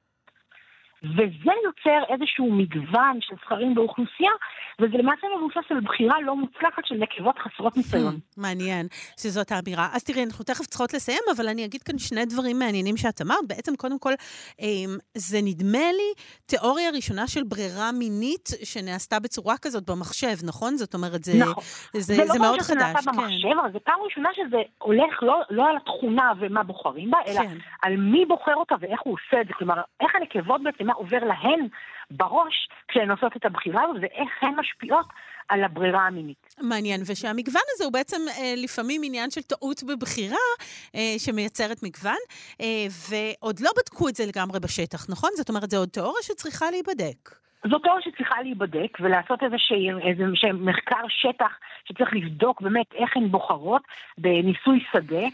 וזה 1.03 1.51
יוצר 1.65 2.13
איזשהו 2.13 2.51
מגוון 2.51 3.17
של 3.21 3.35
זכרים 3.45 3.75
באוכלוסייה, 3.75 4.31
וזה 4.81 4.97
למעשה 4.97 5.27
מבוסס 5.37 5.71
על 5.71 5.79
בחירה 5.79 6.21
לא 6.21 6.35
מוצלחת 6.35 6.85
של 6.85 6.95
נקבות 6.95 7.39
חסרות 7.39 7.77
ניסיון. 7.77 8.15
Hmm, 8.15 8.41
מעניין 8.41 8.87
שזאת 9.19 9.51
האמירה. 9.51 9.87
אז 9.93 10.03
תראי, 10.03 10.23
אנחנו 10.23 10.45
תכף 10.45 10.65
צריכות 10.65 10.93
לסיים, 10.93 11.23
אבל 11.35 11.47
אני 11.47 11.65
אגיד 11.65 11.83
כאן 11.83 11.97
שני 11.97 12.25
דברים 12.25 12.59
מעניינים 12.59 12.97
שאת 12.97 13.21
אמרת. 13.21 13.47
בעצם, 13.47 13.75
קודם 13.75 13.99
כל, 13.99 14.13
אמ, 14.59 14.97
זה 15.17 15.37
נדמה 15.43 15.87
לי 15.97 16.09
תיאוריה 16.45 16.89
ראשונה 16.95 17.27
של 17.27 17.43
ברירה 17.43 17.91
מינית 17.91 18.49
שנעשתה 18.63 19.19
בצורה 19.19 19.55
כזאת 19.61 19.89
במחשב, 19.89 20.35
נכון? 20.47 20.75
זאת 20.75 20.93
אומרת, 20.93 21.23
זה, 21.23 21.31
נכון. 21.39 21.63
זה, 21.93 22.01
זה, 22.01 22.15
זה, 22.15 22.25
זה 22.25 22.39
מאוד 22.39 22.59
חדש. 22.59 22.67
זה 22.67 22.75
לא 22.75 22.81
פעם 22.81 23.01
שזה 23.01 23.11
נעשה 23.11 23.11
במחשב, 23.11 23.59
אבל 23.61 23.71
זו 23.73 23.79
פעם 23.83 23.99
ראשונה 24.03 24.29
שזה 24.35 24.57
הולך 24.77 25.23
לא, 25.23 25.41
לא 25.49 25.69
על 25.69 25.77
התכונה 25.77 26.31
ומה 26.39 26.63
בוחרים 26.63 27.11
בה, 27.11 27.17
אלא 27.27 27.41
כן. 27.41 27.57
על 27.81 27.97
מי 27.97 28.25
בוחר 28.25 28.55
אותה 28.55 28.75
ואיך 28.79 28.99
הוא 29.03 29.13
עושה 29.13 29.41
את 29.41 29.47
זה. 29.47 29.53
כלומר, 29.53 29.81
איך 30.01 30.11
הנקבות 30.15 30.63
בעצם 30.63 30.90
מה 30.91 30.95
עובר 30.97 31.23
להן 31.23 31.67
בראש 32.11 32.69
כשהן 32.87 33.11
עושות 33.11 33.35
את 33.35 33.45
הבחירה 33.45 33.83
הזאת, 33.83 33.95
ואיך 34.01 34.29
הן 34.41 34.53
משפיעות 34.59 35.05
על 35.49 35.63
הברירה 35.63 36.07
המינית. 36.07 36.55
מעניין, 36.61 37.01
ושהמגוון 37.07 37.61
הזה 37.73 37.83
הוא 37.83 37.93
בעצם 37.93 38.21
אה, 38.29 38.53
לפעמים 38.63 39.01
עניין 39.05 39.29
של 39.31 39.41
טעות 39.41 39.83
בבחירה 39.83 40.45
אה, 40.95 41.13
שמייצרת 41.17 41.83
מגוון, 41.83 42.21
אה, 42.61 42.85
ועוד 43.09 43.59
לא 43.59 43.71
בדקו 43.77 44.09
את 44.09 44.15
זה 44.15 44.23
לגמרי 44.25 44.59
בשטח, 44.59 45.09
נכון? 45.09 45.29
זאת 45.35 45.49
אומרת, 45.49 45.69
זו 45.71 45.77
עוד 45.77 45.89
תיאוריה 45.89 46.23
שצריכה 46.23 46.65
להיבדק. 46.71 47.41
זו 47.69 47.79
תיאוריה 47.79 48.01
שצריכה 48.01 48.41
להיבדק 48.41 48.97
ולעשות 48.99 49.39
איזה 49.43 50.53
מחקר 50.53 51.03
שטח 51.09 51.51
שצריך 51.85 52.09
לבדוק 52.13 52.61
באמת 52.61 52.93
איך 52.93 53.17
הן 53.17 53.27
בוחרות 53.31 53.81
בניסוי 54.17 54.83
שדה. 54.91 55.25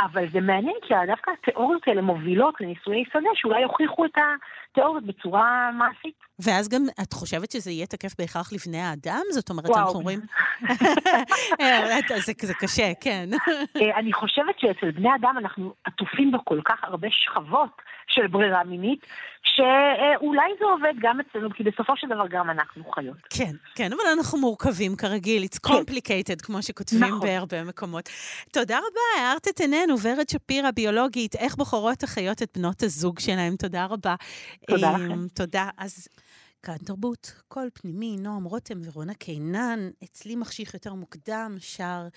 אבל 0.00 0.24
זה 0.32 0.40
מעניין 0.40 0.76
כי 0.82 0.94
דווקא 1.06 1.30
התיאוריות 1.30 1.88
האלה 1.88 2.02
מובילות 2.02 2.60
לניסויי 2.60 3.04
שדה 3.12 3.30
שאולי 3.34 3.60
יוכיחו 3.60 4.04
את 4.04 4.10
התיאוריות 4.70 5.04
בצורה 5.04 5.70
מעשית. 5.72 6.14
ואז 6.38 6.68
גם 6.68 6.82
את 7.02 7.12
חושבת 7.12 7.50
שזה 7.50 7.70
יהיה 7.70 7.86
תקף 7.86 8.14
בהכרח 8.18 8.52
לבני 8.52 8.80
האדם? 8.80 9.22
זאת 9.30 9.50
אומרת, 9.50 9.66
וואו. 9.66 9.80
אנחנו 9.80 10.00
רואים... 10.00 10.20
אה, 11.60 12.00
זה, 12.08 12.32
זה 12.42 12.54
קשה, 12.54 12.92
כן. 13.00 13.28
אה, 13.76 13.98
אני 13.98 14.12
חושבת 14.12 14.58
שאצל 14.58 14.90
בני 14.90 15.14
אדם 15.14 15.34
אנחנו 15.38 15.74
עטופים 15.84 16.32
בכל 16.32 16.60
כך 16.64 16.84
הרבה 16.84 17.08
שכבות 17.10 17.82
של 18.08 18.26
ברירה 18.26 18.64
מינית, 18.64 19.06
שאולי 19.44 20.50
זה 20.58 20.64
עובד 20.64 20.94
גם 21.00 21.18
אצלנו, 21.20 21.50
כי 21.50 21.62
בסופו 21.62 21.92
של 21.96 22.06
דבר 22.06 22.26
גם 22.30 22.50
אנחנו 22.50 22.84
חיות. 22.90 23.16
כן, 23.30 23.52
כן, 23.74 23.92
אבל 23.92 24.02
אנחנו 24.16 24.38
מורכבים 24.38 24.96
כרגיל, 24.96 25.44
it's 25.44 25.58
כן. 25.58 25.74
complicated, 25.74 26.26
כן. 26.26 26.34
כמו 26.42 26.62
שכותבים 26.62 27.02
נכון. 27.04 27.20
בהרבה 27.20 27.64
מקומות. 27.64 28.08
תודה 28.52 28.78
רבה, 28.78 29.26
הארת 29.26 29.48
את 29.48 29.60
עינינו, 29.60 29.94
ורד 30.02 30.28
שפירא, 30.28 30.70
ביולוגית, 30.70 31.36
איך 31.36 31.56
בוחרות 31.56 32.02
החיות 32.02 32.42
את 32.42 32.58
בנות 32.58 32.82
הזוג 32.82 33.18
שלהם, 33.18 33.56
תודה 33.56 33.86
רבה. 33.86 34.14
תודה 34.66 34.92
לכם. 34.92 35.12
אמ, 35.12 35.26
תודה. 35.34 35.68
אז 35.78 36.08
כאן 36.64 36.76
תרבות, 36.76 37.32
קול 37.48 37.68
פנימי, 37.74 38.16
נועם 38.16 38.44
רותם 38.44 38.78
ורונה 38.84 39.14
קינן. 39.14 39.90
אצלי 40.04 40.36
מחשיך 40.36 40.74
יותר 40.74 40.94
מוקדם, 40.94 41.56
שר 41.58 42.08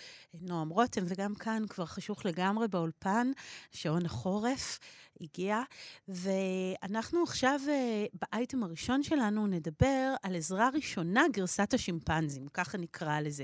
נועם 0.41 0.69
רותם, 0.69 1.01
וגם 1.05 1.35
כאן 1.35 1.63
כבר 1.69 1.85
חשוך 1.85 2.25
לגמרי 2.25 2.67
באולפן, 2.67 3.31
שעון 3.71 4.05
החורף. 4.05 4.79
הגיע, 5.21 5.61
ואנחנו 6.07 7.23
עכשיו 7.23 7.59
אה, 7.69 8.05
באייטם 8.13 8.63
הראשון 8.63 9.03
שלנו 9.03 9.47
נדבר 9.47 10.13
על 10.23 10.35
עזרה 10.35 10.69
ראשונה, 10.73 11.23
גרסת 11.33 11.73
השימפנזים, 11.73 12.47
ככה 12.47 12.77
נקרא 12.77 13.19
לזה. 13.19 13.43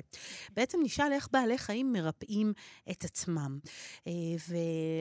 בעצם 0.53 0.79
נשאל 0.83 1.11
איך 1.11 1.27
בעלי 1.31 1.57
חיים 1.57 1.93
מרפאים 1.93 2.53
את 2.91 3.03
עצמם. 3.03 3.59
אה, 4.07 4.11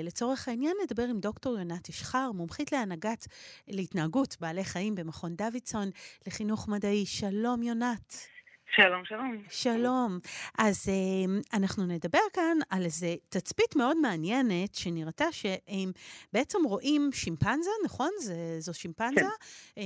ולצורך 0.02 0.48
העניין 0.48 0.76
נדבר 0.84 1.04
עם 1.04 1.20
דוקטור 1.20 1.58
יונת 1.58 1.88
ישחר, 1.88 2.32
מומחית 2.32 2.72
להנהגת, 2.72 3.26
להתנהגות 3.68 4.36
בעלי 4.40 4.64
חיים 4.64 4.94
במכון 4.94 5.36
דוידסון 5.36 5.90
לחינוך 6.26 6.68
מדעי. 6.68 7.06
שלום 7.06 7.62
יונת. 7.62 8.31
שלום, 8.76 9.04
שלום. 9.04 9.42
שלום. 9.48 10.18
אז 10.58 10.88
um, 10.88 11.58
אנחנו 11.58 11.86
נדבר 11.86 12.18
כאן 12.32 12.56
על 12.70 12.84
איזה 12.84 13.06
תצפית 13.28 13.76
מאוד 13.76 13.96
מעניינת, 13.96 14.74
שנראתה 14.74 15.32
שהם 15.32 15.92
בעצם 16.32 16.58
רואים 16.64 17.10
שימפנזה, 17.12 17.70
נכון? 17.84 18.10
זה, 18.18 18.34
זו 18.58 18.74
שימפנזה, 18.74 19.20
כן. 19.20 19.80
um, 19.80 19.82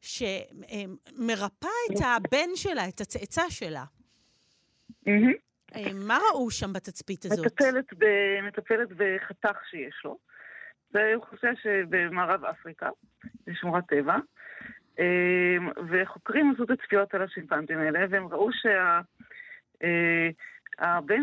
שמרפאה 0.00 1.70
את 1.92 2.00
הבן 2.04 2.48
שלה, 2.54 2.88
את 2.88 3.00
הצאצא 3.00 3.42
שלה. 3.48 3.84
Mm-hmm. 5.06 5.72
Um, 5.72 5.78
מה 5.94 6.18
ראו 6.32 6.50
שם 6.50 6.72
בתצפית 6.72 7.24
הזאת? 7.24 7.46
מטפלת, 7.46 7.94
ב, 7.98 8.04
מטפלת 8.48 8.88
בחתך 8.88 9.58
שיש 9.70 10.02
לו. 10.04 10.18
זה 10.90 11.12
אוכלוסייה 11.14 11.52
שבמערב 11.62 12.44
אפריקה, 12.44 12.88
בשמורת 13.46 13.84
טבע. 13.88 14.16
אמ, 14.98 15.68
וחוקרים 15.88 16.54
עשו 16.54 16.66
תצפיות 16.66 17.14
על 17.14 17.22
השימפנטים 17.22 17.78
האלה, 17.78 18.00
והם 18.10 18.26
ראו 18.26 18.48
שהבן 18.52 19.02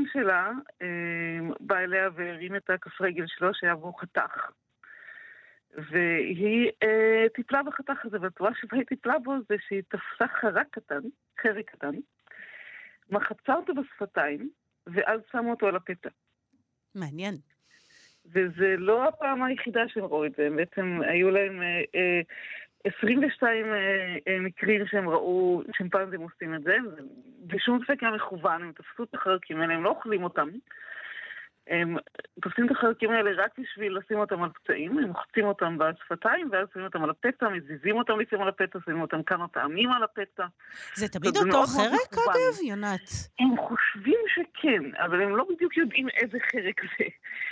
שה... 0.05 0.11
שלה 0.13 0.51
אמ, 0.81 1.51
בא 1.59 1.77
אליה 1.77 2.09
והרים 2.15 2.55
את 2.55 2.69
הכף 2.69 3.01
רגל 3.01 3.25
שלו 3.27 3.53
שהיה 3.53 3.75
בו 3.75 3.93
חתך. 3.93 4.51
והיא 5.77 6.71
אה, 6.83 7.25
טיפלה 7.35 7.63
בחתך 7.63 8.05
הזה, 8.05 8.17
והתורה 8.21 8.51
שבה 8.61 8.77
היא 8.77 8.85
טיפלה 8.85 9.19
בו 9.19 9.33
זה 9.49 9.55
שהיא 9.67 9.81
תפסה 9.81 10.27
חרק 10.41 10.67
קטן, 10.71 11.01
חרק 11.41 11.65
קטן, 11.65 11.95
מחצה 13.09 13.53
אותו 13.53 13.73
בשפתיים, 13.73 14.49
ואז 14.87 15.21
שמה 15.31 15.51
אותו 15.51 15.67
על 15.67 15.75
הפתע. 15.75 16.09
מעניין. 16.95 17.35
וזה 18.25 18.75
לא 18.77 19.07
הפעם 19.07 19.43
היחידה 19.43 19.81
שהם 19.87 20.03
ראו 20.03 20.25
את 20.25 20.31
זה, 20.37 20.45
הם 20.45 20.55
בעצם 20.55 20.99
היו 21.07 21.31
להם 21.31 21.61
אה, 21.61 21.81
אה, 21.95 22.21
22 22.85 23.65
אה, 23.65 24.15
אה, 24.27 24.39
מקרים 24.39 24.87
שהם 24.87 25.09
ראו 25.09 25.63
שימפנזים 25.77 26.21
עושים 26.21 26.55
את 26.55 26.63
זה, 26.63 26.77
בשום 27.47 27.79
ספק 27.83 28.03
היה 28.03 28.11
מכוון, 28.11 28.63
הם 28.63 28.71
תפסו 28.71 29.03
את 29.03 29.15
החלקים 29.15 29.61
האלה, 29.61 29.73
הם 29.73 29.83
לא 29.83 29.89
אוכלים 29.89 30.23
אותם. 30.23 30.49
הם 31.67 31.97
תופסים 32.41 32.65
את 32.65 32.71
החלקים 32.71 33.11
האלה 33.11 33.43
רק 33.43 33.59
בשביל 33.59 33.97
לשים 33.97 34.19
אותם 34.19 34.43
על 34.43 34.49
פצעים, 34.49 34.97
הם 34.97 35.03
מוחצים 35.03 35.45
אותם 35.45 35.77
בשפתיים, 35.77 36.49
ואז 36.51 36.67
שמים 36.73 36.85
אותם 36.85 37.03
על 37.03 37.09
הפצע, 37.09 37.49
מזיזים 37.49 37.95
אותם 37.95 38.19
לפעמים 38.19 38.43
על 38.43 38.49
הפצע, 38.49 38.79
שמים 38.85 39.01
אותם 39.01 39.23
כמה 39.23 39.47
פעמים 39.47 39.91
על 39.91 40.03
הפצע. 40.03 40.45
זה 40.95 41.07
תמיד 41.07 41.37
אותו 41.37 41.63
חרק, 41.67 42.13
אגב, 42.13 42.63
יונת? 42.67 43.09
הם 43.39 43.57
חושבים 43.57 44.19
שכן, 44.27 45.01
אבל 45.05 45.21
הם 45.21 45.35
לא 45.35 45.45
בדיוק 45.49 45.77
יודעים 45.77 46.09
איזה 46.09 46.37
חרק 46.51 46.81
זה. 46.81 47.05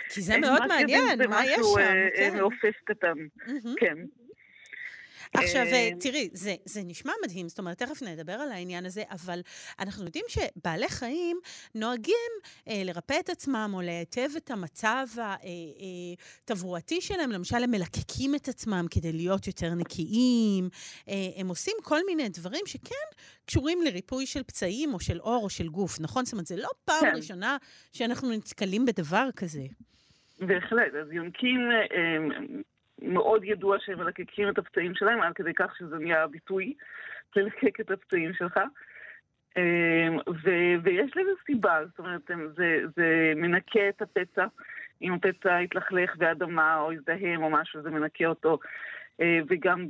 כי 0.10 0.22
זה 0.22 0.38
מאוד 0.38 0.68
מעניין, 0.68 1.30
מה 1.30 1.46
יש 1.46 1.66
שם? 1.74 1.80
אה, 1.80 2.08
כן. 2.18 2.38
מעופף 2.38 2.76
קטן, 2.84 3.18
כן. 3.80 3.98
עכשיו, 5.34 5.66
אה, 5.66 5.90
תראי, 6.00 6.30
זה, 6.34 6.56
זה 6.66 6.82
נשמע 6.84 7.12
מדהים, 7.24 7.50
זאת 7.50 7.60
אומרת, 7.60 7.78
תכף 7.78 8.02
נדבר 8.02 8.34
על 8.34 8.52
העניין 8.52 8.86
הזה, 8.86 9.04
אבל 9.12 9.40
אנחנו 9.80 10.06
יודעים 10.06 10.26
שבעלי 10.28 10.90
חיים 10.90 11.40
נוהגים 11.76 12.32
אה, 12.68 12.82
לרפא 12.86 13.20
את 13.20 13.30
עצמם 13.30 13.72
או 13.74 13.82
להיטב 13.82 14.30
את 14.38 14.52
המצב 14.52 15.08
התברואתי 16.44 16.96
אה, 16.96 17.00
אה, 17.00 17.02
שלהם. 17.02 17.32
למשל, 17.32 17.64
הם 17.64 17.72
מלקקים 17.72 18.36
את 18.36 18.48
עצמם 18.48 18.86
כדי 18.92 19.12
להיות 19.12 19.48
יותר 19.48 19.74
נקיים. 19.74 20.70
אה, 21.10 21.14
הם 21.38 21.48
עושים 21.48 21.74
כל 21.84 22.00
מיני 22.06 22.30
דברים 22.30 22.62
שכן 22.66 23.06
קשורים 23.46 23.82
לריפוי 23.82 24.26
של 24.26 24.44
פצעים 24.44 24.94
או 24.94 25.00
של 25.00 25.18
עור 25.18 25.44
או 25.44 25.50
של 25.50 25.68
גוף, 25.68 26.00
נכון? 26.00 26.26
זאת 26.26 26.34
אומרת, 26.34 26.48
זה 26.48 26.58
לא 26.58 26.70
פעם 26.86 27.02
כן. 27.02 27.16
ראשונה 27.16 27.58
שאנחנו 27.94 28.32
נתקלים 28.32 28.86
בדבר 28.86 29.30
כזה. 29.36 29.64
בהחלט, 30.40 30.94
אז 31.02 31.12
יונקים 31.12 31.60
אה, 31.72 32.18
מאוד 33.02 33.44
ידוע 33.44 33.78
שהם 33.80 34.00
מלקקים 34.00 34.50
את 34.50 34.58
הפצעים 34.58 34.96
שלהם, 34.96 35.22
עד 35.22 35.34
כדי 35.34 35.54
כך 35.54 35.76
שזה 35.78 35.98
נהיה 35.98 36.28
ביטוי 36.28 36.74
ללקק 37.36 37.80
את 37.80 37.92
הפצעים 37.92 38.34
שלך. 38.34 38.60
אמ, 39.58 40.18
ו- 40.18 40.76
ויש 40.84 41.12
לזה 41.18 41.32
סיבה, 41.46 41.80
זאת 41.86 42.00
אומרת, 42.00 42.32
זה, 42.56 42.78
זה 42.96 43.34
מנקה 43.36 43.90
את 43.90 44.02
הפצע. 44.02 44.46
אם 45.02 45.14
הפצע 45.14 45.62
יתלכלך 45.62 46.16
באדמה 46.16 46.78
או 46.80 46.94
יזדהם 46.94 47.44
או 47.44 47.50
משהו, 47.50 47.82
זה 47.82 47.90
מנקה 47.90 48.26
אותו. 48.26 48.60
אה, 49.22 49.40
וגם 49.48 49.88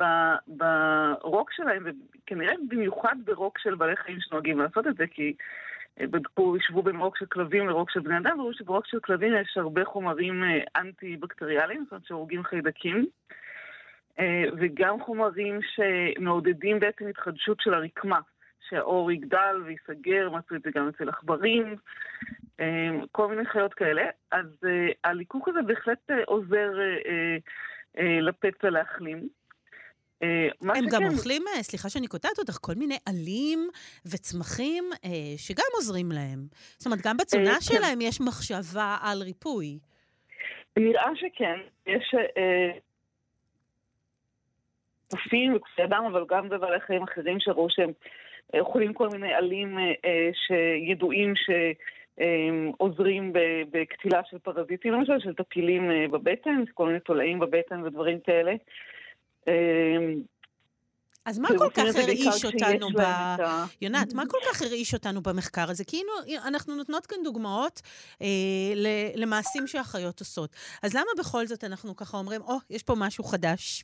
ברוק 0.47 1.51
שלהם, 1.51 1.84
וכנראה 1.86 2.54
במיוחד 2.68 3.16
ברוק 3.26 3.60
של 3.60 3.76
בעלי 3.76 3.95
חיים 3.95 4.18
שנוהגים 4.20 4.60
לעשות 4.60 4.88
את 4.88 4.95
זה, 4.95 5.08
כי 5.08 5.34
בדקו, 6.00 6.56
השוו 6.56 6.84
בין 6.84 6.96
רוק 6.96 7.18
של 7.18 7.26
כלבים 7.26 7.68
לרוק 7.68 7.89
של 7.89 8.00
בני 8.00 8.18
אדם, 8.18 8.39
וראו 8.39 8.54
שברוק 8.54 8.88
של 8.88 9.00
כלבים 9.00 9.34
יש 9.41 9.58
הרבה 9.58 9.86
חומרים 9.86 10.44
אה, 10.44 10.82
אנטי-בקטריאליים, 10.82 11.84
זאת 11.84 11.91
אומרת 11.91 12.06
שהורגים 12.06 12.44
חיידקים. 12.44 13.06
וגם 14.58 15.00
חומרים 15.00 15.60
שמעודדים 15.62 16.80
בעצם 16.80 17.08
התחדשות 17.08 17.62
של 17.62 17.74
הרקמה. 17.74 18.20
שהאור 18.70 19.12
יגדל 19.12 19.62
וייסגר, 19.66 20.30
מצאו 20.30 20.56
את 20.56 20.62
זה 20.62 20.70
גם 20.76 20.88
אצל 20.88 21.10
עכברים, 21.10 21.76
כל 23.12 23.28
מיני 23.28 23.46
חיות 23.46 23.74
כאלה. 23.74 24.04
אז 24.32 24.46
הליקוק 25.04 25.48
הזה 25.48 25.62
בהחלט 25.62 26.10
עוזר 26.26 26.72
לפצע 27.98 28.70
להחלים. 28.70 29.28
הם 30.61 30.86
גם 30.91 31.03
אוכלים, 31.13 31.43
סליחה 31.61 31.89
שאני 31.89 32.07
קוטעת 32.07 32.39
אותך, 32.39 32.57
כל 32.61 32.74
מיני 32.76 32.97
עלים 33.05 33.69
וצמחים 34.05 34.84
שגם 35.38 35.65
עוזרים 35.74 36.11
להם. 36.11 36.47
זאת 36.78 36.86
אומרת, 36.86 36.99
גם 37.05 37.17
בתזונה 37.17 37.53
כן. 37.53 37.61
שלהם 37.61 38.01
יש 38.01 38.21
מחשבה 38.21 38.97
על 39.01 39.21
ריפוי. 39.21 39.80
נראה 40.78 41.09
שכן. 41.15 41.59
יש 41.88 42.15
קופים 45.11 45.55
וקופי 45.55 45.84
אדם, 45.84 46.03
אבל 46.11 46.26
גם 46.30 46.49
בבעלי 46.49 46.80
חיים 46.80 47.03
אחרים 47.03 47.39
שראו 47.39 47.67
שהם 47.69 47.91
אוכלים 48.59 48.93
כל 48.93 49.09
מיני 49.09 49.34
עלים 49.34 49.78
שידועים 50.34 51.34
ש... 51.36 51.49
עוזרים 52.78 53.34
בקטילה 53.71 54.21
של 54.30 54.38
פרזיטים, 54.39 54.93
למשל, 54.93 55.19
של 55.19 55.34
טפילים 55.34 55.89
בבטן, 56.11 56.63
כל 56.74 56.88
מיני 56.88 56.99
תולעים 56.99 57.39
בבטן 57.39 57.84
ודברים 57.84 58.19
כאלה. 58.19 58.53
אז 61.26 61.39
מה 61.39 61.48
כל 61.58 61.70
כך 61.74 61.96
הרעיש 61.96 62.46
אותנו 62.46 62.88
ב... 62.89 63.02
יונת, 63.82 64.14
מה 64.14 64.24
כל 64.30 64.38
כך 64.50 64.62
הרעיש 64.62 64.94
אותנו 64.94 65.22
במחקר 65.22 65.66
הזה? 65.70 65.84
כי 65.88 66.02
אנחנו 66.48 66.76
נותנות 66.76 67.06
כאן 67.06 67.18
דוגמאות 67.24 67.82
אה, 68.22 68.28
למעשים 69.16 69.68
שהחיות 69.68 70.20
עושות. 70.20 70.50
אז 70.84 70.96
למה 70.96 71.10
בכל 71.20 71.46
זאת 71.46 71.64
אנחנו 71.64 71.96
ככה 71.96 72.18
אומרים, 72.18 72.41
או, 72.41 72.58
oh, 72.58 72.62
יש 72.70 72.84
פה 72.84 72.94
משהו 72.98 73.24
חדש? 73.24 73.84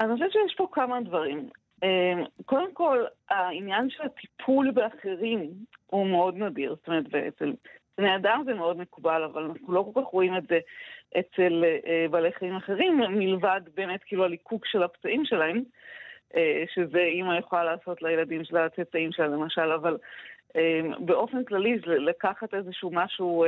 אני 0.00 0.12
חושבת 0.14 0.32
שיש 0.32 0.54
פה 0.56 0.68
כמה 0.72 1.00
דברים. 1.00 1.48
אה, 1.82 2.24
קודם 2.44 2.74
כל, 2.74 3.04
העניין 3.30 3.90
של 3.90 4.02
הטיפול 4.02 4.70
באחרים 4.70 5.50
הוא 5.86 6.06
מאוד 6.06 6.36
נדיר. 6.36 6.74
זאת 6.74 6.88
אומרת, 6.88 7.06
אצל 7.28 7.52
בני 8.00 8.16
אדם 8.16 8.42
זה 8.46 8.54
מאוד 8.54 8.78
מקובל, 8.78 9.22
אבל 9.24 9.42
אנחנו 9.42 9.72
לא 9.72 9.90
כל 9.94 10.00
כך 10.00 10.06
רואים 10.06 10.36
את 10.36 10.42
זה 10.48 10.58
אצל 11.18 11.64
אה, 11.64 12.06
בעלי 12.10 12.32
חיים 12.32 12.56
אחרים, 12.56 13.00
מלבד 13.10 13.60
באמת 13.74 14.00
כאילו 14.04 14.24
הליקוק 14.24 14.66
של 14.66 14.82
הפצעים 14.82 15.24
שלהם, 15.24 15.62
אה, 16.36 16.64
שזה 16.74 16.98
אימא 16.98 17.38
יכולה 17.38 17.64
לעשות 17.64 18.02
לילדים 18.02 18.44
שלה, 18.44 18.64
הצאצאים 18.64 19.12
שלה 19.12 19.26
למשל, 19.26 19.72
אבל 19.72 19.96
אה, 20.56 20.80
באופן 20.98 21.44
כללי 21.44 21.78
לקחת 21.86 22.54
איזשהו 22.54 22.90
משהו, 22.92 23.44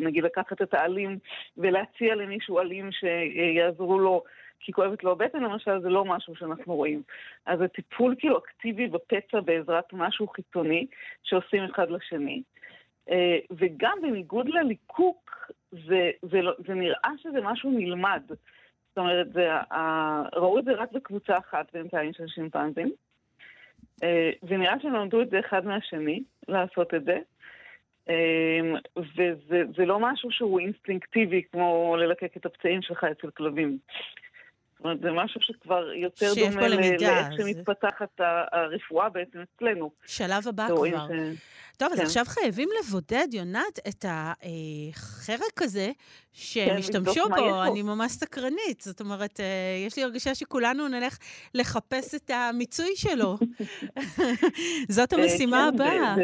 נגיד 0.00 0.24
לקחת 0.24 0.62
את 0.62 0.74
העלים 0.74 1.18
ולהציע 1.56 2.14
למישהו 2.14 2.58
עלים 2.58 2.90
שיעזרו 2.92 3.98
לו 3.98 4.22
כי 4.60 4.72
כואבת 4.72 5.04
לו 5.04 5.12
הבטן 5.12 5.42
למשל, 5.42 5.80
זה 5.80 5.88
לא 5.88 6.04
משהו 6.04 6.36
שאנחנו 6.36 6.74
רואים. 6.74 7.02
אז 7.46 7.58
זה 7.58 7.68
טיפול 7.68 8.14
כאילו 8.18 8.38
אקטיבי 8.38 8.86
בפצע 8.86 9.40
בעזרת 9.40 9.92
משהו 9.92 10.28
חיצוני 10.28 10.86
שעושים 11.22 11.64
אחד 11.64 11.90
לשני. 11.90 12.42
אה, 13.10 13.38
וגם 13.50 13.98
בניגוד 14.02 14.48
לליקוק, 14.48 15.50
זה, 15.72 16.10
זה, 16.22 16.42
לא, 16.42 16.52
זה 16.66 16.74
נראה 16.74 17.10
שזה 17.22 17.38
משהו 17.42 17.70
נלמד. 17.70 18.22
זאת 18.28 18.98
אומרת, 18.98 19.32
זה, 19.32 19.48
ראו 20.32 20.58
את 20.58 20.64
זה 20.64 20.72
רק 20.72 20.92
בקבוצה 20.92 21.38
אחת 21.38 21.66
בינתיים 21.72 22.12
של 22.12 22.26
שימפנזים, 22.28 22.92
אה, 24.02 24.30
ונראה 24.42 24.80
שהם 24.82 24.92
למדו 24.92 25.22
את 25.22 25.30
זה 25.30 25.40
אחד 25.40 25.66
מהשני, 25.66 26.22
לעשות 26.48 26.94
את 26.94 27.04
זה. 27.04 27.18
אה, 28.08 28.60
וזה 29.16 29.84
לא 29.86 29.98
משהו 30.00 30.30
שהוא 30.30 30.60
אינסטינקטיבי 30.60 31.42
כמו 31.52 31.96
ללקק 31.98 32.36
את 32.36 32.46
הפצעים 32.46 32.82
שלך 32.82 33.04
אצל 33.04 33.30
כלבים. 33.30 33.78
זאת 34.76 34.84
אומרת, 34.84 35.00
זה 35.00 35.10
משהו 35.12 35.40
שכבר 35.42 35.92
יותר 35.92 36.32
דומה 36.34 36.68
לאיך 36.68 37.26
שמתפתחת 37.36 38.20
הרפואה 38.52 39.08
בעצם 39.08 39.38
אצלנו. 39.40 39.90
שלב 40.06 40.48
הבא 40.48 40.66
כבר. 40.66 41.06
טוב, 41.78 41.88
כן. 41.88 41.94
אז 41.94 42.00
עכשיו 42.00 42.24
חייבים 42.26 42.68
לבודד, 42.78 43.26
יונת, 43.32 43.78
את 43.88 44.04
החרק 44.08 45.62
הזה 45.62 45.90
שמשתמשו 46.32 47.24
כן, 47.24 47.36
בו. 47.36 47.64
אני 47.64 47.82
ממש 47.82 48.12
סקרנית. 48.12 48.80
זאת 48.80 49.00
אומרת, 49.00 49.40
אה, 49.40 49.84
יש 49.86 49.96
לי 49.96 50.02
הרגשה 50.02 50.34
שכולנו 50.34 50.88
נלך 50.88 51.18
לחפש 51.54 52.14
את 52.14 52.30
המיצוי 52.30 52.90
שלו. 52.94 53.36
זאת 54.96 55.12
אה, 55.12 55.18
המשימה 55.18 55.68
כן, 55.70 55.74
הבאה. 55.74 56.14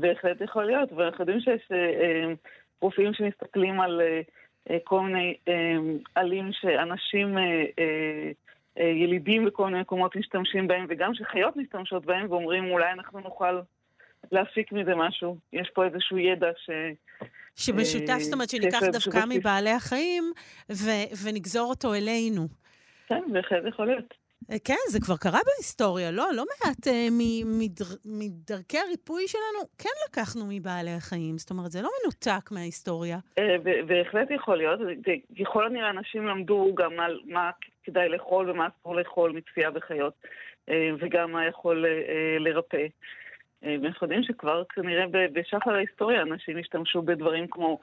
בהחלט 0.00 0.40
יכול 0.40 0.64
להיות, 0.64 0.92
ואנחנו 0.92 1.22
יודעים 1.22 1.40
שיש 1.40 1.68
אה, 1.72 2.34
רופאים 2.80 3.14
שמסתכלים 3.14 3.80
על 3.80 4.00
כל 4.84 5.00
מיני 5.00 5.34
עלים 6.14 6.50
שאנשים... 6.52 7.36
ילידים 8.80 9.44
בכל 9.44 9.66
מיני 9.66 9.80
מקומות 9.80 10.16
משתמשים 10.16 10.68
בהם, 10.68 10.86
וגם 10.88 11.14
שחיות 11.14 11.56
משתמשות 11.56 12.06
בהם, 12.06 12.26
ואומרים 12.30 12.70
אולי 12.70 12.92
אנחנו 12.92 13.20
נוכל 13.20 13.60
להפיק 14.32 14.72
מזה 14.72 14.94
משהו. 14.94 15.36
יש 15.52 15.70
פה 15.74 15.84
איזשהו 15.84 16.18
ידע 16.18 16.50
ש... 16.56 16.70
שמשותף, 17.56 18.18
זאת 18.18 18.32
אומרת, 18.32 18.50
שניקח 18.50 18.80
דווקא 18.92 19.24
מבעלי 19.28 19.70
החיים 19.70 20.32
ו- 20.72 21.08
ונגזור 21.24 21.70
אותו 21.70 21.94
אלינו. 21.94 22.48
כן, 23.08 23.22
בהחלט 23.32 23.62
יכול 23.68 23.86
להיות. 23.86 24.14
אה, 24.50 24.56
כן, 24.64 24.74
זה 24.88 25.00
כבר 25.00 25.16
קרה 25.16 25.40
בהיסטוריה, 25.46 26.10
לא? 26.10 26.26
לא 26.34 26.44
מעט 26.44 26.86
uh, 26.86 26.90
מדר, 27.44 27.84
מדרכי 28.04 28.78
הריפוי 28.78 29.28
שלנו 29.28 29.68
כן 29.78 29.96
לקחנו 30.08 30.44
מבעלי 30.48 30.90
החיים. 30.90 31.38
זאת 31.38 31.50
אומרת, 31.50 31.70
זה 31.70 31.82
לא 31.82 31.88
מנותק 32.02 32.50
מההיסטוריה. 32.50 33.18
Uh, 33.40 33.42
בהחלט 33.86 34.30
יכול 34.30 34.56
להיות. 34.56 34.80
ככל 35.40 35.66
הנראה 35.66 35.90
אנשים 35.90 36.26
למדו 36.26 36.74
גם 36.74 37.00
על 37.00 37.20
מה 37.24 37.50
כדאי 37.84 38.08
לאכול 38.08 38.50
ומה 38.50 38.68
אסור 38.68 38.96
לאכול 38.96 39.32
מצפייה 39.32 39.70
בחיות, 39.70 40.14
uh, 40.70 40.72
וגם 41.00 41.32
מה 41.32 41.46
יכול 41.46 41.84
uh, 41.84 42.42
לרפא. 42.42 42.86
אה, 43.64 43.76
ואנחנו 43.82 44.04
יודעים 44.04 44.22
שכבר 44.22 44.62
כנראה 44.64 45.04
בשחר 45.32 45.70
ההיסטוריה 45.70 46.22
אנשים 46.22 46.58
השתמשו 46.58 47.02
בדברים 47.02 47.46
כמו 47.50 47.78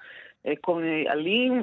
אה, 0.45 0.53
כל 0.61 0.82
מיני 0.82 1.07
עלים 1.07 1.61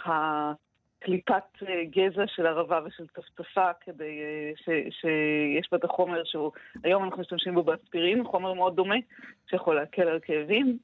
והקליפת 0.00 1.42
אה, 1.68 1.84
גזע 1.84 2.26
של 2.26 2.46
ערבה 2.46 2.80
ושל 2.84 3.06
צפצפה 3.06 3.70
כדי 3.80 4.20
ש, 4.56 4.64
שיש 4.90 5.68
בה 5.72 5.78
את 5.78 5.84
החומר 5.84 6.24
שהוא, 6.24 6.52
היום 6.84 7.04
אנחנו 7.04 7.20
משתמשים 7.20 7.54
בו 7.54 7.62
באספירין, 7.62 8.24
חומר 8.24 8.52
מאוד 8.52 8.76
דומה 8.76 8.96
שיכול 9.50 9.74
להקל 9.74 10.08
על 10.08 10.18
כאבים. 10.22 10.78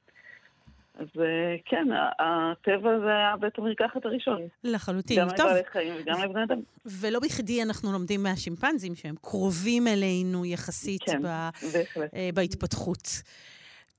אז 0.99 1.07
אה, 1.21 1.57
כן, 1.65 1.89
הטבע 2.19 2.99
זה 2.99 3.07
היה 3.07 3.37
בית 3.41 3.59
המרקחת 3.59 4.05
הראשון. 4.05 4.43
לחלוטין. 4.65 5.21
גם 5.21 5.29
לבעלי 5.29 5.65
חיים 5.73 5.95
וגם 6.01 6.23
לבני 6.23 6.45
אדם. 6.45 6.61
ולא 6.87 7.21
בכדי 7.21 7.63
אנחנו 7.63 7.93
לומדים 7.93 8.23
מהשימפנזים, 8.23 8.95
שהם 8.95 9.15
קרובים 9.23 9.89
אלינו 9.89 10.45
יחסית 10.45 11.03
כן, 11.03 11.23
ב, 11.23 11.27
אה, 11.27 12.31
בהתפתחות. 12.35 13.23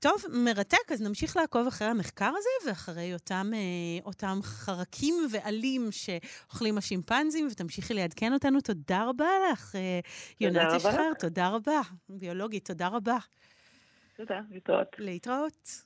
טוב, 0.00 0.22
מרתק, 0.32 0.92
אז 0.92 1.02
נמשיך 1.02 1.36
לעקוב 1.36 1.66
אחרי 1.66 1.88
המחקר 1.88 2.32
הזה 2.36 2.68
ואחרי 2.68 3.12
אותם, 3.12 3.50
אה, 3.54 4.04
אותם 4.04 4.38
חרקים 4.42 5.14
ועלים 5.30 5.88
שאוכלים 5.90 6.78
השימפנזים, 6.78 7.48
ותמשיכי 7.52 7.94
לעדכן 7.94 8.32
אותנו. 8.32 8.60
תודה 8.60 9.04
רבה 9.04 9.28
לך, 9.52 9.74
יונת 10.40 10.72
אשחר, 10.76 11.14
תודה 11.18 11.48
רבה. 11.48 11.80
ביולוגית, 12.08 12.64
תודה 12.64 12.88
רבה. 12.88 13.16
תודה, 14.16 14.40
להתראות. 14.48 14.96
להתראות. 14.98 15.85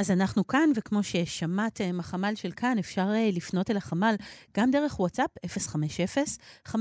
אז 0.00 0.10
אנחנו 0.10 0.46
כאן, 0.46 0.70
וכמו 0.74 1.02
ששמעתם, 1.02 2.00
החמ"ל 2.00 2.34
של 2.34 2.50
כאן, 2.50 2.78
אפשר 2.78 3.06
אה, 3.14 3.30
לפנות 3.32 3.70
אל 3.70 3.76
החמ"ל 3.76 4.14
גם 4.56 4.70
דרך 4.70 5.00
וואטסאפ 5.00 5.30
050-5333-173, 6.68 6.72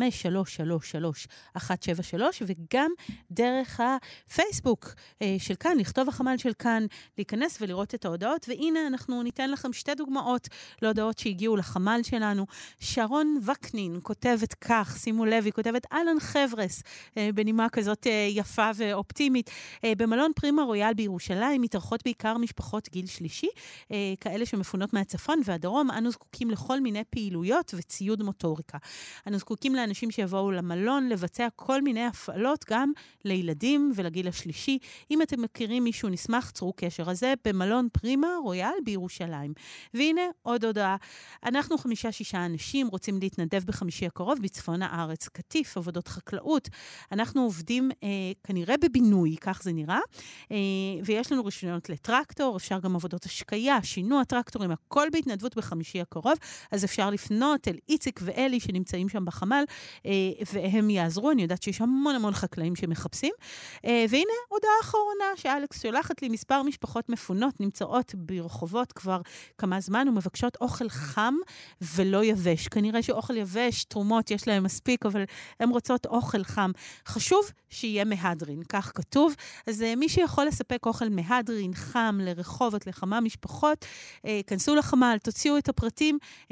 וגם 2.41 2.91
דרך 3.31 3.79
הפייסבוק 3.79 4.93
אה, 5.21 5.35
של 5.39 5.55
כאן, 5.55 5.77
לכתוב 5.77 6.09
החמ"ל 6.09 6.37
של 6.37 6.53
כאן, 6.59 6.85
להיכנס 7.17 7.57
ולראות 7.61 7.95
את 7.95 8.05
ההודעות. 8.05 8.45
והנה, 8.49 8.87
אנחנו 8.87 9.23
ניתן 9.23 9.51
לכם 9.51 9.73
שתי 9.73 9.95
דוגמאות 9.95 10.47
להודעות 10.81 11.17
שהגיעו 11.17 11.55
לחמ"ל 11.55 11.99
שלנו. 12.03 12.45
שרון 12.79 13.37
וקנין 13.45 13.99
כותבת 14.03 14.53
כך, 14.53 14.97
שימו 14.99 15.25
לב, 15.25 15.45
היא 15.45 15.53
כותבת, 15.53 15.85
אהלן 15.93 16.19
חבר'ס, 16.19 16.83
אה, 17.17 17.29
בנימה 17.35 17.69
כזאת 17.69 18.07
יפה 18.29 18.69
ואופטימית. 18.75 19.49
במלון 19.85 20.31
פרימה 20.35 20.63
רויאל 20.63 20.93
בירושלים 20.93 21.61
מתארחות 21.61 22.03
בעיקר 22.03 22.37
משפחות 22.37 22.89
גיל 22.89 23.08
שלישי, 23.09 23.47
אה, 23.91 24.13
כאלה 24.21 24.45
שמפונות 24.45 24.93
מהצפון 24.93 25.41
והדרום, 25.45 25.91
אנו 25.91 26.11
זקוקים 26.11 26.51
לכל 26.51 26.79
מיני 26.79 27.03
פעילויות 27.09 27.73
וציוד 27.77 28.23
מוטוריקה. 28.23 28.77
אנו 29.27 29.37
זקוקים 29.37 29.75
לאנשים 29.75 30.11
שיבואו 30.11 30.51
למלון 30.51 31.09
לבצע 31.09 31.47
כל 31.55 31.81
מיני 31.81 32.05
הפעלות, 32.05 32.65
גם 32.69 32.91
לילדים 33.25 33.91
ולגיל 33.95 34.27
השלישי. 34.27 34.77
אם 35.11 35.21
אתם 35.21 35.41
מכירים 35.41 35.83
מישהו, 35.83 36.09
נשמח, 36.09 36.51
צרו 36.51 36.73
קשר. 36.75 37.09
הזה 37.09 37.33
במלון 37.45 37.87
פרימה 37.93 38.27
רויאל 38.43 38.73
בירושלים. 38.83 39.53
והנה 39.93 40.21
עוד 40.41 40.65
הודעה. 40.65 40.95
אנחנו 41.45 41.77
חמישה-שישה 41.77 42.45
אנשים 42.45 42.87
רוצים 42.87 43.19
להתנדב 43.21 43.63
בחמישי 43.65 44.05
הקרוב 44.05 44.39
בצפון 44.41 44.81
הארץ. 44.81 45.27
קטיף, 45.27 45.77
עבודות 45.77 46.07
חקלאות. 46.07 46.69
אנחנו 47.11 47.41
עובדים 47.41 47.91
אה, 48.03 48.07
כנראה 48.43 48.75
בבינוי, 48.81 49.35
כך 49.41 49.63
זה 49.63 49.71
נראה, 49.73 49.99
אה, 50.51 50.57
ויש 51.05 51.31
לנו 51.31 51.45
רישיונות 51.45 51.89
לטרקטור, 51.89 52.57
אפשר 52.57 52.79
גם 52.79 52.88
עבודות 52.95 53.25
השקיה, 53.25 53.83
שינוע 53.83 54.23
טרקטורים, 54.23 54.71
הכל 54.71 55.07
בהתנדבות 55.11 55.57
בחמישי 55.57 56.01
הקרוב, 56.01 56.33
אז 56.71 56.85
אפשר 56.85 57.09
לפנות 57.09 57.67
אל 57.67 57.77
איציק 57.89 58.19
ואלי 58.23 58.59
שנמצאים 58.59 59.09
שם 59.09 59.25
בחמ"ל, 59.25 59.63
אה, 60.05 60.11
והם 60.53 60.89
יעזרו. 60.89 61.31
אני 61.31 61.41
יודעת 61.41 61.63
שיש 61.63 61.81
המון 61.81 62.15
המון 62.15 62.33
חקלאים 62.33 62.75
שמחפשים. 62.75 63.33
אה, 63.85 64.05
והנה 64.09 64.33
הודעה 64.49 64.71
אחרונה 64.81 65.25
שאלכס 65.35 65.81
שולחת 65.81 66.21
לי, 66.21 66.29
מספר 66.29 66.63
משפחות 66.63 67.09
מפונות 67.09 67.59
נמצאות 67.59 68.15
ברחובות 68.17 68.91
כבר 68.91 69.21
כמה 69.57 69.81
זמן 69.81 70.07
ומבקשות 70.07 70.57
אוכל 70.61 70.89
חם 70.89 71.35
ולא 71.81 72.23
יבש. 72.23 72.67
כנראה 72.67 73.01
שאוכל 73.03 73.37
יבש, 73.37 73.83
תרומות, 73.83 74.31
יש 74.31 74.47
להם 74.47 74.63
מספיק, 74.63 75.05
אבל 75.05 75.23
הן 75.59 75.69
רוצות 75.69 76.05
אוכל 76.05 76.43
חם. 76.43 76.71
חשוב 77.07 77.51
שיהיה 77.69 78.05
מהדרין, 78.05 78.63
כך 78.69 78.91
כתוב. 78.95 79.33
אז 79.67 79.81
uh, 79.81 79.95
מי 79.95 80.09
שיכול 80.09 80.45
לספק 80.45 80.85
אוכל 80.85 81.09
מהדרין, 81.09 81.73
חם, 81.73 82.17
לרחובות, 82.85 82.99
לכמה 82.99 83.21
משפחות, 83.21 83.85
uh, 84.17 84.27
כנסו 84.47 84.75
לחמ"ל, 84.75 85.17
תוציאו 85.23 85.57
את 85.57 85.69
הפרטים 85.69 86.17
uh, 86.47 86.51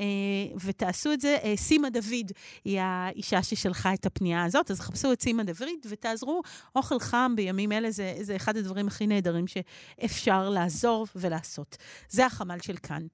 ותעשו 0.63 1.13
את 1.13 1.21
זה. 1.21 1.37
Uh, 1.41 1.59
סימה 1.59 1.89
דוד 1.89 2.31
היא 2.65 2.79
האישה 2.81 3.43
ששלחה 3.43 3.93
את 3.93 4.05
הפנייה 4.05 4.43
הזאת, 4.43 4.71
אז 4.71 4.79
חפשו 4.79 5.13
את 5.13 5.21
סימה 5.21 5.43
דוד 5.43 5.85
ותעזרו. 5.89 6.41
אוכל 6.75 6.99
חם 6.99 7.33
בימים 7.35 7.71
אלה 7.71 7.91
זה, 7.91 8.15
זה 8.21 8.35
אחד 8.35 8.57
הדברים 8.57 8.87
הכי 8.87 9.07
נהדרים 9.07 9.45
שאפשר 9.47 10.49
לעזור 10.49 11.07
ולעשות. 11.15 11.77
זה 12.09 12.25
החמ"ל 12.25 12.59
של 12.61 12.77
כאן. 12.77 13.07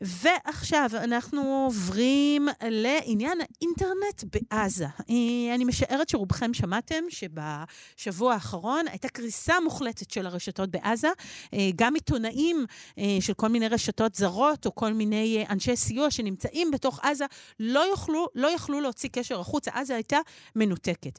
ועכשיו 0.00 0.90
אנחנו 0.94 1.64
עוברים 1.64 2.48
לעניין 2.62 3.38
האינטרנט 3.40 4.24
בעזה. 4.24 4.84
אה, 4.84 5.54
אני 5.54 5.64
משערת 5.64 6.08
שרובכם 6.08 6.54
שמעתם 6.54 7.04
שבשבוע 7.08 8.34
האחרון 8.34 8.88
הייתה 8.88 9.08
קריסה 9.08 9.60
מוחלטת 9.60 10.10
של 10.10 10.26
הרשתות 10.26 10.70
בעזה. 10.70 11.08
אה, 11.54 11.70
גם 11.76 11.94
עיתונאים 11.94 12.66
אה, 12.98 13.04
של 13.20 13.34
כל 13.34 13.48
מיני 13.48 13.68
רשתות 13.68 14.14
זרות 14.14 14.66
או 14.66 14.74
כל 14.74 14.92
מיני 14.92 15.44
אנשי 15.50 15.76
סיוע 15.76 16.10
שנמצאים 16.10 16.70
בתוך 16.70 17.00
עזה 17.02 17.24
לא 17.60 17.80
יוכלו, 17.80 18.28
לא 18.34 18.48
יכלו 18.48 18.80
להוציא 18.80 19.08
קשר 19.12 19.40
החוצה. 19.40 19.70
עזה 19.74 19.94
הייתה 19.94 20.18
מנותקת. 20.56 21.18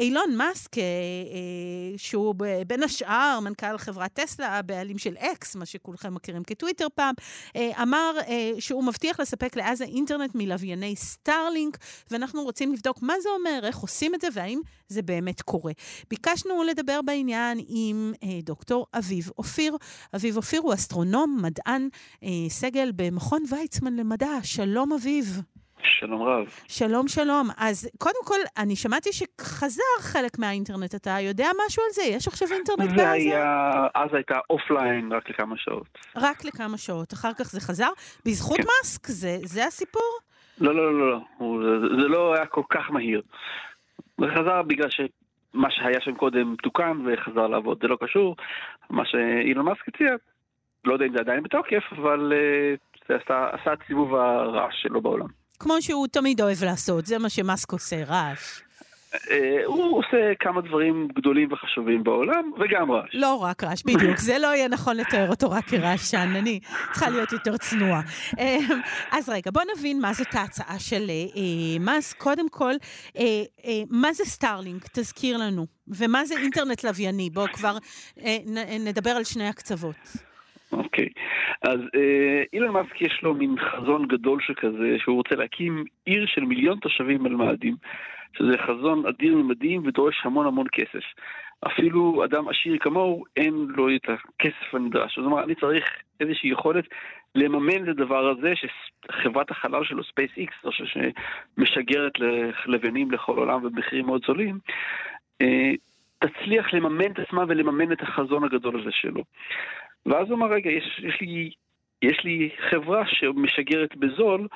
אילון 0.00 0.36
מאסק, 0.36 0.70
שהוא 1.96 2.34
בין 2.66 2.82
השאר 2.82 3.38
מנכ"ל 3.42 3.78
חברת 3.78 4.12
טסלה, 4.12 4.58
הבעלים 4.58 4.98
של 4.98 5.14
אקס, 5.18 5.56
מה 5.56 5.66
שכולכם 5.66 6.14
מכירים 6.14 6.44
כטוויטר 6.44 6.86
פעם, 6.94 7.14
אמר 7.56 8.03
אמר 8.10 8.20
אה, 8.28 8.52
שהוא 8.58 8.84
מבטיח 8.84 9.20
לספק 9.20 9.56
לעזה 9.56 9.84
אינטרנט 9.84 10.34
מלווייני 10.34 10.96
סטארלינק, 10.96 11.78
ואנחנו 12.10 12.42
רוצים 12.42 12.72
לבדוק 12.72 13.02
מה 13.02 13.14
זה 13.22 13.28
אומר, 13.38 13.60
איך 13.64 13.76
עושים 13.76 14.14
את 14.14 14.20
זה 14.20 14.28
והאם 14.32 14.60
זה 14.88 15.02
באמת 15.02 15.42
קורה. 15.42 15.72
ביקשנו 16.10 16.62
לדבר 16.62 17.02
בעניין 17.02 17.58
עם 17.68 18.12
אה, 18.22 18.38
דוקטור 18.42 18.86
אביב 18.94 19.30
אופיר. 19.38 19.76
אביב 20.16 20.36
אופיר 20.36 20.60
הוא 20.60 20.74
אסטרונום, 20.74 21.38
מדען, 21.42 21.88
אה, 22.22 22.28
סגל 22.48 22.92
במכון 22.96 23.42
ויצמן 23.50 23.96
למדע. 23.96 24.32
שלום 24.42 24.92
אביב. 24.92 25.40
שלום 25.84 26.22
רב. 26.22 26.46
שלום, 26.68 27.08
שלום. 27.08 27.48
אז 27.58 27.90
קודם 27.98 28.24
כל, 28.24 28.38
אני 28.58 28.76
שמעתי 28.76 29.10
שחזר 29.12 29.82
חלק 30.00 30.38
מהאינטרנט. 30.38 30.94
אתה 30.94 31.16
יודע 31.20 31.46
משהו 31.66 31.82
על 31.82 31.90
זה? 31.92 32.02
יש 32.02 32.28
עכשיו 32.28 32.48
אינטרנט 32.52 32.78
בעזה? 32.78 32.96
זה 32.96 33.12
היה, 33.12 33.86
אז 33.94 34.14
הייתה 34.14 34.38
offline 34.50 35.12
רק 35.12 35.30
לכמה 35.30 35.56
שעות. 35.56 35.98
רק 36.16 36.44
לכמה 36.44 36.78
שעות. 36.78 37.12
אחר 37.12 37.34
כך 37.34 37.44
זה 37.44 37.60
חזר? 37.60 37.88
בזכות 38.26 38.56
כן. 38.56 38.62
מאסק? 38.62 39.06
זה, 39.06 39.36
זה 39.42 39.66
הסיפור? 39.66 40.18
לא, 40.58 40.74
לא, 40.74 40.98
לא, 40.98 41.10
לא. 41.10 41.20
זה, 41.62 42.02
זה 42.02 42.08
לא 42.08 42.34
היה 42.34 42.46
כל 42.46 42.62
כך 42.70 42.90
מהיר. 42.90 43.22
זה 44.20 44.26
חזר 44.34 44.62
בגלל 44.62 44.90
ש... 44.90 45.00
מה 45.54 45.70
שהיה 45.70 46.00
שם 46.00 46.14
קודם 46.14 46.54
תוקן 46.62 46.98
וחזר 47.06 47.46
לעבוד, 47.46 47.78
זה 47.82 47.88
לא 47.88 47.96
קשור. 48.00 48.36
מה 48.90 49.06
שאילון 49.06 49.64
מאסק 49.64 49.88
הציע, 49.88 50.10
לא 50.84 50.92
יודע 50.92 51.06
אם 51.06 51.12
זה 51.12 51.20
עדיין 51.20 51.42
בתוקף, 51.42 51.82
אבל 51.92 52.32
uh, 52.32 52.98
זה 53.08 53.16
עשה, 53.24 53.48
עשה 53.52 53.72
את 53.72 53.78
סיבוב 53.86 54.14
הרעש 54.14 54.82
שלו 54.82 55.00
בעולם. 55.00 55.43
כמו 55.64 55.82
שהוא 55.82 56.06
תמיד 56.06 56.40
אוהב 56.40 56.64
לעשות, 56.64 57.06
זה 57.06 57.18
מה 57.18 57.28
שמאסק 57.28 57.72
עושה, 57.72 58.04
רעש. 58.04 58.60
אה, 59.30 59.64
הוא 59.66 59.98
עושה 59.98 60.32
כמה 60.40 60.60
דברים 60.60 61.08
גדולים 61.14 61.52
וחשובים 61.52 62.04
בעולם, 62.04 62.50
וגם 62.58 62.90
רעש. 62.90 63.10
לא 63.12 63.34
רק 63.34 63.64
רעש, 63.64 63.82
בדיוק. 63.82 64.18
זה 64.18 64.38
לא 64.38 64.46
יהיה 64.46 64.68
נכון 64.68 64.96
לתאר 64.96 65.30
אותו 65.30 65.50
רק 65.50 65.64
כרעשן. 65.64 66.32
אני 66.36 66.60
צריכה 66.92 67.10
להיות 67.10 67.32
יותר 67.32 67.56
צנועה. 67.56 68.00
אה, 68.38 68.58
אז 69.10 69.28
רגע, 69.28 69.50
בוא 69.50 69.62
נבין 69.76 70.00
מה 70.00 70.12
זאת 70.12 70.34
ההצעה 70.34 70.78
של 70.78 71.10
אה, 71.10 71.78
מאסק. 71.80 72.18
קודם 72.18 72.48
כל, 72.48 72.72
מה 73.90 74.12
זה 74.12 74.24
סטארלינק? 74.24 74.86
תזכיר 74.92 75.36
לנו. 75.36 75.66
ומה 75.88 76.24
זה 76.24 76.34
אינטרנט 76.38 76.84
לווייני? 76.84 77.30
בואו 77.30 77.46
כבר 77.52 77.78
נדבר 78.80 79.10
על 79.10 79.24
שני 79.24 79.48
הקצוות. 79.48 80.33
אוקיי. 80.78 81.08
אז 81.62 81.80
אה, 81.94 82.42
אילן 82.52 82.70
מאסק 82.70 83.00
יש 83.00 83.20
לו 83.22 83.34
מין 83.34 83.56
חזון 83.58 84.06
גדול 84.08 84.40
שכזה, 84.42 84.96
שהוא 84.98 85.16
רוצה 85.16 85.34
להקים 85.34 85.84
עיר 86.04 86.26
של 86.26 86.44
מיליון 86.44 86.78
תושבים 86.78 87.26
על 87.26 87.34
מאדים, 87.34 87.76
שזה 88.36 88.58
חזון 88.58 89.06
אדיר 89.06 89.36
ממדים 89.36 89.82
ודורש 89.86 90.20
המון 90.24 90.46
המון 90.46 90.66
כסף. 90.72 91.04
אפילו 91.66 92.24
אדם 92.24 92.48
עשיר 92.48 92.78
כמוהו, 92.80 93.24
אין 93.36 93.66
לו 93.68 93.88
את 93.96 94.08
הכסף 94.08 94.74
הנדרש. 94.74 95.18
זאת 95.18 95.26
אומרת, 95.26 95.44
אני 95.44 95.54
צריך 95.54 95.84
איזושהי 96.20 96.50
יכולת 96.50 96.84
לממן 97.34 97.82
את 97.82 97.88
הדבר 97.88 98.28
הזה, 98.28 98.52
שחברת 98.56 99.50
החלל 99.50 99.84
שלו, 99.84 100.02
SpaceX, 100.02 100.70
שמשגרת 100.70 102.12
ללוויינים 102.66 103.10
לכל 103.10 103.38
עולם 103.38 103.62
במחירים 103.62 104.06
מאוד 104.06 104.22
זולים, 104.26 104.58
אה, 105.42 105.72
תצליח 106.18 106.74
לממן 106.74 107.12
את 107.12 107.18
עצמה 107.18 107.44
ולממן 107.48 107.92
את 107.92 108.02
החזון 108.02 108.44
הגדול 108.44 108.80
הזה 108.80 108.90
שלו. 108.92 109.22
ואז 110.06 110.30
הוא 110.30 110.36
אמר, 110.36 110.46
רגע, 110.46 110.70
יש, 110.70 111.00
יש, 111.04 111.20
לי, 111.20 111.50
יש 112.02 112.24
לי 112.24 112.50
חברה 112.70 113.02
שמשגרת 113.06 113.96
בזול, 113.96 114.48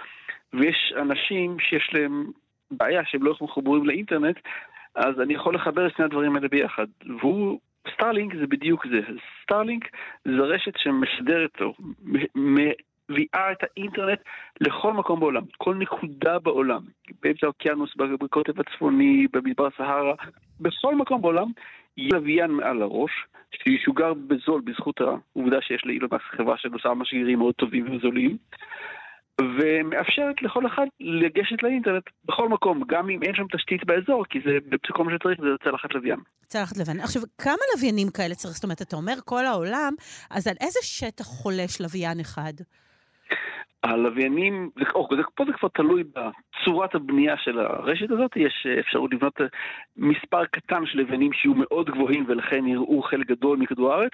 ויש 0.53 0.95
אנשים 0.97 1.57
שיש 1.61 1.91
להם 1.93 2.27
בעיה 2.71 3.03
שהם 3.05 3.23
לא 3.23 3.35
מחוברים 3.41 3.87
לאינטרנט, 3.87 4.39
אז 4.95 5.21
אני 5.21 5.35
יכול 5.35 5.55
לחבר 5.55 5.87
את 5.87 5.93
שני 5.97 6.05
הדברים 6.05 6.37
האלה 6.37 6.49
ביחד. 6.49 6.87
והוא, 7.21 7.59
סטארלינק 7.95 8.35
זה 8.35 8.47
בדיוק 8.47 8.87
זה. 8.87 9.01
סטארלינק 9.43 9.85
זה 10.25 10.41
רשת 10.43 10.79
שמשדרת, 10.79 11.61
או 11.61 11.75
מביאה 12.35 13.53
את 13.53 13.63
האינטרנט 13.63 14.21
לכל 14.61 14.93
מקום 14.93 15.21
בעולם, 15.21 15.43
כל 15.59 15.75
נקודה 15.75 16.39
בעולם, 16.39 16.81
באמצע 17.23 17.47
האוקיינוס, 17.47 17.97
בקוטב 17.97 18.61
הצפוני, 18.61 19.27
במדבר 19.33 19.69
סהרה, 19.77 20.15
בכל 20.61 20.95
מקום 20.95 21.23
בעולם 21.23 21.47
לוויין 21.99 22.51
מעל 22.51 22.83
הראש, 22.83 23.11
שישוגר 23.63 24.15
בזול 24.15 24.61
בזכות 24.61 25.01
העובדה 25.01 25.57
שיש 25.63 25.83
לאילון 25.85 26.09
מאסק 26.13 26.25
חברה 26.25 26.59
שנושאה 26.59 26.95
משגרים 26.95 27.39
מאוד 27.39 27.55
טובים 27.55 27.97
וזולים, 27.97 28.37
ומאפשרת 29.41 30.43
לכל 30.43 30.67
אחד 30.67 30.87
לגשת 31.01 31.63
לאינטרנט 31.63 32.03
בכל 32.25 32.49
מקום, 32.49 32.83
גם 32.89 33.11
אם 33.11 33.23
אין 33.23 33.35
שם 33.35 33.47
תשתית 33.57 33.85
באזור, 33.87 34.25
כי 34.31 34.39
זה 34.45 34.77
כל 34.93 35.05
מה 35.05 35.11
שצריך 35.15 35.41
זה 35.41 35.49
צלחת 35.65 35.95
לוויין. 35.95 36.21
צלחת 36.47 36.77
לוויין. 36.77 37.01
עכשיו, 37.01 37.23
כמה 37.39 37.63
לוויינים 37.75 38.09
כאלה 38.11 38.35
צריך? 38.35 38.55
זאת 38.55 38.65
אומרת, 38.65 38.83
אתה 38.83 38.97
אומר 38.97 39.15
כל 39.25 39.47
העולם, 39.47 39.93
אז 40.31 40.47
על 40.47 40.55
איזה 40.61 40.79
שטח 40.83 41.25
חולש 41.25 41.81
לוויין 41.81 42.21
אחד? 42.21 42.53
הלוויינים, 43.83 44.71
או, 44.95 45.09
זה, 45.17 45.23
פה 45.35 45.45
זה 45.45 45.53
כבר 45.53 45.69
תלוי 45.69 46.05
בצורת 46.05 46.95
הבנייה 46.95 47.37
של 47.37 47.59
הרשת 47.59 48.11
הזאת, 48.11 48.37
יש 48.37 48.67
אפשרות 48.81 49.15
לבנות 49.15 49.41
מספר 49.97 50.45
קטן 50.45 50.87
של 50.87 50.99
לוויינים 50.99 51.33
שיהיו 51.33 51.55
מאוד 51.55 51.91
גבוהים 51.91 52.25
ולכן 52.29 52.67
יראו 52.67 53.03
חלק 53.03 53.27
גדול 53.27 53.59
מכדור 53.59 53.93
הארץ. 53.93 54.13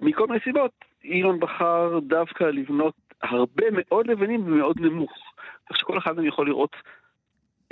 מכל 0.00 0.26
מיני 0.26 0.40
סיבות, 0.44 0.70
אילון 1.04 1.40
בחר 1.40 1.98
דווקא 2.02 2.44
לבנות 2.44 2.94
הרבה 3.22 3.64
מאוד 3.72 4.06
לוויינים 4.06 4.46
ומאוד 4.46 4.80
נמוך. 4.80 5.12
כך 5.70 5.76
שכל 5.76 5.98
אחד 5.98 6.16
מהם 6.16 6.26
יכול 6.26 6.46
לראות 6.46 6.76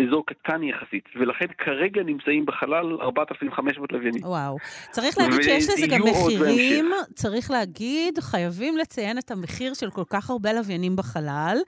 אזור 0.06 0.24
קטן 0.26 0.62
יחסית, 0.62 1.04
ולכן 1.20 1.46
כרגע 1.58 2.02
נמצאים 2.02 2.46
בחלל 2.46 2.96
4,500 3.00 3.92
לוויינים. 3.92 4.24
וואו. 4.24 4.56
צריך 4.90 5.18
להגיד 5.18 5.42
שיש 5.42 5.68
לזה 5.68 5.86
גם 5.86 6.00
מחירים, 6.02 6.90
צריך 7.14 7.50
להגיד, 7.50 8.18
חייבים 8.18 8.76
לציין 8.76 9.18
את 9.18 9.30
המחיר 9.30 9.74
של 9.74 9.90
כל 9.90 10.04
כך 10.10 10.30
הרבה 10.30 10.52
לוויינים 10.52 10.96
בחלל. 10.96 11.58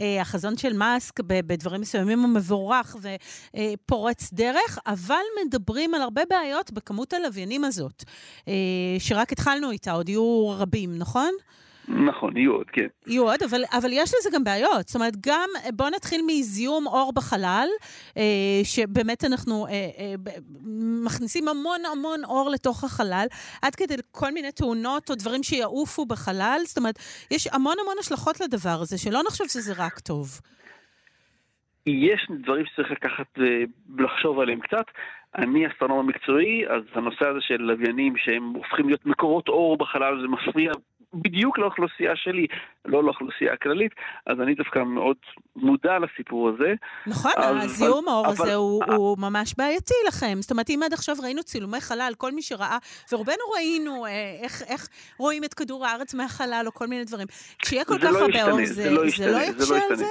אה, 0.00 0.20
החזון 0.20 0.56
של 0.56 0.72
מאסק 0.72 1.20
בדברים 1.20 1.80
מסוימים 1.80 2.18
הוא 2.20 2.28
מבורך 2.28 2.96
ופורץ 2.96 4.32
דרך, 4.32 4.78
אבל 4.86 5.22
מדברים 5.46 5.94
על 5.94 6.02
הרבה 6.02 6.22
בעיות 6.30 6.72
בכמות 6.72 7.12
הלוויינים 7.12 7.64
הזאת, 7.64 8.04
אה, 8.48 8.52
שרק 8.98 9.32
התחלנו 9.32 9.70
איתה, 9.70 9.92
עוד 9.92 10.08
יהיו 10.08 10.48
רבים, 10.58 10.98
נכון? 10.98 11.32
נכון, 11.88 12.36
יהיו 12.36 12.52
עוד, 12.52 12.70
כן. 12.70 12.86
יהיו 13.06 13.22
עוד, 13.22 13.42
אבל, 13.42 13.62
אבל 13.78 13.88
יש 13.92 14.14
לזה 14.18 14.30
גם 14.34 14.44
בעיות. 14.44 14.88
זאת 14.88 14.94
אומרת, 14.94 15.12
גם, 15.26 15.48
בואו 15.72 15.90
נתחיל 15.90 16.20
מזיהום 16.26 16.86
אור 16.86 17.12
בחלל, 17.14 17.68
אה, 18.16 18.22
שבאמת 18.64 19.24
אנחנו 19.24 19.66
אה, 19.66 19.72
אה, 19.72 20.14
מכניסים 21.04 21.48
המון 21.48 21.80
המון 21.92 22.24
אור 22.24 22.50
לתוך 22.50 22.84
החלל, 22.84 23.26
עד 23.62 23.74
כדי 23.74 23.94
כל 24.10 24.30
מיני 24.32 24.52
תאונות 24.52 25.10
או 25.10 25.14
דברים 25.14 25.42
שיעופו 25.42 26.06
בחלל. 26.06 26.60
זאת 26.64 26.78
אומרת, 26.78 26.98
יש 27.30 27.46
המון 27.46 27.76
המון 27.82 27.94
השלכות 28.00 28.40
לדבר 28.40 28.78
הזה, 28.80 28.98
שלא 28.98 29.20
נחשוב 29.26 29.46
שזה 29.48 29.72
רק 29.76 29.98
טוב. 29.98 30.40
יש 31.86 32.28
דברים 32.42 32.66
שצריך 32.66 32.90
לקחת 32.90 33.38
ולחשוב 33.88 34.40
עליהם 34.40 34.60
קצת. 34.60 34.84
אני 35.38 35.66
אסטרונום 35.66 35.98
המקצועי, 35.98 36.68
אז 36.68 36.82
הנושא 36.94 37.26
הזה 37.28 37.38
של 37.40 37.56
לוויינים 37.56 38.16
שהם 38.16 38.48
הופכים 38.48 38.86
להיות 38.86 39.06
מקורות 39.06 39.48
אור 39.48 39.76
בחלל, 39.76 40.20
זה 40.20 40.28
מפריע 40.28 40.72
בדיוק 41.14 41.58
לאוכלוסייה 41.58 42.16
שלי, 42.16 42.46
לא 42.84 43.04
לאוכלוסייה 43.04 43.52
הכללית, 43.52 43.92
אז 44.26 44.40
אני 44.40 44.54
דווקא 44.54 44.78
מאוד 44.78 45.16
מודע 45.56 45.98
לסיפור 45.98 46.48
הזה. 46.48 46.74
נכון, 47.06 47.32
הזיהום 47.38 48.08
האור 48.08 48.26
הזה 48.26 48.54
הוא, 48.54 48.84
הוא 48.84 49.18
ממש 49.18 49.54
בעייתי 49.58 49.94
לכם. 50.08 50.34
זאת 50.40 50.50
אומרת, 50.50 50.70
אם 50.70 50.80
עד 50.84 50.92
עכשיו 50.92 51.16
ראינו 51.22 51.42
צילומי 51.42 51.80
חלל, 51.80 52.12
כל 52.18 52.32
מי 52.32 52.42
שראה, 52.42 52.78
ורובנו 53.12 53.44
ראינו 53.56 54.06
אה, 54.06 54.10
איך, 54.42 54.62
איך 54.68 54.88
רואים 55.18 55.44
את 55.44 55.54
כדור 55.54 55.86
הארץ 55.86 56.14
מהחלל 56.14 56.64
או 56.66 56.72
כל 56.72 56.86
מיני 56.86 57.04
דברים. 57.04 57.26
כשיהיה 57.58 57.84
כל 57.84 57.98
כך 57.98 58.12
לא 58.12 58.18
הרבה 58.18 58.50
אור, 58.50 58.64
זה, 58.64 58.74
זה 58.74 58.90
לא 58.90 59.02
זה 59.16 59.32
לא 59.32 59.38
יקשה 59.38 59.74
על 59.90 59.96
זה? 59.96 60.04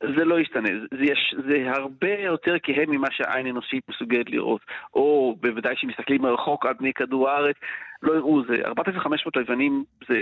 זה 0.00 0.24
לא 0.24 0.40
ישתנה, 0.40 0.68
זה, 0.90 1.04
יש, 1.04 1.34
זה 1.48 1.70
הרבה 1.70 2.14
יותר 2.18 2.56
כהה 2.62 2.86
ממה 2.88 3.08
שהעין 3.10 3.46
אנושית 3.46 3.82
מסוגלת 3.88 4.30
לראות. 4.30 4.60
או 4.94 5.36
בוודאי 5.40 5.74
שמסתכלים 5.76 6.22
מרחוק 6.22 6.66
עד 6.66 6.78
פני 6.78 6.92
כדור 6.92 7.28
הארץ, 7.28 7.56
לא 8.04 8.12
יראו, 8.16 8.42
זה 8.46 8.54
4,500 8.64 9.36
לבנים 9.36 9.84
זה 10.08 10.14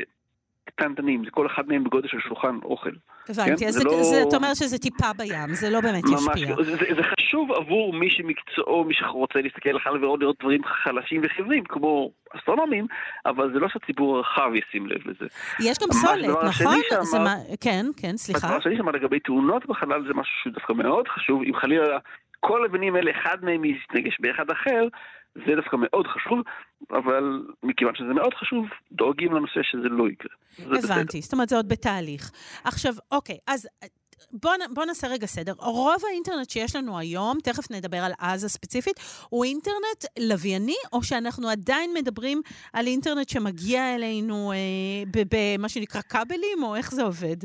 קטנטנים, 0.65 1.25
זה 1.25 1.31
כל 1.31 1.47
אחד 1.47 1.69
מהם 1.69 1.85
בגודל 1.85 2.09
של 2.09 2.21
שולחן 2.21 2.59
אוכל. 2.65 2.91
הבנתי, 3.29 3.57
כן? 3.57 3.67
אז 3.69 3.75
זה, 3.75 3.85
לא... 3.85 4.03
זה, 4.03 4.23
אתה 4.29 4.37
אומר 4.37 4.55
שזה 4.55 4.79
טיפה 4.79 5.13
בים, 5.19 5.55
זה 5.55 5.71
לא 5.71 5.81
באמת 5.81 6.05
ממש, 6.05 6.21
ישפיע. 6.21 6.57
זה, 6.57 6.77
זה, 6.77 6.87
זה 6.97 7.03
חשוב 7.03 7.53
עבור 7.53 7.93
מי 7.93 8.11
שמקצועו, 8.11 8.85
מי 8.85 8.95
שרוצה 8.95 9.41
להסתכל 9.41 9.69
על 9.69 9.77
החלל 9.77 9.97
ולראות 9.97 10.21
לראות 10.21 10.37
דברים 10.41 10.61
חלשים 10.65 11.21
וחיוורים, 11.25 11.65
כמו 11.65 12.11
אסטרונומים, 12.37 12.87
אבל 13.27 13.53
זה 13.53 13.59
לא 13.59 13.69
שהציבור 13.69 14.17
הרחב 14.17 14.51
ישים 14.55 14.87
לב 14.87 15.09
לזה. 15.09 15.27
יש 15.61 15.79
גם 15.79 15.93
סולת, 15.93 16.29
נכון? 16.45 16.77
שאמר, 16.89 17.25
מה... 17.25 17.35
כן, 17.61 17.87
כן, 17.97 18.17
סליחה. 18.17 18.47
הדבר 18.47 18.59
השני 18.59 18.77
שאמר 18.77 18.93
לגבי 18.93 19.21
תאונות 19.21 19.67
בחלל 19.67 20.07
זה 20.07 20.15
משהו 20.15 20.35
שדווקא 20.45 20.73
מאוד 20.73 21.09
חשוב, 21.09 21.43
אם 21.43 21.57
חלילה 21.57 21.99
כל 22.41 22.63
הלבנים 22.63 22.97
האלה, 22.97 23.11
אחד 23.11 23.37
מהם 23.43 23.65
יתנגש 23.65 24.21
באחד 24.21 24.51
אחר, 24.51 24.89
זה 25.35 25.57
דווקא 25.57 25.77
מאוד 25.81 26.07
חשוב, 26.07 26.39
אבל 26.91 27.47
מכיוון 27.63 27.95
שזה 27.95 28.15
מאוד 28.15 28.35
חשוב, 28.35 28.67
דואגים 28.93 29.33
לנושא 29.33 29.61
שזה 29.63 29.89
לא 29.89 30.09
יקרה. 30.09 30.33
הבנתי, 30.59 31.21
זאת 31.21 31.33
אומרת 31.33 31.49
זה 31.49 31.57
עוד 31.57 31.69
בתהליך. 31.69 32.31
עכשיו, 32.65 32.93
אוקיי, 33.13 33.37
אז 33.47 33.69
בואו 34.33 34.55
בוא 34.75 34.85
נעשה 34.85 35.07
רגע 35.09 35.27
סדר. 35.27 35.53
רוב 35.59 36.03
האינטרנט 36.09 36.51
שיש 36.51 36.77
לנו 36.77 36.99
היום, 36.99 37.39
תכף 37.45 37.71
נדבר 37.71 37.97
על 37.97 38.13
עזה 38.21 38.49
ספציפית, 38.49 39.27
הוא 39.29 39.45
אינטרנט 39.45 40.29
לווייני, 40.31 40.77
או 40.93 41.03
שאנחנו 41.03 41.49
עדיין 41.49 41.91
מדברים 41.95 42.41
על 42.73 42.87
אינטרנט 42.87 43.29
שמגיע 43.29 43.95
אלינו 43.95 44.53
אה, 44.53 45.23
במה 45.33 45.69
שנקרא 45.69 46.01
כבלים, 46.01 46.63
או 46.63 46.77
איך 46.77 46.91
זה 46.91 47.03
עובד? 47.03 47.37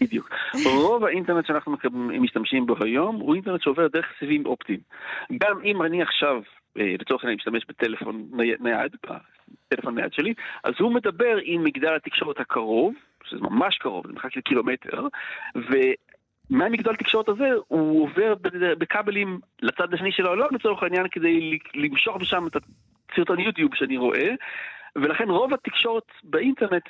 בדיוק. 0.00 0.28
רוב 0.64 1.04
האינטרנט 1.04 1.46
שאנחנו 1.46 1.76
משתמשים 2.20 2.66
בו 2.66 2.74
היום, 2.80 3.16
הוא 3.16 3.34
אינטרנט 3.34 3.62
שעובר 3.62 3.88
דרך 3.88 4.06
סיבים 4.18 4.46
אופטיים. 4.46 4.80
גם 5.32 5.60
אם 5.64 5.82
אני 5.82 6.02
עכשיו 6.02 6.36
אה, 6.36 6.61
לצורך 6.76 7.24
העניין 7.24 7.36
משתמש 7.36 7.64
בטלפון 7.68 8.28
נייד, 8.60 8.96
בטלפון 9.70 9.94
נייד 9.94 10.12
שלי, 10.12 10.34
אז 10.64 10.74
הוא 10.78 10.94
מדבר 10.94 11.38
עם 11.42 11.64
מגדל 11.64 11.94
התקשורת 11.94 12.40
הקרוב, 12.40 12.94
שזה 13.24 13.40
ממש 13.40 13.78
קרוב, 13.78 14.06
זה 14.06 14.12
מרחק 14.12 14.32
של 14.32 14.40
קילומטר, 14.40 15.06
ומהמגדל 15.54 16.90
התקשורת 16.90 17.28
הזה 17.28 17.48
הוא 17.68 18.02
עובר 18.02 18.34
בכבלים 18.78 19.40
לצד 19.62 19.94
השני 19.94 20.12
של 20.12 20.26
העולם 20.26 20.46
לצורך 20.52 20.82
העניין 20.82 21.06
כדי 21.10 21.58
למשוך 21.74 22.16
משם 22.16 22.46
את 22.46 22.56
הסרטון 23.12 23.40
יוטיוב 23.40 23.74
שאני 23.74 23.96
רואה, 23.96 24.30
ולכן 24.96 25.30
רוב 25.30 25.54
התקשורת 25.54 26.06
באינטרנט 26.22 26.88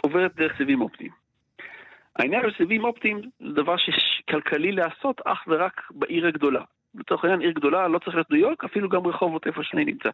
עוברת 0.00 0.36
דרך 0.36 0.56
סיבים 0.56 0.80
אופטיים. 0.80 1.10
העניין 2.16 2.42
של 2.42 2.56
סיבים 2.56 2.84
אופטיים 2.84 3.20
זה 3.40 3.52
דבר 3.52 3.76
שכלכלי 3.76 4.72
לעשות 4.72 5.20
אך 5.24 5.44
ורק 5.48 5.80
בעיר 5.90 6.26
הגדולה. 6.26 6.62
לצורך 6.94 7.24
העניין 7.24 7.40
עיר 7.40 7.50
גדולה 7.50 7.88
לא 7.88 7.98
צריך 7.98 8.16
להיות 8.16 8.30
ניו 8.30 8.40
יורק, 8.40 8.64
אפילו 8.64 8.88
גם 8.88 9.06
רחובות 9.06 9.46
איפה 9.46 9.62
שאני 9.62 9.84
נמצא. 9.84 10.10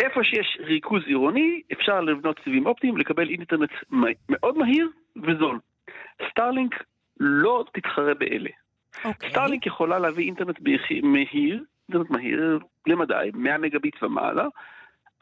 איפה 0.00 0.24
שיש 0.24 0.58
ריכוז 0.60 1.02
עירוני, 1.06 1.62
אפשר 1.72 2.00
לבנות 2.00 2.40
סיבים 2.44 2.66
אופטיים, 2.66 2.96
לקבל 2.96 3.28
אינטרנט 3.28 3.70
מאוד 4.28 4.58
מהיר 4.58 4.88
וזול. 5.16 5.58
סטארלינק 6.30 6.84
לא 7.20 7.64
תתחרה 7.72 8.14
באלה. 8.14 8.50
אוקיי. 8.50 9.04
אוקיי. 9.04 9.30
סטארלינק 9.30 9.66
יכולה 9.66 9.98
להביא 9.98 10.24
אינטרנט 10.24 10.60
מהיר, 11.02 11.64
אינטרנט 11.88 12.10
מהיר 12.10 12.58
למדי, 12.86 13.30
100 13.34 13.58
מגביט 13.58 14.02
ומעלה, 14.02 14.46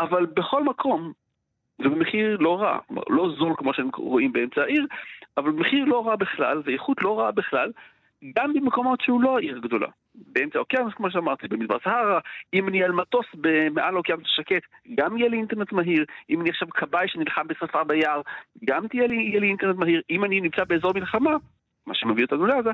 אבל 0.01 0.27
בכל 0.27 0.65
מקום, 0.65 1.13
ובמחיר 1.79 2.37
לא 2.41 2.61
רע, 2.61 2.79
לא 3.11 3.29
זול 3.39 3.55
כמו 3.57 3.75
שהם 3.75 3.91
רואים 3.97 4.33
באמצע 4.33 4.63
העיר, 4.63 4.87
אבל 5.37 5.51
במחיר 5.51 5.85
לא 5.85 6.07
רע 6.07 6.17
בכלל, 6.17 6.63
ואיכות 6.65 7.03
לא 7.03 7.19
רעה 7.19 7.31
בכלל, 7.31 7.73
גם 8.37 8.53
במקומות 8.53 9.01
שהוא 9.01 9.23
לא 9.23 9.39
עיר 9.39 9.59
גדולה. 9.59 9.89
באמצע 10.15 10.59
האוקיינוס, 10.59 10.95
כמו 10.95 11.11
שאמרתי, 11.11 11.49
במדבר 11.49 11.77
סהרה, 11.85 12.21
אם 12.55 12.69
אני 12.69 12.85
על 12.85 12.93
מטוס 12.93 13.27
מעל 13.71 13.95
האוקיינוס 13.95 14.25
השקט, 14.27 14.63
גם 14.95 15.17
יהיה 15.17 15.29
לי 15.29 15.37
אינטרנט 15.37 15.73
מהיר, 15.73 16.05
אם 16.31 16.41
אני 16.41 16.51
עכשיו 16.51 16.69
כבאי 16.69 17.09
שנלחם 17.09 17.47
בשרפה 17.49 17.85
ביער, 17.85 18.21
גם 18.65 18.89
תהיה 18.89 19.07
לי, 19.07 19.17
יהיה 19.17 19.41
לי 19.41 19.47
אינטרנט 19.47 19.77
מהיר, 19.77 20.03
אם 20.11 20.25
אני 20.25 20.41
נמצא 20.41 20.65
באזור 20.65 20.93
מלחמה, 20.95 21.37
מה 21.87 21.95
שמביא 21.95 22.25
אותנו 22.25 22.47
לעזה, 22.47 22.71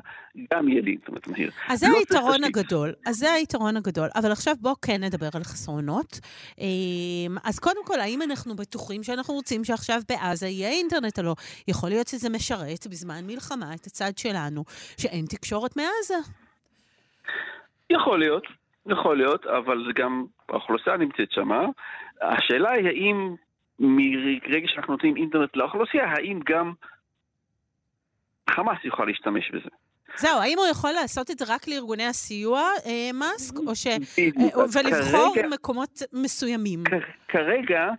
גם 0.54 0.68
יהיה 0.68 0.82
לי 0.82 0.90
אינטרנט 0.90 1.26
מהיר. 1.26 1.50
אז 1.68 1.78
זה 1.78 1.86
לא 1.88 1.98
היתרון 1.98 2.44
הגדול, 2.44 2.92
אז 3.06 3.16
זה 3.16 3.32
היתרון 3.32 3.76
הגדול. 3.76 4.08
אבל 4.14 4.32
עכשיו 4.32 4.54
בואו 4.60 4.74
כן 4.82 5.04
נדבר 5.04 5.28
על 5.34 5.42
חסרונות. 5.42 6.20
אמ, 6.58 7.36
אז 7.44 7.58
קודם 7.58 7.84
כל, 7.86 8.00
האם 8.00 8.22
אנחנו 8.22 8.56
בטוחים 8.56 9.02
שאנחנו 9.02 9.34
רוצים 9.34 9.64
שעכשיו 9.64 10.00
בעזה 10.08 10.46
יהיה 10.46 10.70
אינטרנט 10.70 11.18
או 11.18 11.24
לא? 11.24 11.34
יכול 11.68 11.88
להיות 11.88 12.08
שזה 12.08 12.30
משרת 12.30 12.86
בזמן 12.90 13.26
מלחמה 13.26 13.74
את 13.74 13.86
הצד 13.86 14.18
שלנו, 14.18 14.64
שאין 14.96 15.24
תקשורת 15.28 15.76
מעזה. 15.76 16.28
יכול 17.90 18.18
להיות, 18.18 18.46
יכול 18.86 19.16
להיות, 19.16 19.46
אבל 19.46 19.84
זה 19.86 19.92
גם, 20.02 20.24
האוכלוסייה 20.48 20.96
נמצאת 20.96 21.32
שמה. 21.32 21.66
השאלה 22.22 22.70
היא 22.70 22.86
האם 22.86 23.34
מרגע 23.78 24.68
שאנחנו 24.68 24.92
נותנים 24.92 25.16
אינטרנט 25.16 25.56
לאוכלוסייה, 25.56 26.04
האם 26.08 26.40
גם 26.44 26.72
חמאס 28.50 28.78
יוכל 28.84 29.04
להשתמש 29.04 29.50
בזה. 29.50 29.68
זהו, 30.16 30.40
האם 30.40 30.58
הוא 30.58 30.66
יכול 30.70 30.90
לעשות 30.92 31.30
את 31.30 31.38
זה 31.38 31.44
רק 31.54 31.68
לארגוני 31.68 32.06
הסיוע, 32.06 32.60
אה, 32.86 33.10
מאסק, 33.14 33.54
או 33.66 33.74
ש... 33.76 33.86
אה, 33.86 33.98
ולבחור 34.74 35.34
כרגע, 35.34 35.48
מקומות 35.48 36.02
מסוימים? 36.12 36.82
כרגע, 37.28 37.90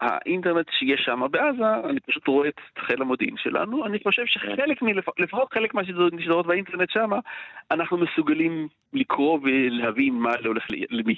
האינטרנט 0.00 0.66
שיש 0.78 1.00
שם 1.04 1.20
בעזה, 1.30 1.88
אני 1.90 2.00
פשוט 2.00 2.28
רואה 2.28 2.48
את 2.48 2.60
חיל 2.86 3.02
המודיעין 3.02 3.34
שלנו, 3.36 3.86
אני 3.86 3.98
חושב 4.02 4.22
שחלק, 4.26 4.78
לפחות 5.18 5.52
חלק 5.52 5.74
מהשדרות 5.74 6.46
באינטרנט 6.46 6.90
שם, 6.90 7.10
אנחנו 7.70 7.96
מסוגלים 7.96 8.68
לקרוא 8.92 9.38
ולהבין 9.42 10.14
מה 10.14 10.34
הולך 10.44 10.64
למי. 10.90 11.16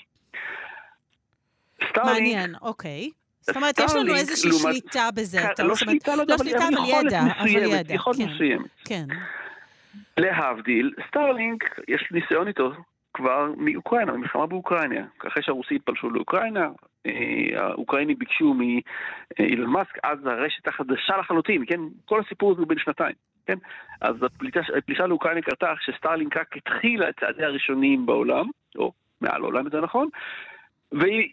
מעניין, 1.97 2.55
אוקיי. 2.63 3.11
זאת 3.49 3.57
אומרת, 3.57 3.79
יש 3.79 3.95
לנו 3.95 4.15
איזושהי 4.15 4.53
שליטה 4.53 5.09
בזה. 5.15 5.39
לא 5.65 5.77
שליטה, 5.77 6.17
לא, 6.17 6.25
לא 6.29 6.39
שליטה, 6.39 6.69
אבל 6.69 7.07
ידע. 7.07 7.21
אבל 7.41 7.49
ידע, 7.49 7.95
יכולת 7.95 8.17
כן. 8.17 8.25
מסוימת. 8.25 8.71
כן. 8.85 9.05
להבדיל, 10.17 10.93
סטארלינק, 11.09 11.81
יש 11.89 12.09
ניסיון 12.11 12.49
איתו 12.49 12.73
כבר 13.15 13.53
מאוקראינה, 13.57 14.13
ממלחמה 14.13 14.47
באוקראינה. 14.47 15.07
אחרי 15.27 15.43
שהרוסים 15.43 15.79
פלשו 15.85 16.11
לאוקראינה, 16.11 16.69
אה, 17.07 17.13
האוקראינים 17.57 18.19
ביקשו 18.19 18.55
מאילון 18.55 19.71
מאסק, 19.71 19.99
אז 20.03 20.19
הרשת 20.27 20.69
החדשה 20.69 21.17
לחלוטין, 21.17 21.65
כן? 21.67 21.81
כל 22.05 22.21
הסיפור 22.21 22.53
הזה 22.53 22.61
הוא 22.61 22.69
בין 22.69 22.79
שנתיים, 22.79 23.15
כן? 23.47 23.59
אז 24.01 24.17
הפלישה 24.79 25.07
לאוקראינה 25.07 25.41
קרתה 25.43 25.73
כשסטארלינק 25.79 26.37
רק 26.37 26.57
התחילה 26.57 27.09
את 27.09 27.21
צעדיה 27.21 27.45
הראשונים 27.45 28.07
בעולם, 28.07 28.47
או 28.77 28.93
מעל 29.21 29.43
העולם, 29.43 29.65
יותר 29.65 29.81
נכון, 29.81 30.09
והיה 30.93 31.29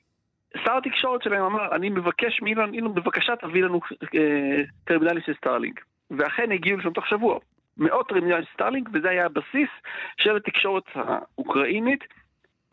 שר 0.64 0.78
התקשורת 0.78 1.24
שלהם 1.24 1.44
אמר, 1.44 1.76
אני 1.76 1.90
מבקש 1.90 2.42
מאילון, 2.42 2.74
אילון, 2.74 2.96
בבקשה 2.96 3.36
תביא 3.36 3.64
לנו 3.64 3.80
אה, 4.16 4.62
טרמינלים 4.86 5.22
של 5.26 5.34
סטארלינק. 5.34 5.86
ואכן 6.12 6.52
הגיעו 6.52 6.78
לשם 6.78 6.94
תוך 6.94 7.08
שבוע. 7.08 7.40
מאות 7.78 8.10
טרמינלים 8.10 8.44
של 8.44 8.54
סטארלינק, 8.54 8.90
וזה 8.94 9.10
היה 9.10 9.26
הבסיס 9.26 9.70
של 10.18 10.36
התקשורת 10.36 10.84
האוקראינית, 10.94 12.04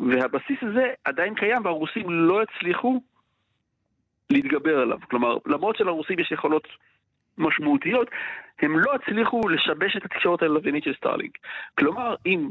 והבסיס 0.00 0.58
הזה 0.62 0.86
עדיין 1.04 1.34
קיים, 1.34 1.64
והרוסים 1.64 2.10
לא 2.10 2.42
הצליחו 2.42 3.00
להתגבר 4.30 4.78
עליו. 4.78 4.98
כלומר, 5.10 5.36
למרות 5.46 5.76
שלרוסים 5.76 6.18
יש 6.18 6.32
יכולות 6.32 6.68
משמעותיות, 7.38 8.08
הם 8.60 8.78
לא 8.78 8.94
הצליחו 8.94 9.48
לשבש 9.48 9.96
את 9.96 10.04
התקשורת 10.04 10.42
הלווינית 10.42 10.84
של 10.84 10.94
סטארלינק. 10.94 11.38
כלומר, 11.78 12.14
אם 12.26 12.50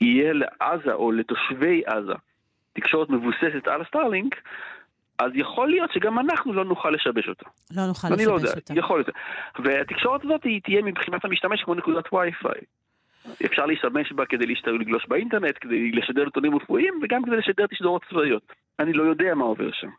יהיה 0.00 0.32
לעזה 0.32 0.92
או 0.92 1.12
לתושבי 1.12 1.82
עזה 1.86 2.14
תקשורת 2.76 3.10
מבוססת 3.10 3.68
על 3.68 3.84
סטארלינק, 3.84 4.34
אז 5.18 5.30
יכול 5.34 5.68
להיות 5.68 5.92
שגם 5.92 6.18
אנחנו 6.18 6.52
לא 6.52 6.64
נוכל 6.64 6.90
לשבש 6.90 7.28
אותה. 7.28 7.46
לא 7.76 7.86
נוכל 7.86 8.08
אני 8.08 8.16
לשבש 8.16 8.26
לא 8.28 8.34
יודע, 8.34 8.50
אותה. 8.54 8.74
יכול 8.76 8.98
להיות. 8.98 9.08
והתקשורת 9.64 10.24
הזאת 10.24 10.44
היא 10.44 10.60
תהיה 10.62 10.82
מבחינת 10.82 11.24
המשתמש 11.24 11.62
כמו 11.62 11.74
נקודת 11.74 12.12
וי-פיי. 12.12 12.60
אפשר 13.46 13.66
להשתמש 13.66 14.12
בה 14.12 14.26
כדי 14.26 14.46
להשתר 14.46 14.72
לגלוש 14.72 15.06
באינטרנט, 15.08 15.58
כדי 15.60 15.90
לשדר 15.92 16.24
נתונים 16.24 16.56
רפואיים 16.56 16.94
וגם 17.02 17.22
כדי 17.24 17.36
לשדר 17.36 17.66
תשדורות 17.66 18.02
צבאיות. 18.10 18.52
אני 18.78 18.92
לא 18.92 19.02
יודע 19.02 19.34
מה 19.34 19.44
עובר 19.44 19.72
שם. 19.72 19.90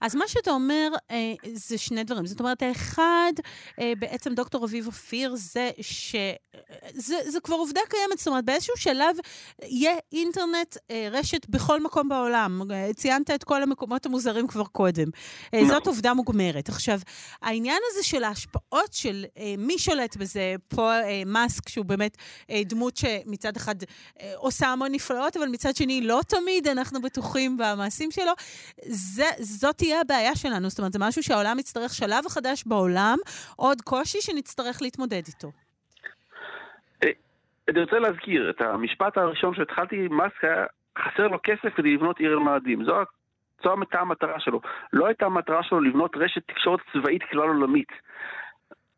אז 0.00 0.14
מה 0.14 0.28
שאתה 0.28 0.50
אומר 0.50 0.88
אה, 1.10 1.34
זה 1.54 1.78
שני 1.78 2.04
דברים. 2.04 2.26
זאת 2.26 2.40
אומרת, 2.40 2.62
האחד, 2.62 3.32
אה, 3.80 3.92
בעצם 3.98 4.34
דוקטור 4.34 4.64
אביב 4.64 4.86
אופיר, 4.86 5.34
זה 5.36 5.70
ש... 5.80 6.16
זה, 6.94 7.16
זה 7.26 7.40
כבר 7.40 7.56
עובדה 7.56 7.80
קיימת, 7.88 8.18
זאת 8.18 8.26
אומרת, 8.26 8.44
באיזשהו 8.44 8.76
שלב 8.76 9.16
יהיה 9.62 9.94
אינטרנט, 10.12 10.76
אה, 10.90 11.08
רשת 11.12 11.46
בכל 11.48 11.82
מקום 11.82 12.08
בעולם. 12.08 12.70
אה, 12.70 12.90
ציינת 12.96 13.30
את 13.30 13.44
כל 13.44 13.62
המקומות 13.62 14.06
המוזרים 14.06 14.46
כבר 14.46 14.64
קודם. 14.64 15.08
אה, 15.54 15.62
נכון. 15.62 15.74
זאת 15.74 15.86
עובדה 15.86 16.14
מוגמרת. 16.14 16.68
עכשיו, 16.68 17.00
העניין 17.42 17.78
הזה 17.90 18.04
של 18.04 18.24
ההשפעות 18.24 18.92
של 18.92 19.24
אה, 19.38 19.54
מי 19.58 19.78
שולט 19.78 20.16
בזה, 20.16 20.54
פה 20.68 20.92
אה, 20.92 21.22
מאסק, 21.26 21.68
שהוא 21.68 21.84
באמת 21.84 22.16
אה, 22.50 22.62
דמות 22.64 22.96
שמצד 22.96 23.56
אחד 23.56 23.74
אה, 24.20 24.32
עושה 24.36 24.66
המון 24.66 24.92
נפלאות, 24.92 25.36
אבל 25.36 25.48
מצד 25.48 25.76
שני 25.76 26.00
לא 26.00 26.20
תמיד 26.28 26.68
אנחנו 26.68 27.02
בטוחים 27.02 27.56
במעשים 27.56 28.10
שלו, 28.10 28.32
זה, 28.86 29.26
זאת 29.52 29.76
תהיה 29.76 30.00
הבעיה 30.00 30.34
שלנו. 30.34 30.68
זאת 30.68 30.78
אומרת, 30.78 30.92
זה 30.92 30.98
משהו 31.02 31.22
שהעולם 31.22 31.58
יצטרך 31.58 31.94
שלב 31.94 32.24
חדש 32.28 32.64
בעולם, 32.66 33.18
עוד 33.56 33.80
קושי 33.80 34.18
שנצטרך 34.20 34.82
להתמודד 34.82 35.22
איתו. 35.28 35.50
אני 37.68 37.80
רוצה 37.80 37.98
להזכיר 37.98 38.50
את 38.50 38.60
המשפט 38.60 39.18
הראשון 39.18 39.54
שהתחלתי, 39.54 40.08
מאסק 40.08 40.44
היה 40.44 40.66
חסר 40.98 41.28
לו 41.28 41.38
כסף 41.42 41.74
כדי 41.76 41.94
לבנות 41.94 42.18
עיר 42.18 42.34
למאדים. 42.34 42.84
זו, 42.84 42.94
זו 43.64 43.74
הייתה 43.80 44.00
המטרה 44.00 44.40
שלו. 44.40 44.60
לא 44.92 45.06
הייתה 45.06 45.26
המטרה 45.26 45.62
שלו 45.62 45.80
לבנות 45.80 46.16
רשת 46.16 46.42
תקשורת 46.46 46.80
צבאית 46.92 47.22
כלל 47.30 47.48
עולמית. 47.48 47.92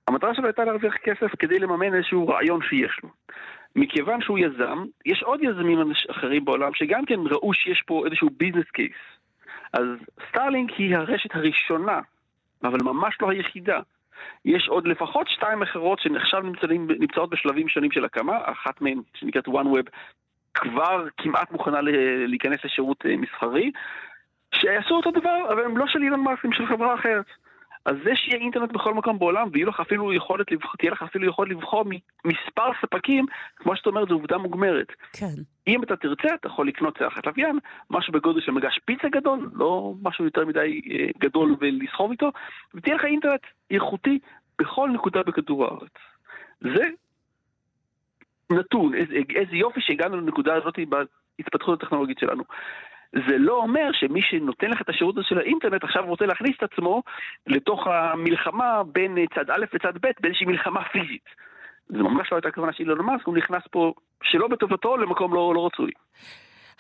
המטרה 0.09 0.35
שלו 0.35 0.47
הייתה 0.47 0.65
להרוויח 0.65 0.95
כסף 0.97 1.35
כדי 1.39 1.59
לממן 1.59 1.95
איזשהו 1.95 2.29
רעיון 2.29 2.61
שיש 2.63 3.01
לו. 3.03 3.09
מכיוון 3.77 4.21
שהוא 4.21 4.39
יזם, 4.39 4.85
יש 5.07 5.23
עוד 5.23 5.41
יזמים 5.43 5.79
אחרים 6.11 6.45
בעולם 6.45 6.75
שגם 6.75 7.05
כן 7.05 7.21
ראו 7.31 7.55
שיש 7.55 7.83
פה 7.87 8.03
איזשהו 8.07 8.29
ביזנס 8.37 8.71
קייס. 8.73 8.97
אז 9.75 9.87
סטארלינק 10.29 10.71
היא 10.71 10.97
הרשת 10.97 11.35
הראשונה, 11.35 12.01
אבל 12.65 12.79
ממש 12.83 13.19
לא 13.21 13.31
היחידה. 13.31 13.81
יש 14.45 14.69
עוד 14.69 14.87
לפחות 14.87 15.29
שתיים 15.29 15.63
אחרות 15.63 15.99
שעכשיו 15.99 16.41
נמצאים, 16.41 16.89
נמצאות 17.01 17.31
בשלבים 17.31 17.69
שונים 17.69 17.93
של 17.93 18.05
הקמה, 18.05 18.39
אחת 18.45 18.81
מהן 18.81 19.01
שנקראת 19.15 19.49
OneWeb 19.49 19.91
כבר 20.55 21.07
כמעט 21.17 21.53
מוכנה 21.53 21.79
להיכנס 22.27 22.65
לשירות 22.65 23.07
אה, 23.07 23.17
מסחרי, 23.17 23.71
שיעשו 24.55 24.95
אותו 24.95 25.11
דבר, 25.11 25.53
אבל 25.53 25.65
הם 25.65 25.77
לא 25.77 25.87
של 25.87 26.03
אילן 26.03 26.21
מאסק, 26.21 26.45
הם 26.45 26.53
של 26.53 26.67
חברה 26.67 26.95
אחרת. 26.95 27.27
אז 27.85 27.97
זה 28.05 28.11
שיהיה 28.15 28.39
אינטרנט 28.41 28.73
בכל 28.73 28.95
מקום 28.95 29.19
בעולם, 29.19 29.49
ויהיה 29.53 29.67
לך 29.67 29.81
אפילו 29.81 30.13
יכולת 30.13 30.53
לבחור, 30.53 30.77
תהיה 30.79 30.93
לך 30.93 31.03
אפילו 31.03 31.29
יכולת 31.29 31.51
לבחור 31.51 31.85
ממספר 32.25 32.71
ספקים, 32.83 33.27
כמו 33.57 33.77
שאת 33.77 33.87
אומרת, 33.87 34.09
זו 34.09 34.15
עובדה 34.15 34.39
מוגמרת. 34.39 34.93
כן. 35.13 35.43
אם 35.67 35.83
אתה 35.83 35.97
תרצה, 35.97 36.35
אתה 36.35 36.49
יכול 36.49 36.69
לקנות 36.69 36.99
צלחת 36.99 37.27
לוויין, 37.27 37.59
משהו 37.91 38.13
בגודל 38.13 38.41
של 38.41 38.53
מגש 38.53 38.79
פיצה 38.85 39.09
גדול, 39.09 39.51
לא 39.55 39.95
משהו 40.03 40.25
יותר 40.25 40.47
מדי 40.47 40.81
אה, 40.91 41.07
גדול 41.19 41.57
ולסחוב 41.61 42.11
איתו, 42.11 42.31
ותהיה 42.75 42.97
לך 42.97 43.05
אינטרנט 43.05 43.41
איכותי 43.71 44.19
בכל 44.59 44.91
נקודה 44.91 45.23
בכדור 45.23 45.65
הארץ. 45.65 45.93
זה 46.61 46.85
נתון, 48.53 48.95
איזה, 48.95 49.15
איזה 49.35 49.57
יופי 49.57 49.81
שהגענו 49.81 50.17
לנקודה 50.17 50.55
הזאת 50.55 50.79
בהתפתחות 50.89 51.83
הטכנולוגית 51.83 52.19
שלנו. 52.19 52.45
זה 53.15 53.39
לא 53.39 53.57
אומר 53.57 53.91
שמי 53.93 54.23
שנותן 54.23 54.71
לך 54.71 54.83
את 54.83 54.89
השירות 54.89 55.17
הזה 55.17 55.27
של 55.29 55.39
האינטרנט 55.39 55.85
עכשיו 55.85 56.05
רוצה 56.07 56.27
להכניס 56.27 56.57
את 56.57 56.73
עצמו 56.73 57.03
לתוך 57.47 57.87
המלחמה 57.87 58.83
בין 58.93 59.17
צד 59.35 59.51
א' 59.51 59.65
לצד 59.73 59.99
ב' 60.01 60.11
באיזושהי 60.21 60.47
מלחמה 60.47 60.85
פיזית. 60.85 61.25
זה 61.89 61.99
ממש 61.99 62.33
לא 62.33 62.37
הייתה 62.37 62.49
הכוונה 62.49 62.73
של 62.73 62.83
אילון 62.83 63.07
מאסק, 63.07 63.27
הוא 63.27 63.37
נכנס 63.37 63.63
פה 63.71 63.93
שלא 64.23 64.49
בטובתו 64.49 64.97
למקום 64.97 65.35
לא, 65.35 65.53
לא 65.55 65.67
רצוי. 65.67 65.91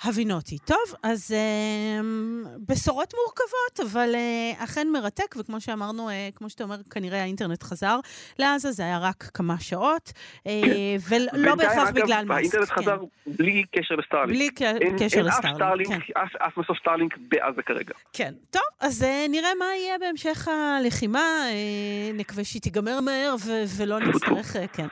הבינותי. 0.03 0.59
טוב, 0.59 0.79
אז 1.03 1.33
אה, 1.33 2.01
בשורות 2.69 3.15
מורכבות, 3.15 3.93
אבל 3.93 4.15
אה, 4.15 4.65
אכן 4.65 4.89
מרתק, 4.93 5.35
וכמו 5.39 5.61
שאמרנו, 5.61 6.11
אה, 6.11 6.29
כמו 6.35 6.51
שאתה 6.51 6.65
אומר, 6.65 6.77
כנראה 6.91 7.23
האינטרנט 7.23 7.63
חזר 7.63 7.99
לעזה, 8.39 8.73
זה 8.73 8.83
היה 8.83 8.99
רק 8.99 9.31
כמה 9.35 9.55
שעות, 9.61 10.13
אה, 10.47 10.53
ולא 11.09 11.55
בהכרח 11.55 11.91
בגלל 11.91 12.25
מאסק. 12.25 12.39
האינטרנט 12.39 12.69
כן. 12.69 12.75
חזר 12.83 12.97
בלי 13.27 13.65
קשר 13.77 13.95
לסטארלינק. 13.95 14.37
בלי 14.37 14.51
ק- 14.51 14.63
אין, 14.63 14.97
קשר 14.99 15.17
אין 15.19 15.27
לסטארלינק, 15.27 15.45
אף 15.51 15.55
סטארלינק, 15.57 15.89
כן. 16.07 16.21
אף, 16.21 16.37
אף 16.49 16.57
מסוף 16.59 16.79
סטארלינק 16.81 17.15
בעזה 17.19 17.63
כרגע. 17.63 17.95
כן. 18.13 18.35
טוב, 18.51 18.63
אז 18.81 19.03
אה, 19.03 19.27
נראה 19.29 19.51
מה 19.59 19.65
יהיה 19.77 19.99
בהמשך 19.99 20.49
הלחימה. 20.49 21.21
אה, 21.49 21.55
נקווה 22.15 22.45
שהיא 22.45 22.63
תיגמר 22.63 23.01
מהר 23.01 23.35
ו- 23.45 23.65
ולא 23.77 24.01
נצטרך, 24.01 24.57
אה, 24.57 24.67
כן, 24.67 24.87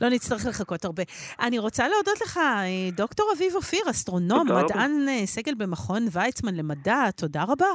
לא 0.00 0.08
נצטרך 0.08 0.46
לחכות 0.46 0.84
הרבה. 0.84 1.02
אני 1.40 1.58
רוצה 1.58 1.88
להודות 1.88 2.20
לך, 2.20 2.36
אה, 2.38 2.62
דוקטור 2.92 3.26
אביב 3.36 3.54
אופיר, 3.56 3.80
אסטרונום, 3.90 4.39
רבה. 4.48 4.62
מדען 4.62 5.08
אה, 5.08 5.26
סגל 5.26 5.54
במכון 5.54 6.06
ויצמן 6.12 6.54
למדע, 6.54 7.10
תודה 7.16 7.44
רבה. 7.44 7.66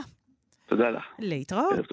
תודה 0.68 0.90
לך. 0.90 1.04
להתראות. 1.20 1.88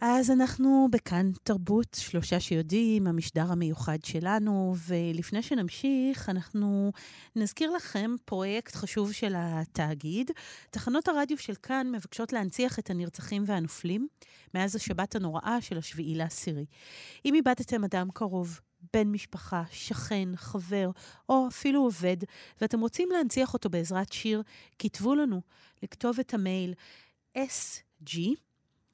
אז 0.00 0.30
אנחנו 0.30 0.88
בכאן 0.90 1.30
תרבות, 1.42 1.96
שלושה 2.00 2.40
שיודעים, 2.40 3.06
המשדר 3.06 3.52
המיוחד 3.52 4.04
שלנו, 4.04 4.74
ולפני 4.88 5.42
שנמשיך, 5.42 6.28
אנחנו 6.28 6.92
נזכיר 7.36 7.70
לכם 7.70 8.10
פרויקט 8.24 8.74
חשוב 8.74 9.12
של 9.12 9.34
התאגיד. 9.36 10.30
תחנות 10.70 11.08
הרדיו 11.08 11.38
של 11.38 11.54
כאן 11.62 11.92
מבקשות 11.92 12.32
להנציח 12.32 12.78
את 12.78 12.90
הנרצחים 12.90 13.42
והנופלים 13.46 14.08
מאז 14.54 14.76
השבת 14.76 15.14
הנוראה 15.14 15.60
של 15.60 15.78
השביעי 15.78 16.14
לעשירי. 16.14 16.64
אם 17.24 17.34
איבדתם 17.34 17.84
אדם 17.84 18.08
קרוב, 18.14 18.60
בן 18.92 19.08
משפחה, 19.08 19.62
שכן, 19.70 20.28
חבר, 20.36 20.90
או 21.28 21.48
אפילו 21.48 21.82
עובד, 21.82 22.16
ואתם 22.60 22.80
רוצים 22.80 23.08
להנציח 23.12 23.54
אותו 23.54 23.70
בעזרת 23.70 24.12
שיר, 24.12 24.42
כתבו 24.78 25.14
לנו 25.14 25.42
לכתובת 25.82 26.34
המייל 26.34 26.74
sg, 27.36 28.18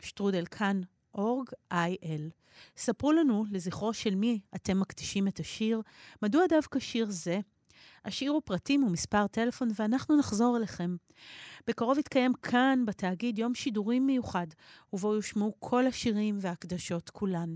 שטרודל 0.00 0.44
כאן, 0.46 0.80
אורג, 1.14 1.48
il. 1.72 2.30
ספרו 2.76 3.12
לנו 3.12 3.44
לזכרו 3.50 3.94
של 3.94 4.14
מי 4.14 4.40
אתם 4.54 4.80
מקדישים 4.80 5.28
את 5.28 5.40
השיר, 5.40 5.82
מדוע 6.22 6.46
דווקא 6.46 6.78
שיר 6.78 7.06
זה. 7.10 7.40
השאירו 8.04 8.40
פרטים 8.40 8.84
ומספר 8.84 9.26
טלפון 9.26 9.68
ואנחנו 9.76 10.16
נחזור 10.16 10.56
אליכם. 10.56 10.96
בקרוב 11.66 11.98
יתקיים 11.98 12.32
כאן, 12.34 12.84
בתאגיד, 12.86 13.38
יום 13.38 13.54
שידורים 13.54 14.06
מיוחד, 14.06 14.46
ובו 14.92 15.14
יושמעו 15.14 15.54
כל 15.58 15.86
השירים 15.86 16.38
וההקדשות 16.40 17.10
כולן. 17.10 17.54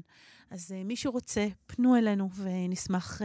אז 0.50 0.72
uh, 0.72 0.84
מי 0.84 0.96
שרוצה, 0.96 1.46
פנו 1.66 1.96
אלינו 1.96 2.30
ונשמח 2.36 3.20
uh, 3.20 3.24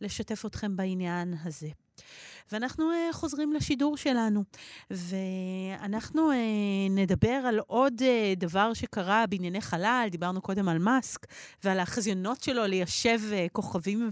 לשתף 0.00 0.46
אתכם 0.46 0.76
בעניין 0.76 1.34
הזה. 1.44 1.68
ואנחנו 2.52 2.90
uh, 2.90 3.12
חוזרים 3.12 3.52
לשידור 3.52 3.96
שלנו, 3.96 4.44
ואנחנו 4.90 6.30
uh, 6.30 6.34
נדבר 6.90 7.28
על 7.28 7.58
עוד 7.66 7.94
uh, 8.00 8.38
דבר 8.38 8.74
שקרה 8.74 9.26
בענייני 9.26 9.60
חלל, 9.60 10.08
דיברנו 10.10 10.40
קודם 10.40 10.68
על 10.68 10.78
מאסק 10.78 11.26
ועל 11.64 11.80
החזיונות 11.80 12.42
שלו 12.42 12.66
ליישב 12.66 13.20
uh, 13.30 13.50
כוכבים 13.52 14.10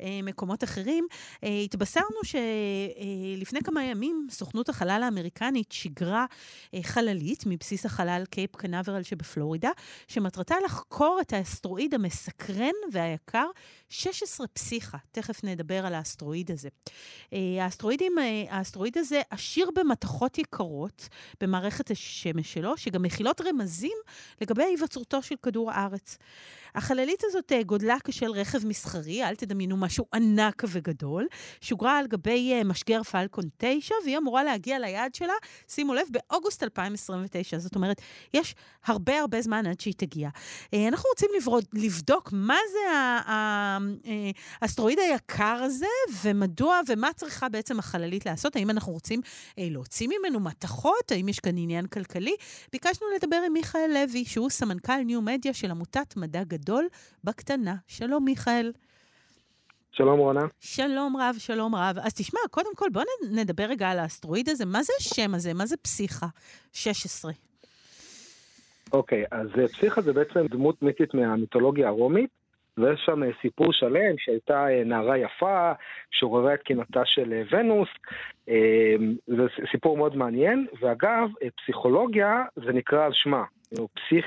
ומקומות 0.00 0.64
אחרים. 0.64 1.06
Uh, 1.10 1.46
התבשרנו 1.64 2.18
שלפני 2.24 3.58
uh, 3.58 3.64
כמה 3.64 3.84
ימים 3.84 4.26
סוכנות 4.30 4.68
החלל 4.68 5.00
האמריקנית 5.04 5.72
שיגרה 5.72 6.26
אה, 6.74 6.78
חללית 6.82 7.44
מבסיס 7.46 7.86
החלל 7.86 8.24
קייפ 8.30 8.56
קנברל 8.56 9.02
שבפלורידה, 9.02 9.70
שמטרתה 10.08 10.54
לחקור 10.64 11.18
את 11.20 11.32
האסטרואיד 11.32 11.94
המסקרן 11.94 12.74
והיקר 12.92 13.46
16 13.88 14.46
פסיכה. 14.46 14.98
תכף 15.12 15.44
נדבר 15.44 15.86
על 15.86 15.94
האסטרואיד 15.94 16.50
הזה. 16.50 16.68
אה, 17.32 17.64
האסטרואידים, 17.64 18.18
אה, 18.18 18.44
האסטרואיד 18.48 18.98
הזה 18.98 19.20
עשיר 19.30 19.70
במתכות 19.74 20.38
יקרות 20.38 21.08
במערכת 21.40 21.90
השמש 21.90 22.52
שלו, 22.52 22.76
שגם 22.76 23.02
מכילות 23.02 23.40
רמזים 23.40 23.96
לגבי 24.40 24.64
היווצרותו 24.64 25.22
של 25.22 25.34
כדור 25.42 25.70
הארץ. 25.70 26.18
החללית 26.74 27.22
הזאת 27.24 27.52
אה, 27.52 27.62
גודלה 27.62 27.96
כשל 28.04 28.30
רכב 28.30 28.66
מסחרי, 28.66 29.24
אל 29.24 29.34
תדמיינו 29.34 29.76
משהו 29.76 30.06
ענק 30.14 30.62
וגדול, 30.68 31.26
שוגרה 31.60 31.98
על 31.98 32.06
גבי 32.06 32.52
אה, 32.52 32.64
משגר 32.64 33.02
פלקון 33.02 33.44
9, 33.56 33.94
והיא 34.04 34.18
אמורה 34.18 34.44
להגיע 34.44 34.78
ליעד 34.78 35.14
שלה, 35.14 35.32
שימו 35.68 35.94
לב, 35.94 36.06
באוגוסט 36.10 36.62
2029. 36.62 37.58
זאת 37.58 37.74
אומרת, 37.74 38.02
יש 38.34 38.54
הרבה 38.84 39.20
הרבה 39.20 39.42
זמן 39.42 39.66
עד 39.66 39.80
שהיא 39.80 39.94
תגיע. 39.96 40.28
אה, 40.74 40.88
אנחנו 40.88 41.08
רוצים 41.08 41.28
לברוד, 41.36 41.64
לבדוק 41.74 42.30
מה 42.32 42.58
זה 42.72 42.78
האסטרואיד 44.62 44.98
היקר 44.98 45.44
הזה, 45.44 45.86
ומדוע, 46.22 46.80
ומה 46.88 47.12
צריכה 47.16 47.48
בעצם 47.48 47.78
החללית 47.78 48.26
לעשות. 48.26 48.56
האם 48.56 48.70
אנחנו 48.70 48.92
רוצים 48.92 49.20
להוציא 49.58 50.08
ממנו 50.08 50.40
מתכות? 50.40 51.12
האם 51.12 51.28
יש 51.28 51.40
כאן 51.40 51.58
עניין 51.58 51.86
כלכלי? 51.86 52.34
ביקשנו 52.72 53.06
לדבר 53.16 53.36
עם 53.46 53.52
מיכאל 53.52 53.90
לוי, 53.94 54.24
שהוא 54.24 54.50
סמנכ"ל 54.50 55.02
ניו 55.04 55.22
מדיה 55.22 55.54
של 55.54 55.70
עמותת 55.70 56.16
מדע 56.16 56.44
גדול 56.44 56.57
בקטנה. 57.24 57.74
שלום, 57.86 58.24
מיכאל. 58.24 58.72
שלום 59.92 60.18
רונה. 60.18 60.46
שלום 60.60 61.16
רב, 61.16 61.34
שלום 61.38 61.74
רב. 61.74 61.98
אז 62.02 62.14
תשמע, 62.14 62.40
קודם 62.50 62.70
כל 62.76 62.86
בוא 62.92 63.02
נדבר 63.32 63.64
רגע 63.64 63.90
על 63.90 63.98
האסטרואיד 63.98 64.48
הזה. 64.48 64.64
מה 64.66 64.82
זה 64.82 64.92
השם 65.00 65.34
הזה? 65.34 65.54
מה 65.54 65.66
זה 65.66 65.76
פסיכה 65.76 66.26
16? 66.72 67.32
אוקיי, 68.92 69.24
okay, 69.24 69.26
אז 69.30 69.48
אה, 69.58 69.68
פסיכה 69.68 70.00
זה 70.00 70.12
בעצם 70.12 70.46
דמות 70.46 70.82
מיתית 70.82 71.14
מהמיתולוגיה 71.14 71.88
הרומית, 71.88 72.30
ויש 72.78 73.00
שם 73.06 73.22
אה, 73.22 73.28
סיפור 73.42 73.72
שלם 73.72 74.18
שהייתה 74.18 74.68
אה, 74.68 74.84
נערה 74.84 75.18
יפה, 75.18 75.72
שעוררה 76.10 76.54
את 76.54 76.62
קינתה 76.62 77.02
של 77.04 77.42
ונוס. 77.50 77.88
זה 79.26 79.42
סיפור 79.70 79.96
מאוד 79.96 80.16
מעניין, 80.16 80.66
ואגב, 80.80 81.28
פסיכולוגיה 81.56 82.44
זה 82.56 82.72
נקרא 82.72 83.04
על 83.04 83.12
שמה. 83.14 83.44
פסיך 83.72 84.26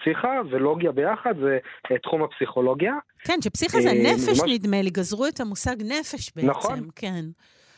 פסיכה 0.00 0.40
ולוגיה 0.50 0.92
ביחד 0.92 1.34
זה 1.38 1.58
אה, 1.90 1.98
תחום 1.98 2.22
הפסיכולוגיה. 2.22 2.94
כן, 3.24 3.42
שפסיכה 3.42 3.80
זה 3.80 3.88
אה, 3.88 3.94
נפש 3.94 4.40
ממש... 4.40 4.50
נדמה 4.54 4.82
לי, 4.82 4.90
גזרו 4.90 5.26
את 5.26 5.40
המושג 5.40 5.76
נפש 5.82 6.32
בעצם, 6.36 6.50
נכון. 6.50 6.88
כן. 6.96 7.24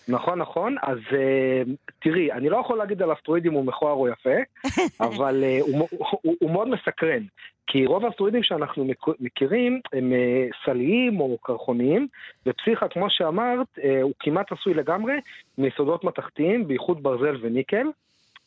נכון, 0.08 0.38
נכון. 0.38 0.76
אז 0.82 0.98
uh, 0.98 1.70
תראי, 1.98 2.32
אני 2.32 2.48
לא 2.48 2.56
יכול 2.56 2.78
להגיד 2.78 3.02
על 3.02 3.12
אסטרואידים 3.12 3.52
הוא 3.52 3.64
מכוער 3.64 3.94
או 3.94 4.08
יפה, 4.08 4.66
אבל 5.06 5.44
uh, 5.44 5.62
הוא, 5.62 5.88
הוא, 5.90 6.36
הוא 6.40 6.50
מאוד 6.50 6.68
מסקרן. 6.68 7.22
כי 7.66 7.86
רוב 7.86 8.04
האסטרואידים 8.04 8.42
שאנחנו 8.42 8.86
מכירים 9.20 9.80
הם 9.92 10.12
uh, 10.12 10.56
סליים 10.64 11.20
או 11.20 11.38
קרחוניים, 11.42 12.06
ופסיכה, 12.46 12.88
כמו 12.88 13.06
שאמרת, 13.10 13.66
uh, 13.76 13.82
הוא 14.02 14.12
כמעט 14.20 14.52
עשוי 14.52 14.74
לגמרי 14.74 15.14
מיסודות 15.58 16.04
מתכתיים, 16.04 16.68
בייחוד 16.68 17.02
ברזל 17.02 17.36
וניקל. 17.40 17.86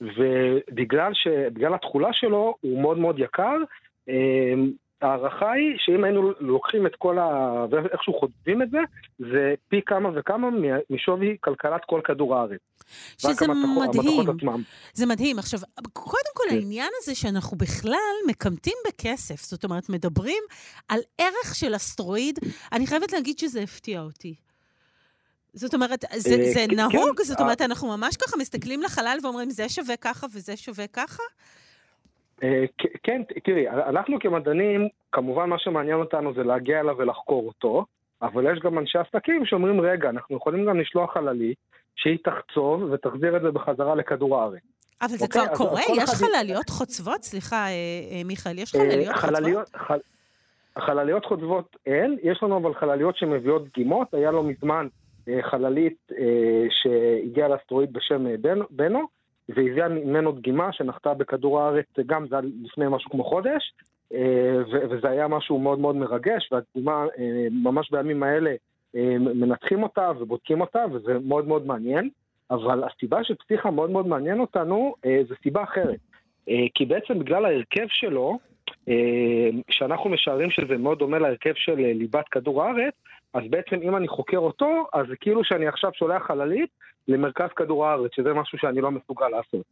ובגלל 0.02 1.12
ש... 1.14 1.28
בגלל 1.54 1.74
התכולה 1.74 2.10
שלו 2.14 2.56
הוא 2.62 2.82
מאוד 2.82 2.98
מאוד 2.98 3.20
יקר. 3.20 3.58
אמ, 4.08 4.72
ההערכה 5.02 5.52
היא 5.52 5.76
שאם 5.78 6.04
היינו 6.04 6.32
לוקחים 6.40 6.86
את 6.86 6.96
כל 6.96 7.20
ה... 7.20 7.66
ואיכשהו 7.72 8.14
חודבים 8.14 8.62
את 8.62 8.70
זה, 8.70 8.80
זה 9.20 9.54
פי 9.68 9.82
כמה 9.86 10.10
וכמה 10.16 10.50
משווי 10.90 11.38
כלכלת 11.42 11.82
כל 11.86 12.02
כדור 12.04 12.36
הארץ. 12.36 12.60
שזה 13.18 13.48
מדהים. 13.48 14.64
זה 14.94 15.06
מדהים. 15.06 15.40
עכשיו, 15.40 15.60
קודם 15.94 16.34
כל, 16.34 16.44
כן. 16.50 16.56
העניין 16.56 16.90
הזה 17.02 17.16
שאנחנו 17.16 17.58
בכלל 17.58 18.16
מקמטים 18.30 18.78
בכסף, 18.88 19.42
זאת 19.42 19.64
אומרת, 19.64 19.90
מדברים 19.90 20.44
על 20.90 21.00
ערך 21.18 21.56
של 21.56 21.76
אסטרואיד, 21.76 22.40
אני 22.72 22.88
חייבת 22.88 23.14
להגיד 23.14 23.40
שזה 23.40 23.62
הפתיע 23.62 24.02
אותי. 24.02 24.36
זאת 25.54 25.74
אומרת, 25.74 26.06
זה, 26.16 26.36
אה, 26.36 26.52
זה 26.54 26.66
נהוג? 26.76 27.18
כן, 27.18 27.24
זאת 27.24 27.40
אומרת, 27.40 27.62
אנחנו 27.62 27.98
ממש 27.98 28.18
ככה 28.18 28.38
מסתכלים 28.38 28.82
לחלל 28.82 29.18
ואומרים, 29.24 29.50
זה 29.50 29.70
שווה 29.70 29.98
ככה 29.98 30.28
וזה 30.36 30.58
שווה 30.58 30.88
ככה? 30.88 31.24
אה, 32.44 32.66
כן, 33.04 33.22
תראי, 33.44 33.70
אנחנו 33.70 34.20
כמדענים, 34.20 34.88
כמובן 35.12 35.50
מה 35.50 35.60
שמעניין 35.60 35.98
אותנו 35.98 36.34
זה 36.34 36.44
להגיע 36.44 36.80
אליו 36.80 36.96
ולחקור 36.98 37.48
אותו, 37.48 37.86
אבל 38.22 38.54
יש 38.54 38.60
גם 38.60 38.80
אנשי 38.80 38.98
עסקים 38.98 39.46
שאומרים, 39.46 39.82
רגע, 39.82 40.10
אנחנו 40.10 40.36
יכולים 40.36 40.66
גם 40.66 40.80
לשלוח 40.80 41.14
חללית 41.14 41.58
שהיא 41.96 42.18
תחצוב 42.24 42.82
ותחזיר 42.82 43.38
את 43.38 43.42
זה 43.42 43.52
בחזרה 43.52 43.96
לכדור 43.96 44.42
הארץ. 44.42 44.62
אבל 45.02 45.10
זה 45.10 45.26
אוקיי? 45.26 45.42
כבר 45.42 45.56
קורה? 45.56 45.82
יש. 45.96 46.10
חלליות 46.10 46.70
חוצבות? 46.70 47.24
סליחה, 47.24 47.68
אה, 47.68 48.22
מיכאל, 48.26 48.60
יש 48.60 48.72
חלליות 48.72 49.16
חוצבות? 49.16 49.76
חל... 49.76 50.00
חלליות 50.80 51.26
חוצבות 51.26 51.78
אין, 51.86 52.18
יש 52.24 52.44
לנו 52.44 52.58
אבל 52.58 52.74
חלליות 52.74 53.18
שמביאות 53.18 53.68
דגימות, 53.68 54.14
היה 54.14 54.32
לו 54.32 54.44
מזמן 54.44 54.88
חללית 55.42 55.98
אה, 56.18 56.66
שהגיעה 56.70 57.48
לאסטרואיד 57.48 57.94
בשם 57.94 58.28
אה, 58.28 58.36
בנו, 58.70 59.02
והביאה 59.50 59.88
ממנו 59.88 60.32
דגימה 60.32 60.74
שנחתה 60.74 61.14
בכדור 61.14 61.62
הארץ, 61.62 61.86
גם 62.06 62.28
זה 62.28 62.36
היה 62.36 62.48
לפני 62.64 62.86
משהו 62.90 63.12
כמו 63.12 63.24
חודש, 63.24 63.74
וזה 64.90 65.10
היה 65.10 65.28
משהו 65.28 65.60
מאוד 65.60 65.80
מאוד 65.80 65.96
מרגש, 65.96 66.50
והדגימה 66.52 67.06
ממש 67.52 67.92
בימים 67.92 68.24
האלה 68.24 68.56
מנתחים 69.20 69.84
אותה 69.84 70.12
ובודקים 70.20 70.62
אותה, 70.62 70.86
וזה 70.92 71.20
מאוד 71.24 71.48
מאוד 71.48 71.68
מעניין. 71.68 72.10
אבל 72.52 72.84
הסיבה 72.84 73.24
שפסיכה 73.24 73.72
מאוד 73.72 73.90
מאוד 73.90 74.08
מעניין 74.08 74.40
אותנו, 74.40 74.96
זה 75.04 75.36
סיבה 75.44 75.64
אחרת. 75.64 76.00
כי 76.76 76.86
בעצם 76.86 77.20
בגלל 77.20 77.46
ההרכב 77.46 77.86
שלו, 77.88 78.40
שאנחנו 79.70 80.10
משערים 80.10 80.52
שזה 80.52 80.78
מאוד 80.78 81.00
דומה 81.00 81.20
להרכב 81.20 81.54
של 81.56 81.76
ליבת 81.76 82.28
כדור 82.32 82.64
הארץ, 82.64 82.94
אז 83.34 83.44
בעצם 83.50 83.76
אם 83.82 83.96
אני 83.96 84.08
חוקר 84.08 84.38
אותו, 84.38 84.88
אז 84.94 85.06
זה 85.10 85.16
כאילו 85.22 85.44
שאני 85.44 85.68
עכשיו 85.68 85.92
שולח 85.94 86.24
חללית 86.28 86.70
למרכז 87.08 87.50
כדור 87.56 87.86
הארץ, 87.86 88.12
שזה 88.16 88.34
משהו 88.34 88.58
שאני 88.58 88.82
לא 88.82 88.92
מסוגל 88.92 89.28
לעשות. 89.28 89.66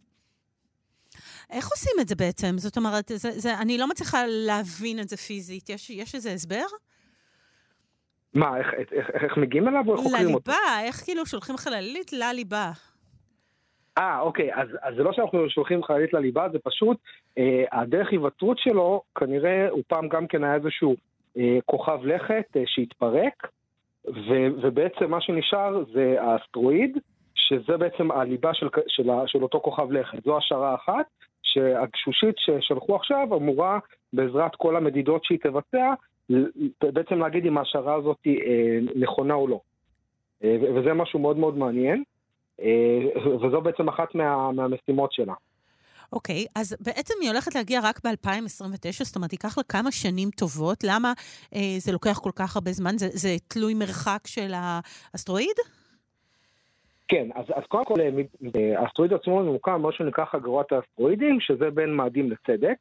איך 1.49 1.68
עושים 1.68 1.93
את 2.01 2.07
זה 2.07 2.16
בעצם? 2.16 2.57
זאת 2.57 2.78
אומרת, 2.78 3.07
זה, 3.07 3.32
זה, 3.32 3.57
אני 3.60 3.78
לא 3.78 3.88
מצליחה 3.88 4.18
להבין 4.28 4.99
את 4.99 5.10
זה 5.10 5.18
פיזית. 5.18 5.70
יש, 5.70 5.89
יש 5.89 6.16
איזה 6.16 6.32
הסבר? 6.32 6.66
מה, 8.34 8.57
איך, 8.57 8.68
איך, 8.91 9.10
איך 9.24 9.38
מגיעים 9.38 9.68
אליו 9.68 9.84
או 9.88 9.93
איך 9.93 10.01
חוקרים 10.01 10.34
אותו? 10.34 10.51
לליבה, 10.51 10.82
איך 10.88 10.95
כאילו 10.95 11.26
שולחים 11.26 11.57
חללית 11.57 12.14
לליבה? 12.14 12.72
אה, 13.99 14.19
אוקיי, 14.19 14.55
אז, 14.55 14.67
אז 14.81 14.95
זה 14.95 15.03
לא 15.03 15.13
שאנחנו 15.13 15.49
שולחים 15.49 15.83
חללית 15.83 16.13
לליבה, 16.13 16.47
זה 16.51 16.59
פשוט, 16.63 16.97
אה, 17.37 17.63
הדרך 17.71 18.11
היווצרות 18.11 18.57
שלו, 18.59 19.01
כנראה 19.15 19.69
הוא 19.69 19.83
פעם 19.87 20.07
גם 20.07 20.27
כן 20.27 20.43
היה 20.43 20.55
איזשהו 20.55 20.95
אה, 21.37 21.57
כוכב 21.65 21.99
לכת 22.05 22.45
אה, 22.55 22.63
שהתפרק, 22.65 23.47
ו, 24.07 24.47
ובעצם 24.61 25.11
מה 25.11 25.21
שנשאר 25.21 25.83
זה 25.93 26.15
האסטרואיד, 26.19 26.97
שזה 27.35 27.77
בעצם 27.77 28.11
הליבה 28.11 28.53
של, 28.53 28.67
של, 28.87 29.09
של 29.27 29.43
אותו 29.43 29.59
כוכב 29.59 29.91
לכת. 29.91 30.23
זו 30.23 30.37
השערה 30.37 30.75
אחת, 30.75 31.05
שהגשושית 31.43 32.35
ששלחו 32.37 32.95
עכשיו 32.95 33.27
אמורה, 33.37 33.79
בעזרת 34.13 34.55
כל 34.55 34.75
המדידות 34.75 35.23
שהיא 35.23 35.39
תבצע, 35.39 35.93
בעצם 36.81 37.19
להגיד 37.19 37.45
אם 37.45 37.57
ההשערה 37.57 37.95
הזאת 37.95 38.17
אה, 38.27 38.79
נכונה 38.95 39.33
או 39.33 39.47
לא. 39.47 39.59
וזה 40.43 40.93
משהו 40.93 41.19
מאוד 41.19 41.37
מאוד 41.37 41.57
מעניין, 41.57 42.03
וזו 43.41 43.62
בעצם 43.62 43.89
אחת 43.89 44.16
מה, 44.16 44.51
מהמשימות 44.51 45.14
שלה. 45.14 45.34
אוקיי, 46.14 46.45
okay, 46.45 46.51
אז 46.55 46.78
בעצם 46.80 47.14
היא 47.22 47.30
הולכת 47.30 47.55
להגיע 47.55 47.80
רק 47.84 47.99
ב-2029, 48.05 49.03
זאת 49.03 49.16
אומרת, 49.16 49.34
ייקח 49.34 49.57
לה 49.57 49.64
כמה 49.64 49.91
שנים 49.91 50.30
טובות. 50.30 50.84
למה 50.84 51.14
אה, 51.55 51.76
זה 51.78 51.91
לוקח 51.91 52.20
כל 52.20 52.32
כך 52.36 52.55
הרבה 52.55 52.72
זמן? 52.72 52.97
זה, 52.97 53.07
זה 53.10 53.30
תלוי 53.47 53.74
מרחק 53.74 54.28
של 54.28 54.51
האסטרואיד? 54.53 55.55
כן, 57.10 57.28
אז, 57.36 57.45
אז 57.55 57.64
קודם 57.68 57.86
כל, 57.86 57.93
אה, 57.99 58.10
אה, 58.55 58.82
האסטרואיד 58.82 59.14
עצמו 59.14 59.43
ממוקם 59.43 59.74
במה 59.74 59.91
שנקרא 59.91 60.26
חגורת 60.26 60.72
האסטרואידים, 60.72 61.39
שזה 61.39 61.70
בין 61.70 61.93
מאדים 61.93 62.32
לצדק. 62.32 62.76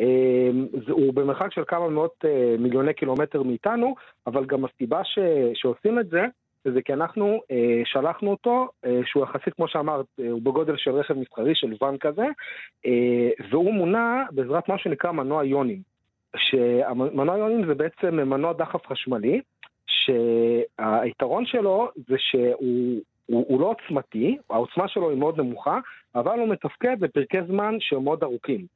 אה, 0.00 0.50
הוא 0.88 1.14
במרחק 1.14 1.52
של 1.52 1.62
כמה 1.66 1.88
מאות 1.88 2.24
מיליוני 2.58 2.94
קילומטר 2.94 3.42
מאיתנו, 3.42 3.94
אבל 4.26 4.44
גם 4.44 4.64
הסיבה 4.64 5.04
ש, 5.04 5.18
שעושים 5.54 5.98
את 5.98 6.08
זה, 6.10 6.22
זה 6.64 6.82
כי 6.82 6.92
אנחנו 6.92 7.40
אה, 7.50 7.82
שלחנו 7.84 8.30
אותו, 8.30 8.68
אה, 8.84 9.00
שהוא 9.04 9.22
יחסית, 9.22 9.54
כמו 9.54 9.68
שאמרת, 9.68 10.06
אה, 10.20 10.30
הוא 10.30 10.42
בגודל 10.42 10.76
של 10.76 10.90
רכב 10.90 11.14
מסחרי, 11.14 11.54
של 11.54 11.72
ואן 11.80 11.96
כזה, 11.98 12.26
אה, 12.86 13.30
והוא 13.50 13.74
מונע 13.74 14.22
בעזרת 14.30 14.68
מה 14.68 14.78
שנקרא 14.78 15.12
מנוע 15.12 15.44
יונים. 15.44 15.78
שמנוע 16.36 17.38
יונים 17.38 17.66
זה 17.66 17.74
בעצם 17.74 18.16
מנוע 18.16 18.52
דחף 18.52 18.86
חשמלי, 18.86 19.40
שהיתרון 19.86 21.46
שלו 21.46 21.88
זה 22.08 22.16
שהוא 22.18 23.00
הוא, 23.26 23.44
הוא 23.48 23.60
לא 23.60 23.66
עוצמתי, 23.66 24.36
העוצמה 24.50 24.88
שלו 24.88 25.10
היא 25.10 25.18
מאוד 25.18 25.40
נמוכה, 25.40 25.78
אבל 26.14 26.38
הוא 26.38 26.48
מתפקד 26.48 27.00
בפרקי 27.00 27.42
זמן 27.46 27.76
שהם 27.80 28.04
מאוד 28.04 28.22
ארוכים. 28.22 28.66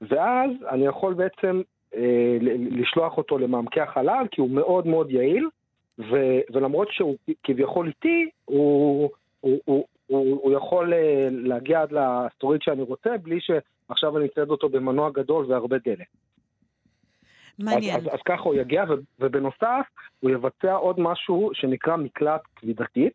ואז 0.00 0.50
אני 0.70 0.86
יכול 0.86 1.14
בעצם 1.14 1.62
אה, 1.94 2.38
לשלוח 2.70 3.16
אותו 3.16 3.38
למעמקי 3.38 3.80
החלל, 3.80 4.26
כי 4.30 4.40
הוא 4.40 4.50
מאוד 4.50 4.86
מאוד 4.86 5.10
יעיל, 5.10 5.48
ו, 5.98 6.16
ולמרות 6.52 6.88
שהוא 6.90 7.16
כביכול 7.42 7.86
איטי, 7.86 8.30
הוא, 8.44 9.10
הוא, 9.40 9.58
הוא, 9.64 9.86
הוא, 10.06 10.40
הוא 10.42 10.52
יכול 10.52 10.94
אה, 10.94 11.28
להגיע 11.30 11.82
עד 11.82 11.92
לאסטרואיד 11.92 12.62
שאני 12.62 12.82
רוצה, 12.82 13.10
בלי 13.22 13.38
שעכשיו 13.40 14.18
אני 14.18 14.26
אצייד 14.26 14.48
אותו 14.48 14.68
במנוע 14.68 15.10
גדול 15.10 15.46
והרבה 15.48 15.76
דלק. 15.84 16.06
מעניין. 17.58 17.96
אז, 17.96 18.06
אז, 18.06 18.14
אז 18.14 18.18
ככה 18.24 18.42
הוא 18.42 18.54
יגיע, 18.54 18.84
ו, 18.88 18.92
ובנוסף, 19.20 19.86
הוא 20.20 20.30
יבצע 20.30 20.74
עוד 20.74 21.00
משהו 21.00 21.50
שנקרא 21.54 21.96
מקלט 21.96 22.40
כבידתי, 22.56 23.10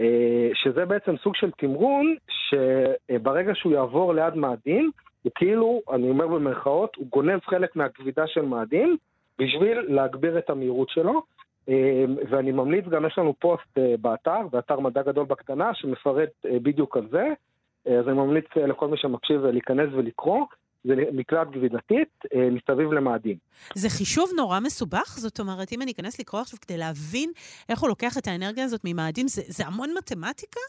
אה, 0.00 0.50
שזה 0.54 0.84
בעצם 0.84 1.16
סוג 1.22 1.36
של 1.36 1.50
תמרון, 1.50 2.16
שברגע 2.28 3.52
שהוא 3.54 3.72
יעבור 3.72 4.14
ליד 4.14 4.34
מאדים, 4.34 4.90
הוא 5.22 5.32
כאילו, 5.34 5.80
אני 5.92 6.10
אומר 6.10 6.26
במרכאות, 6.26 6.96
הוא 6.96 7.06
גונב 7.06 7.40
חלק 7.40 7.76
מהכבידה 7.76 8.26
של 8.26 8.42
מאדים, 8.42 8.96
בשביל 9.38 9.78
להגביר 9.88 10.38
את 10.38 10.50
המהירות 10.50 10.88
שלו. 10.88 11.22
ואני 12.30 12.52
ממליץ, 12.52 12.84
גם 12.84 13.06
יש 13.06 13.18
לנו 13.18 13.34
פוסט 13.38 13.78
באתר, 14.00 14.48
באתר 14.50 14.80
מדע 14.80 15.02
גדול 15.02 15.24
בקטנה, 15.26 15.70
שמפרט 15.74 16.30
בדיוק 16.44 16.96
על 16.96 17.08
זה. 17.10 17.24
אז 17.98 18.08
אני 18.08 18.16
ממליץ 18.16 18.44
לכל 18.56 18.88
מי 18.88 18.96
שמקשיב 18.96 19.40
להיכנס 19.40 19.88
ולקרוא. 19.92 20.46
זה 20.84 20.94
מקלט 21.12 21.48
גבידתית 21.50 22.24
מסביב 22.34 22.92
למאדים. 22.92 23.36
זה 23.74 23.88
חישוב 23.88 24.30
נורא 24.36 24.60
מסובך? 24.60 25.16
זאת 25.18 25.40
אומרת, 25.40 25.72
אם 25.72 25.82
אני 25.82 25.92
אכנס 25.92 26.20
לקרוא 26.20 26.40
עכשיו 26.40 26.58
כדי 26.60 26.76
להבין 26.76 27.30
איך 27.68 27.80
הוא 27.80 27.88
לוקח 27.88 28.18
את 28.18 28.26
האנרגיה 28.26 28.64
הזאת 28.64 28.80
ממאדים, 28.84 29.28
זה, 29.28 29.42
זה 29.46 29.66
המון 29.66 29.90
מתמטיקה? 29.98 30.60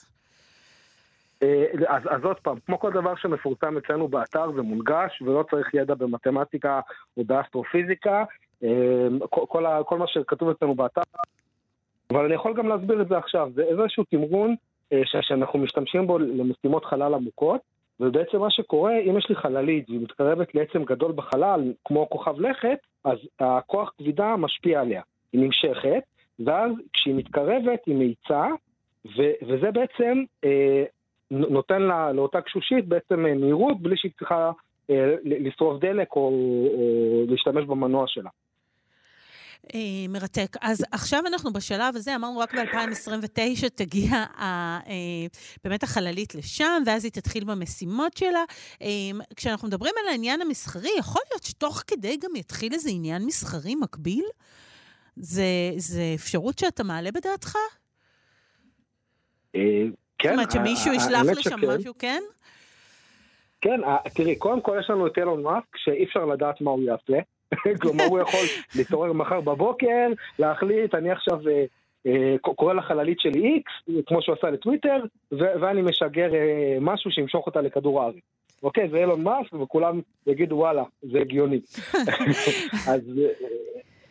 אז, 1.88 2.04
אז 2.10 2.24
עוד 2.24 2.40
פעם, 2.40 2.58
כמו 2.66 2.80
כל 2.80 2.92
דבר 2.92 3.16
שמפורסם 3.16 3.78
אצלנו 3.78 4.08
באתר 4.08 4.52
זה 4.56 4.62
מונגש 4.62 5.22
ולא 5.22 5.44
צריך 5.52 5.74
ידע 5.74 5.96
במתמטיקה 5.96 6.80
או 7.18 7.24
באסטרופיזיקה, 7.24 8.24
כל, 9.30 9.42
כל, 9.48 9.66
כל 9.86 9.98
מה 9.98 10.08
שכתוב 10.08 10.50
אצלנו 10.50 10.76
באתר, 10.76 11.02
אבל 12.12 12.26
אני 12.26 12.34
יכול 12.34 12.54
גם 12.54 12.68
להסביר 12.68 13.02
את 13.02 13.08
זה 13.08 13.18
עכשיו, 13.18 13.50
זה 13.56 13.64
איזשהו 13.64 14.04
תמרון 14.04 14.56
שאנחנו 15.04 15.60
משתמשים 15.60 16.08
בו 16.08 16.20
למשימות 16.20 16.86
חלל 16.86 17.14
עמוקות, 17.14 17.62
ובעצם 18.00 18.40
מה 18.40 18.52
שקורה, 18.52 19.00
אם 19.00 19.18
יש 19.18 19.30
לי 19.30 19.36
חללית 19.36 19.90
והיא 19.90 20.02
מתקרבת 20.02 20.56
לעצם 20.56 20.84
גדול 20.84 21.12
בחלל, 21.12 21.74
כמו 21.86 22.10
כוכב 22.10 22.40
לכת, 22.40 22.78
אז 23.04 23.18
הכוח 23.40 23.92
כבידה 23.98 24.36
משפיע 24.36 24.82
עליה. 24.82 25.02
היא 25.34 25.42
נמשכת, 25.42 26.04
ואז 26.46 26.72
כשהיא 26.94 27.16
מתקרבת 27.16 27.80
היא 27.86 27.96
מאיצה, 27.96 28.48
ו- 29.06 29.34
וזה 29.48 29.72
בעצם 29.72 30.24
אה, 30.44 30.84
נותן 31.32 31.82
לה, 31.82 32.12
לאותה 32.12 32.42
קשושית 32.42 32.88
בעצם 32.88 33.26
אה, 33.26 33.34
מהירות 33.34 33.82
בלי 33.82 33.98
שהיא 33.98 34.12
צריכה 34.18 34.52
אה, 34.90 35.16
לשרוף 35.24 35.80
דלק 35.80 36.16
או, 36.16 36.22
או 36.22 37.24
להשתמש 37.28 37.66
במנוע 37.66 38.04
שלה. 38.08 38.30
אה, 39.76 40.08
מרתק. 40.10 40.56
אז 40.62 40.86
עכשיו 40.92 41.24
אנחנו 41.28 41.54
בשלב 41.54 41.96
הזה, 41.96 42.16
אמרנו 42.16 42.40
רק 42.40 42.54
ב-2029 42.56 43.70
תגיע 43.76 44.12
ה, 44.16 44.44
אה, 44.88 45.28
באמת 45.64 45.84
החללית 45.84 46.36
לשם, 46.36 46.84
ואז 46.86 47.04
היא 47.04 47.12
תתחיל 47.12 47.44
במשימות 47.44 48.18
שלה. 48.18 48.44
אה, 48.82 48.88
כשאנחנו 49.36 49.68
מדברים 49.68 49.94
על 50.04 50.08
העניין 50.08 50.42
המסחרי, 50.42 50.90
יכול 51.00 51.22
להיות 51.32 51.44
שתוך 51.44 51.84
כדי 51.88 52.18
גם 52.18 52.36
יתחיל 52.36 52.74
איזה 52.74 52.90
עניין 52.90 53.26
מסחרי 53.26 53.76
מקביל? 53.76 54.26
זה, 55.16 55.44
זה 55.78 56.02
אפשרות 56.16 56.60
שאתה 56.60 56.84
מעלה 56.84 57.12
בדעתך? 57.12 57.56
כן. 60.20 60.30
זאת 60.30 60.34
אומרת 60.34 60.52
שמישהו 60.52 60.94
ישלח 60.94 61.26
לשם 61.38 61.60
משהו, 61.68 61.94
כן? 62.00 62.24
כן, 63.62 63.80
תראי, 64.16 64.36
קודם 64.36 64.62
כל 64.62 64.78
יש 64.80 64.90
לנו 64.90 65.08
את 65.08 65.18
אילון 65.18 65.44
מאסק, 65.44 65.78
שאי 65.78 66.04
אפשר 66.04 66.26
לדעת 66.26 66.62
מה 66.62 66.72
הוא 66.72 66.84
יעשה. 66.84 67.20
כלומר, 67.82 68.04
הוא 68.04 68.20
יכול 68.20 68.40
להתעורר 68.76 69.14
מחר 69.14 69.42
בבוקר, 69.42 70.08
להחליט, 70.40 70.96
אני 70.96 71.12
עכשיו 71.12 71.40
אה, 71.50 71.66
אה, 72.06 72.36
קורא 72.42 72.74
לחללית 72.74 73.20
שלי 73.20 73.42
איקס, 73.42 73.72
כמו 74.06 74.22
שהוא 74.22 74.36
עשה 74.36 74.50
לטוויטר, 74.50 75.04
ואני 75.32 75.82
משגר 75.82 76.36
אה, 76.36 76.78
משהו 76.82 77.12
שימשוך 77.12 77.46
אותה 77.46 77.62
לכדור 77.62 78.02
הארץ. 78.02 78.16
אוקיי, 78.64 78.90
זה 78.90 78.98
אילון 78.98 79.24
מאסק, 79.24 79.54
וכולם 79.54 80.02
יגידו, 80.28 80.56
וואלה, 80.56 80.84
זה 81.02 81.20
הגיוני. 81.20 81.60
אז, 82.94 83.02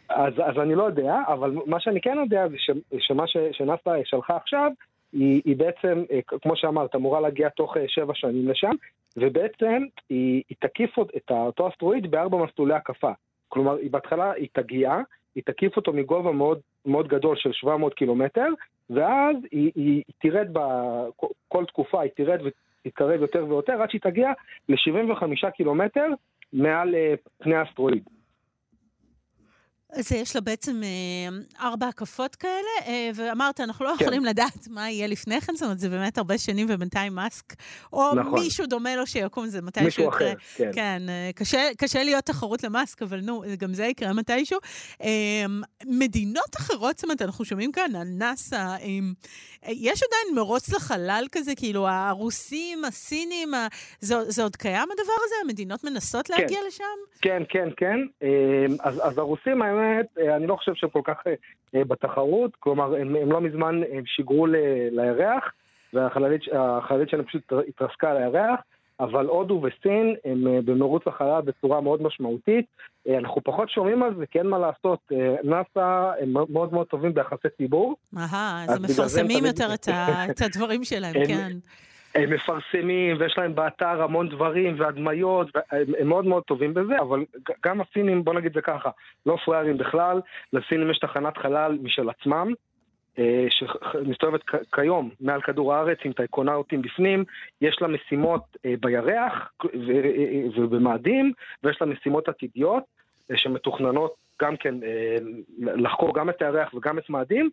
אז, 0.08 0.32
אז 0.44 0.58
אני 0.62 0.74
לא 0.74 0.82
יודע, 0.82 1.14
אבל 1.28 1.54
מה 1.66 1.80
שאני 1.80 2.00
כן 2.00 2.16
יודע 2.16 2.48
זה 2.48 2.56
ש, 2.58 2.70
שמה 2.98 3.24
שנאס"א 3.52 4.00
שלחה 4.04 4.36
עכשיו, 4.36 4.70
היא, 5.12 5.42
היא 5.44 5.56
בעצם, 5.56 6.04
כמו 6.42 6.56
שאמרת, 6.56 6.94
אמורה 6.94 7.20
להגיע 7.20 7.48
תוך 7.48 7.76
שבע 7.86 8.12
שנים 8.14 8.48
לשם, 8.48 8.70
ובעצם 9.16 9.82
היא, 10.08 10.42
היא 10.48 10.56
תקיף 10.60 10.98
את 11.16 11.30
אותו 11.30 11.68
אסטרואיד 11.68 12.10
בארבע 12.10 12.44
מסלולי 12.44 12.74
הקפה. 12.74 13.12
כלומר, 13.56 13.76
היא 13.76 13.90
בהתחלה 13.90 14.32
היא 14.32 14.48
תגיע, 14.52 14.96
היא 15.34 15.42
תקיף 15.46 15.76
אותו 15.76 15.92
מגובה 15.92 16.32
מאוד, 16.32 16.60
מאוד 16.86 17.08
גדול 17.08 17.36
של 17.36 17.52
700 17.52 17.94
קילומטר, 17.94 18.46
ואז 18.90 19.36
היא, 19.52 19.72
היא, 19.74 20.02
היא 20.06 20.14
תרד 20.18 20.48
בכל 20.52 21.64
תקופה, 21.64 22.00
היא 22.00 22.10
תרד 22.16 22.38
ותתקרב 22.44 23.20
יותר 23.20 23.44
ויותר, 23.48 23.82
עד 23.82 23.90
שהיא 23.90 24.00
תגיע 24.00 24.32
ל-75 24.68 25.50
קילומטר 25.50 26.06
מעל 26.52 26.94
פני 27.38 27.54
האסטרואיד. 27.54 28.02
אז 29.92 30.12
יש 30.12 30.34
לה 30.34 30.40
בעצם 30.40 30.82
אה, 30.82 31.66
ארבע 31.66 31.88
הקפות 31.88 32.36
כאלה, 32.36 32.86
אה, 32.86 33.10
ואמרת, 33.14 33.60
אנחנו 33.60 33.84
לא 33.84 33.94
כן. 33.98 34.04
יכולים 34.04 34.24
לדעת 34.24 34.68
מה 34.70 34.90
יהיה 34.90 35.06
לפני 35.06 35.40
כן, 35.40 35.52
זאת 35.54 35.62
אומרת, 35.62 35.78
זה 35.78 35.88
באמת 35.88 36.18
הרבה 36.18 36.38
שנים, 36.38 36.66
ובינתיים 36.70 37.14
מאסק, 37.14 37.54
או 37.92 38.14
נכון. 38.14 38.40
מישהו 38.40 38.66
דומה 38.66 38.96
לו 38.96 39.06
שיקום, 39.06 39.46
זה 39.46 39.62
מתישהו 39.62 39.84
מישהו 39.86 40.04
יקרה. 40.04 40.32
אחר, 40.32 40.34
כן. 40.56 40.70
כן, 40.74 41.02
אה, 41.08 41.30
קשה, 41.34 41.68
קשה 41.78 42.02
להיות 42.02 42.24
תחרות 42.24 42.64
למאסק, 42.64 43.02
אבל 43.02 43.20
נו, 43.20 43.42
גם 43.58 43.74
זה 43.74 43.84
יקרה 43.84 44.12
מתישהו. 44.12 44.58
מדינות 45.86 46.56
אחרות, 46.56 46.96
זאת 46.96 47.04
אומרת, 47.04 47.22
אנחנו 47.22 47.44
שומעים 47.44 47.72
כאן 47.72 47.96
על 47.96 48.08
נאסא, 48.18 48.76
יש 49.68 50.02
עדיין 50.02 50.34
מרוץ 50.34 50.72
לחלל 50.72 51.24
כזה, 51.32 51.52
כאילו, 51.56 51.88
הרוסים, 51.88 52.84
הסינים, 52.84 53.54
ה... 53.54 53.66
זה, 54.00 54.14
זה 54.30 54.42
עוד 54.42 54.56
קיים 54.56 54.88
הדבר 54.92 55.12
הזה? 55.24 55.34
המדינות 55.44 55.84
מנסות 55.84 56.30
להגיע 56.30 56.58
כן. 56.60 56.66
לשם? 56.66 56.84
כן, 57.22 57.42
כן, 57.48 57.68
כן. 57.76 58.26
אז, 58.80 59.00
אז 59.02 59.18
הרוסים, 59.18 59.62
האמת, 59.62 59.75
אה, 59.78 60.36
אני 60.36 60.46
לא 60.46 60.56
חושב 60.56 60.72
שהם 60.74 60.90
כל 60.90 61.00
כך 61.04 61.16
אה, 61.74 61.84
בתחרות, 61.84 62.50
כלומר, 62.60 62.94
הם, 62.94 63.16
הם 63.16 63.32
לא 63.32 63.40
מזמן 63.40 63.80
הם 63.92 64.02
שיגרו 64.06 64.46
ל, 64.46 64.56
לירח, 64.90 65.44
והחללית 65.92 66.42
שלהם 67.08 67.24
פשוט 67.24 67.52
התרסקה 67.68 68.10
על 68.10 68.16
הירח, 68.16 68.60
אבל 69.00 69.26
הודו 69.26 69.62
וסין 69.62 70.14
הם 70.24 70.44
במרוץ 70.64 71.02
החלל 71.06 71.40
בצורה 71.40 71.80
מאוד 71.80 72.02
משמעותית. 72.02 72.66
אנחנו 73.08 73.40
פחות 73.44 73.70
שומעים 73.70 74.02
על 74.02 74.14
זה, 74.14 74.26
כי 74.26 74.38
אין 74.38 74.46
מה 74.46 74.58
לעשות, 74.58 74.98
נאס"א 75.44 76.10
הם 76.20 76.32
מאוד 76.32 76.72
מאוד 76.72 76.86
טובים 76.86 77.14
ביחסי 77.14 77.48
ציבור. 77.56 77.96
אהה, 78.16 78.64
אז 78.64 78.76
הם 78.76 78.82
מפרסמים 78.82 79.44
יותר 79.44 79.74
את 80.30 80.40
הדברים 80.40 80.84
שלהם, 80.84 81.14
כן. 81.26 81.52
הם 82.16 82.30
מפרסמים, 82.30 83.16
ויש 83.20 83.38
להם 83.38 83.54
באתר 83.54 84.02
המון 84.02 84.28
דברים 84.28 84.74
והדמיות, 84.78 85.48
הם, 85.70 85.86
הם 85.98 86.08
מאוד 86.08 86.26
מאוד 86.26 86.42
טובים 86.42 86.74
בזה, 86.74 87.00
אבל 87.00 87.24
גם 87.64 87.80
הסינים, 87.80 88.24
בוא 88.24 88.34
נגיד 88.34 88.54
זה 88.54 88.60
ככה, 88.60 88.90
לא 89.26 89.36
פראיירים 89.44 89.78
בכלל, 89.78 90.20
לסינים 90.52 90.90
יש 90.90 90.98
תחנת 90.98 91.38
חלל 91.38 91.78
משל 91.82 92.08
עצמם, 92.08 92.52
שמסתובבת 93.48 94.40
כיום 94.74 95.10
מעל 95.20 95.40
כדור 95.40 95.74
הארץ 95.74 95.98
עם 96.04 96.12
טייקונאוטים 96.12 96.82
בפנים, 96.82 97.24
יש 97.60 97.78
לה 97.80 97.88
משימות 97.88 98.56
בירח 98.80 99.52
ובמאדים, 100.56 101.32
ויש 101.62 101.76
לה 101.80 101.86
משימות 101.86 102.28
עתידיות 102.28 102.82
שמתוכננות 103.34 104.14
גם 104.42 104.56
כן 104.56 104.74
לחקור 105.58 106.14
גם 106.14 106.30
את 106.30 106.42
הירח 106.42 106.74
וגם 106.74 106.98
את 106.98 107.10
מאדים, 107.10 107.50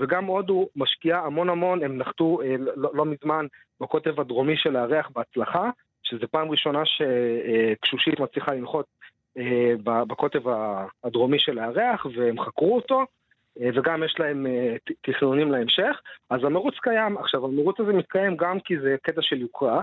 וגם 0.00 0.24
הודו 0.24 0.68
משקיעה 0.76 1.26
המון 1.26 1.48
המון, 1.48 1.82
הם 1.82 1.98
נחתו 1.98 2.38
לא 2.76 3.04
מזמן 3.04 3.46
בקוטב 3.80 4.20
הדרומי 4.20 4.56
של 4.56 4.76
הירח 4.76 5.10
בהצלחה, 5.14 5.70
שזו 6.02 6.26
פעם 6.30 6.50
ראשונה 6.50 6.82
שקשושית 6.84 8.20
מצליחה 8.20 8.52
לנחות 8.52 8.86
בקוטב 9.84 10.42
הדרומי 11.04 11.38
של 11.38 11.58
הירח, 11.58 12.06
והם 12.16 12.40
חקרו 12.40 12.76
אותו. 12.76 13.04
וגם 13.74 14.02
יש 14.02 14.14
להם 14.18 14.46
תכנונים 15.00 15.52
להמשך, 15.52 16.00
אז 16.30 16.44
המרוץ 16.44 16.74
קיים. 16.82 17.18
עכשיו, 17.18 17.44
המרוץ 17.44 17.80
הזה 17.80 17.92
מתקיים 17.92 18.36
גם 18.36 18.60
כי 18.60 18.78
זה 18.78 18.96
קטע 19.02 19.22
של 19.22 19.40
יוקרה, 19.40 19.82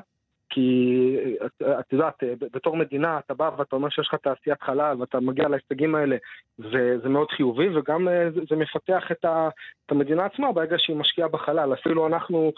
כי 0.50 1.16
את 1.80 1.94
יודעת, 1.94 2.24
בתור 2.40 2.76
מדינה 2.76 3.20
אתה 3.20 3.34
בא 3.34 3.52
ואתה 3.58 3.76
אומר 3.76 3.90
שיש 3.90 4.08
לך 4.08 4.16
תעשיית 4.16 4.62
חלל 4.62 4.96
ואתה 5.00 5.20
מגיע 5.20 5.48
להישגים 5.48 5.96
האלה, 5.96 6.16
זה, 6.58 6.98
זה 7.04 7.10
מאוד 7.10 7.28
חיובי, 7.32 7.78
וגם 7.78 8.08
זה, 8.36 8.42
זה 8.50 8.56
מפתח 8.56 9.04
את, 9.12 9.26
ה, 9.26 9.50
את 9.86 9.92
המדינה 9.92 10.26
עצמה 10.26 10.52
ברגע 10.52 10.76
שהיא 10.80 10.96
משקיעה 10.96 11.28
בחלל. 11.28 11.74
אפילו 11.74 12.08
אנחנו, 12.08 12.52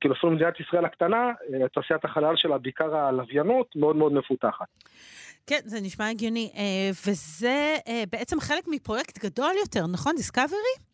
כאילו 0.00 0.14
אפילו 0.14 0.32
מדינת 0.32 0.60
ישראל 0.60 0.84
הקטנה, 0.84 1.32
תעשיית 1.74 2.04
החלל 2.04 2.36
שלה, 2.36 2.58
בעיקר 2.58 2.96
הלוויינות, 2.96 3.76
מאוד 3.76 3.96
מאוד 3.96 4.12
מפותחת. 4.12 4.66
כן, 5.46 5.60
זה 5.64 5.80
נשמע 5.82 6.08
הגיוני. 6.08 6.50
וזה 7.06 7.76
בעצם 8.10 8.40
חלק 8.40 8.64
מפרויקט 8.68 9.24
גדול 9.24 9.52
יותר, 9.64 9.86
נכון? 9.92 10.12
דיסקאברי? 10.16 10.93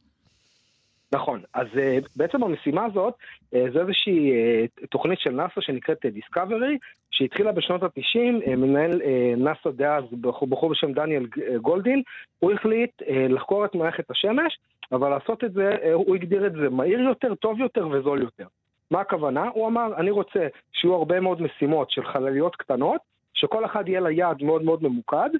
נכון, 1.12 1.40
אז 1.54 1.66
uh, 1.74 2.08
בעצם 2.16 2.42
המשימה 2.42 2.84
הזאת 2.84 3.14
uh, 3.14 3.58
זה 3.72 3.80
איזושהי 3.80 4.32
uh, 4.32 4.86
תוכנית 4.90 5.18
של 5.20 5.30
נאס"א 5.30 5.60
שנקראת 5.60 6.06
דיסקאברי, 6.06 6.78
שהתחילה 7.10 7.52
בשנות 7.52 7.82
ה-90, 7.82 8.44
uh, 8.46 8.56
מנהל 8.56 9.00
uh, 9.00 9.04
נאס"א 9.36 9.70
דאז, 9.70 10.04
בחור, 10.20 10.70
בשם 10.70 10.92
דניאל 10.92 11.26
גולדין, 11.60 12.02
הוא 12.38 12.52
החליט 12.52 13.02
uh, 13.02 13.06
לחקור 13.28 13.64
את 13.64 13.74
מערכת 13.74 14.10
השמש, 14.10 14.58
אבל 14.92 15.08
לעשות 15.08 15.44
את 15.44 15.52
זה, 15.52 15.76
uh, 15.82 15.86
הוא 15.92 16.14
הגדיר 16.14 16.46
את 16.46 16.52
זה 16.52 16.68
מהיר 16.68 17.00
יותר, 17.00 17.34
טוב 17.34 17.60
יותר 17.60 17.88
וזול 17.88 18.22
יותר. 18.22 18.46
מה 18.90 19.00
הכוונה? 19.00 19.48
הוא 19.54 19.68
אמר, 19.68 19.96
אני 19.96 20.10
רוצה 20.10 20.46
שיהיו 20.72 20.94
הרבה 20.94 21.20
מאוד 21.20 21.42
משימות 21.42 21.90
של 21.90 22.04
חלליות 22.04 22.56
קטנות, 22.56 23.00
שכל 23.34 23.64
אחד 23.64 23.88
יהיה 23.88 24.00
לה 24.00 24.10
יעד 24.10 24.42
מאוד 24.42 24.62
מאוד 24.62 24.82
ממוקד, 24.82 25.30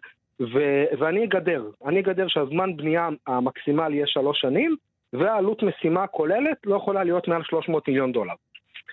ו- 0.41 0.85
ואני 0.99 1.25
אגדר, 1.25 1.65
אני 1.87 2.01
אגדר 2.01 2.29
שהזמן 2.29 2.77
בנייה 2.77 3.09
המקסימל 3.27 3.95
יהיה 3.95 4.07
שלוש 4.07 4.41
שנים, 4.41 4.77
והעלות 5.12 5.62
משימה 5.62 6.07
כוללת 6.07 6.59
לא 6.66 6.77
יכולה 6.77 7.05
להיות 7.05 7.28
מעל 7.28 7.43
300 7.45 7.89
מיליון 7.89 8.12
דולר. 8.12 8.35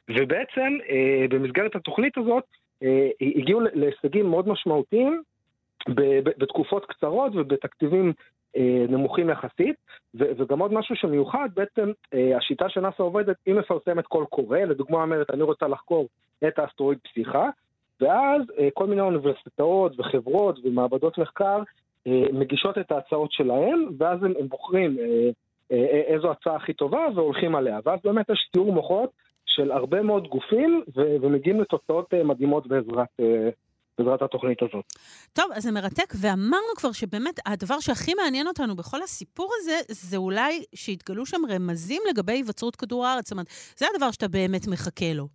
ובעצם 0.10 0.78
אה, 0.90 1.26
במסגרת 1.30 1.76
התוכנית 1.76 2.18
הזאת 2.18 2.44
אה, 2.84 3.10
הגיעו 3.22 3.60
להישגים 3.74 4.30
מאוד 4.30 4.48
משמעותיים, 4.48 5.22
בתקופות 6.38 6.86
קצרות 6.86 7.32
ובתקציבים 7.36 8.14
אה, 8.58 8.86
נמוכים 8.90 9.30
יחסית, 9.30 9.76
וגם 10.16 10.60
עוד 10.60 10.74
משהו 10.74 10.96
שמיוחד, 10.96 11.50
בעצם 11.56 11.92
אה, 12.14 12.38
השיטה 12.38 12.70
שנאס"א 12.70 13.04
עובדת, 13.04 13.36
היא 13.46 13.56
מפרסמת 13.56 14.06
קול 14.06 14.26
קורא, 14.26 14.60
לדוגמה 14.60 15.02
אומרת, 15.02 15.30
אני 15.30 15.44
רוצה 15.44 15.68
לחקור 15.68 16.08
את 16.48 16.60
האסטרואיד 16.60 17.00
פסיכה, 17.04 17.50
ואז 18.02 18.42
אה, 18.60 18.68
כל 18.74 18.88
מיני 18.88 19.02
אוניברסיטאות 19.02 20.00
וחברות 20.00 20.60
ומעבדות 20.64 21.18
מחקר 21.18 21.64
מגישות 22.34 22.78
את 22.78 22.92
ההצעות 22.92 23.32
שלהם, 23.32 23.90
ואז 23.98 24.24
הם, 24.24 24.34
הם 24.40 24.48
בוחרים 24.48 24.98
איזו 26.14 26.32
הצעה 26.32 26.56
הכי 26.56 26.74
טובה 26.74 27.06
והולכים 27.16 27.56
עליה. 27.56 27.80
ואז 27.86 28.00
באמת 28.04 28.30
יש 28.30 28.50
תיאור 28.52 28.74
מוחות 28.74 29.10
של 29.46 29.72
הרבה 29.72 30.02
מאוד 30.02 30.28
גופים, 30.28 30.84
ומגיעים 30.96 31.62
לתוצאות 31.62 32.14
מדהימות 32.14 32.68
בעזרת 32.68 33.08
בעזרת 33.98 34.22
התוכנית 34.22 34.62
הזאת. 34.62 34.86
טוב, 35.34 35.46
אז 35.56 35.64
זה 35.64 35.72
מרתק, 35.72 36.14
ואמרנו 36.22 36.74
כבר 36.76 36.92
שבאמת 36.92 37.40
הדבר 37.46 37.80
שהכי 37.80 38.14
מעניין 38.14 38.48
אותנו 38.48 38.76
בכל 38.76 39.02
הסיפור 39.04 39.52
הזה, 39.60 39.74
זה 39.88 40.18
אולי 40.18 40.64
שהתגלו 40.76 41.26
שם 41.26 41.42
רמזים 41.50 42.02
לגבי 42.10 42.32
היווצרות 42.32 42.76
כדור 42.76 43.06
הארץ. 43.06 43.26
זאת 43.26 43.32
אומרת, 43.32 43.48
זה 43.78 43.86
הדבר 43.94 44.12
שאתה 44.12 44.28
באמת 44.28 44.68
מחכה 44.68 45.14
לו. 45.14 45.28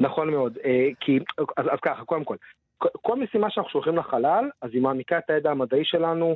נכון 0.00 0.30
מאוד, 0.30 0.58
אה, 0.64 0.88
כי, 1.00 1.18
אז, 1.56 1.66
אז 1.72 1.78
ככה, 1.82 2.04
קודם 2.04 2.24
כל, 2.24 2.36
כל 2.78 3.16
משימה 3.16 3.50
שאנחנו 3.50 3.70
שולחים 3.70 3.96
לחלל, 3.96 4.44
אז 4.62 4.70
היא 4.72 4.82
מעמיקה 4.82 5.18
את 5.18 5.30
הידע 5.30 5.50
המדעי 5.50 5.84
שלנו, 5.84 6.26
אה, 6.26 6.34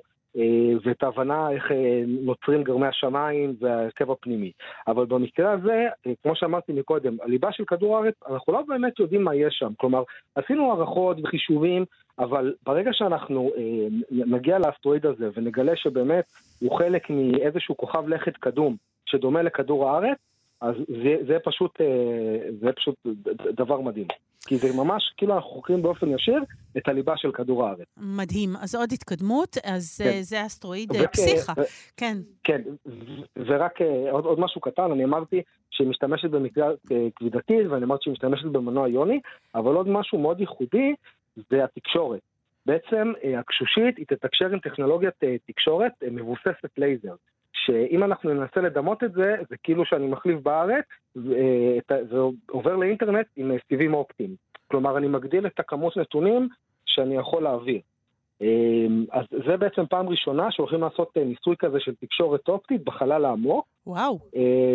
ואת 0.85 1.03
ההבנה 1.03 1.51
איך 1.51 1.73
אה, 1.73 2.03
נוצרים 2.07 2.63
גרמי 2.63 2.87
השמיים 2.87 3.55
וההרכב 3.61 4.11
הפנימי. 4.11 4.53
אבל 4.89 5.07
במקרה 5.07 5.53
הזה, 5.53 5.87
אה, 6.07 6.13
כמו 6.23 6.37
שאמרתי 6.37 6.73
מקודם, 6.73 7.17
הליבה 7.23 7.53
של 7.53 7.65
כדור 7.65 7.97
הארץ, 7.97 8.15
אנחנו 8.31 8.53
לא 8.53 8.63
באמת 8.69 8.99
יודעים 9.01 9.25
מה 9.25 9.35
יש 9.35 9.57
שם. 9.59 9.73
כלומר, 9.77 10.03
עשינו 10.35 10.71
הערכות 10.73 11.17
וחישובים, 11.23 11.85
אבל 12.19 12.55
ברגע 12.67 12.91
שאנחנו 12.93 13.51
נגיע 14.11 14.59
לאסטרואיד 14.59 15.07
הזה 15.07 15.31
ונגלה 15.35 15.77
שבאמת 15.77 16.25
הוא 16.61 16.79
חלק 16.79 17.11
מאיזשהו 17.11 17.77
כוכב 17.77 18.09
לכת 18.09 18.37
קדום 18.37 18.77
שדומה 19.07 19.43
לכדור 19.43 19.91
הארץ, 19.91 20.19
אז 20.61 20.75
זה, 20.89 21.17
זה, 21.27 21.37
פשוט, 21.45 21.81
זה 22.61 22.73
פשוט 22.73 22.95
דבר 23.51 23.81
מדהים. 23.81 24.07
כי 24.47 24.57
זה 24.57 24.77
ממש, 24.77 25.13
כאילו 25.17 25.35
אנחנו 25.35 25.51
חוקרים 25.51 25.83
באופן 25.83 26.09
ישיר 26.09 26.39
את 26.77 26.89
הליבה 26.89 27.17
של 27.17 27.33
כדור 27.33 27.67
הארץ. 27.67 27.87
מדהים. 27.97 28.57
אז 28.61 28.75
עוד 28.75 28.93
התקדמות, 28.93 29.57
אז 29.65 30.01
כן. 30.05 30.23
זה 30.23 30.47
אסטרואיד 30.47 30.93
ו- 30.93 31.13
פסיכה. 31.13 31.53
ו- 31.57 31.63
כן. 31.97 32.17
כן, 32.45 32.63
ורק 33.37 33.79
עוד, 34.11 34.25
עוד 34.25 34.41
משהו 34.41 34.61
קטן, 34.61 34.91
אני 34.93 35.05
אמרתי 35.05 35.43
שהיא 35.71 35.89
משתמשת 35.89 36.31
במקרה 36.31 36.69
כבידתי, 37.17 37.67
ואני 37.67 37.85
אמרתי 37.85 38.05
שהיא 38.05 38.13
משתמשת 38.13 38.45
במנוע 38.47 38.89
יוני, 38.89 39.21
אבל 39.55 39.75
עוד 39.75 39.89
משהו 39.89 40.19
מאוד 40.19 40.41
ייחודי, 40.41 40.95
זה 41.51 41.65
התקשורת. 41.65 42.21
בעצם 42.67 43.13
הקשושית 43.39 43.97
היא 43.97 44.07
תתקשר 44.07 44.47
עם 44.53 44.59
טכנולוגיית 44.59 45.15
תקשורת 45.47 45.93
מבוססת 46.11 46.79
לייזר. 46.79 47.15
שאם 47.65 48.05
אנחנו 48.05 48.35
ננסה 48.35 48.61
לדמות 48.61 49.05
את 49.05 49.13
זה, 49.13 49.35
זה 49.51 49.57
כאילו 49.63 49.85
שאני 49.85 50.07
מחליף 50.07 50.41
בארץ, 50.41 50.85
זה 51.85 52.19
עובר 52.51 52.77
לאינטרנט 52.77 53.27
עם 53.37 53.51
סיבים 53.69 53.95
אופטיים. 53.95 54.35
כלומר, 54.69 54.99
אני 54.99 55.09
מגדיל 55.09 55.47
את 55.47 55.61
הכמות 55.61 55.97
נתונים 55.97 56.49
שאני 56.87 57.17
יכול 57.17 57.43
להעביר. 57.43 57.81
אמ, 58.41 59.05
אז 59.13 59.25
זה 59.47 59.57
בעצם 59.57 59.87
פעם 59.87 60.09
ראשונה 60.09 60.51
שהולכים 60.51 60.81
לעשות 60.81 61.13
אה, 61.17 61.25
ניסוי 61.25 61.57
כזה 61.59 61.81
של 61.81 61.95
תקשורת 62.01 62.49
אופטית 62.49 62.85
בחלל 62.85 63.25
העמוק. 63.25 63.67
וואו. 63.87 64.19
אה, 64.37 64.75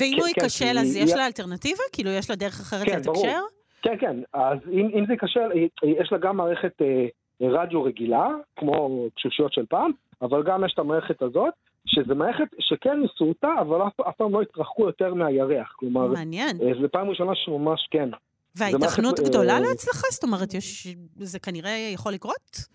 ואם 0.00 0.16
הוא 0.18 0.26
ייכשל, 0.28 0.78
אז 0.80 0.96
יש 0.96 1.12
לה 1.12 1.26
אלטרנטיבה? 1.26 1.82
כאילו, 1.92 2.10
יש 2.10 2.30
לה 2.30 2.36
דרך 2.36 2.60
אחרת 2.60 2.86
כן, 2.86 2.98
לתקשר? 2.98 3.40
כן, 3.82 3.96
כן. 4.00 4.16
אז 4.32 4.58
אם, 4.72 5.04
זה 5.06 5.12
ייכשל, 5.12 5.50
יש 5.82 6.12
לה 6.12 6.18
גם 6.18 6.36
מערכת 6.36 6.82
אה, 6.82 7.06
רדיו 7.40 7.82
רגילה, 7.82 8.28
כמו 8.56 9.06
קשושיות 9.14 9.52
של 9.52 9.66
פעם, 9.66 9.90
אבל 10.22 10.42
גם 10.42 10.64
יש 10.64 10.72
את 10.74 10.78
המערכת 10.78 11.22
הזאת, 11.22 11.54
שזו 11.86 12.14
מערכת 12.14 12.48
שכן 12.58 13.00
ניסו 13.00 13.24
אותה, 13.24 13.48
אבל 13.60 13.86
אף, 13.86 14.00
אף 14.00 14.16
פעם 14.16 14.32
לא 14.32 14.42
התרחקו 14.42 14.86
יותר 14.86 15.14
מהירח. 15.14 15.74
כלומר, 15.76 16.06
מעניין. 16.06 16.56
אה, 16.62 16.72
זו 16.82 16.88
פעם 16.92 17.08
ראשונה 17.08 17.32
שממש 17.34 17.88
כן. 17.90 18.08
וההיתכנות 18.56 19.18
מערכת, 19.18 19.28
גדולה 19.28 19.54
אה, 19.54 19.60
להצלחה? 19.60 20.06
זאת 20.10 20.24
אומרת, 20.24 20.54
יש, 20.54 20.96
זה 21.16 21.38
כנראה 21.38 21.90
יכול 21.94 22.12
לקרות? 22.12 22.74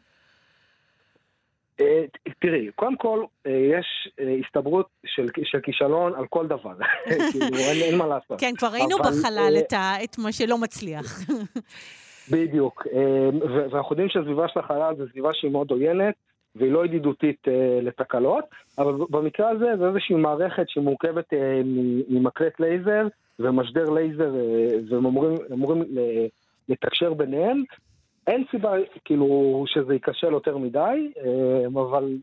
אה, 1.81 2.03
תראי, 2.39 2.71
קודם 2.75 2.97
כל, 2.97 3.23
יש 3.45 4.09
הסתברות 4.45 4.87
של, 5.05 5.25
של 5.43 5.59
כישלון 5.59 6.15
על 6.15 6.27
כל 6.27 6.47
דבר. 6.47 6.73
כאילו, 7.31 7.57
אין, 7.57 7.81
אין 7.81 7.97
מה 7.97 8.07
לעשות. 8.07 8.39
כן, 8.39 8.51
כבר 8.57 8.67
ראינו 8.67 8.97
אבל, 8.97 9.09
בחלל 9.09 9.53
את, 9.59 9.73
ה, 9.73 10.03
את 10.03 10.17
מה 10.17 10.31
שלא 10.31 10.57
מצליח. 10.57 11.19
בדיוק, 12.31 12.87
ואנחנו 13.71 13.93
יודעים 13.93 14.09
שהסביבה 14.09 14.47
של 14.47 14.59
החלל 14.59 14.95
זו 14.97 15.03
סביבה 15.11 15.29
שהיא 15.33 15.51
מאוד 15.51 15.71
עוינת, 15.71 16.15
והיא 16.55 16.71
לא 16.71 16.85
ידידותית 16.85 17.47
אה, 17.47 17.79
לתקלות, 17.81 18.45
אבל 18.77 18.93
במקרה 19.09 19.49
הזה 19.49 19.65
זה 19.77 19.87
איזושהי 19.87 20.15
מערכת 20.15 20.69
שמורכבת 20.69 21.33
אה, 21.33 21.61
ממקלט 22.09 22.59
לייזר 22.59 23.07
ומשדר 23.39 23.89
לייזר, 23.89 24.35
אה, 24.35 24.67
והם 24.89 25.05
אמורים, 25.05 25.37
אמורים 25.53 25.83
לתקשר 26.69 27.13
ביניהם. 27.13 27.63
אין 28.27 28.43
סיבה, 28.51 28.73
כאילו, 29.05 29.63
שזה 29.67 29.93
ייכשל 29.93 30.31
יותר 30.31 30.57
מדי, 30.57 31.11
אה, 31.25 31.67
אבל 31.67 32.17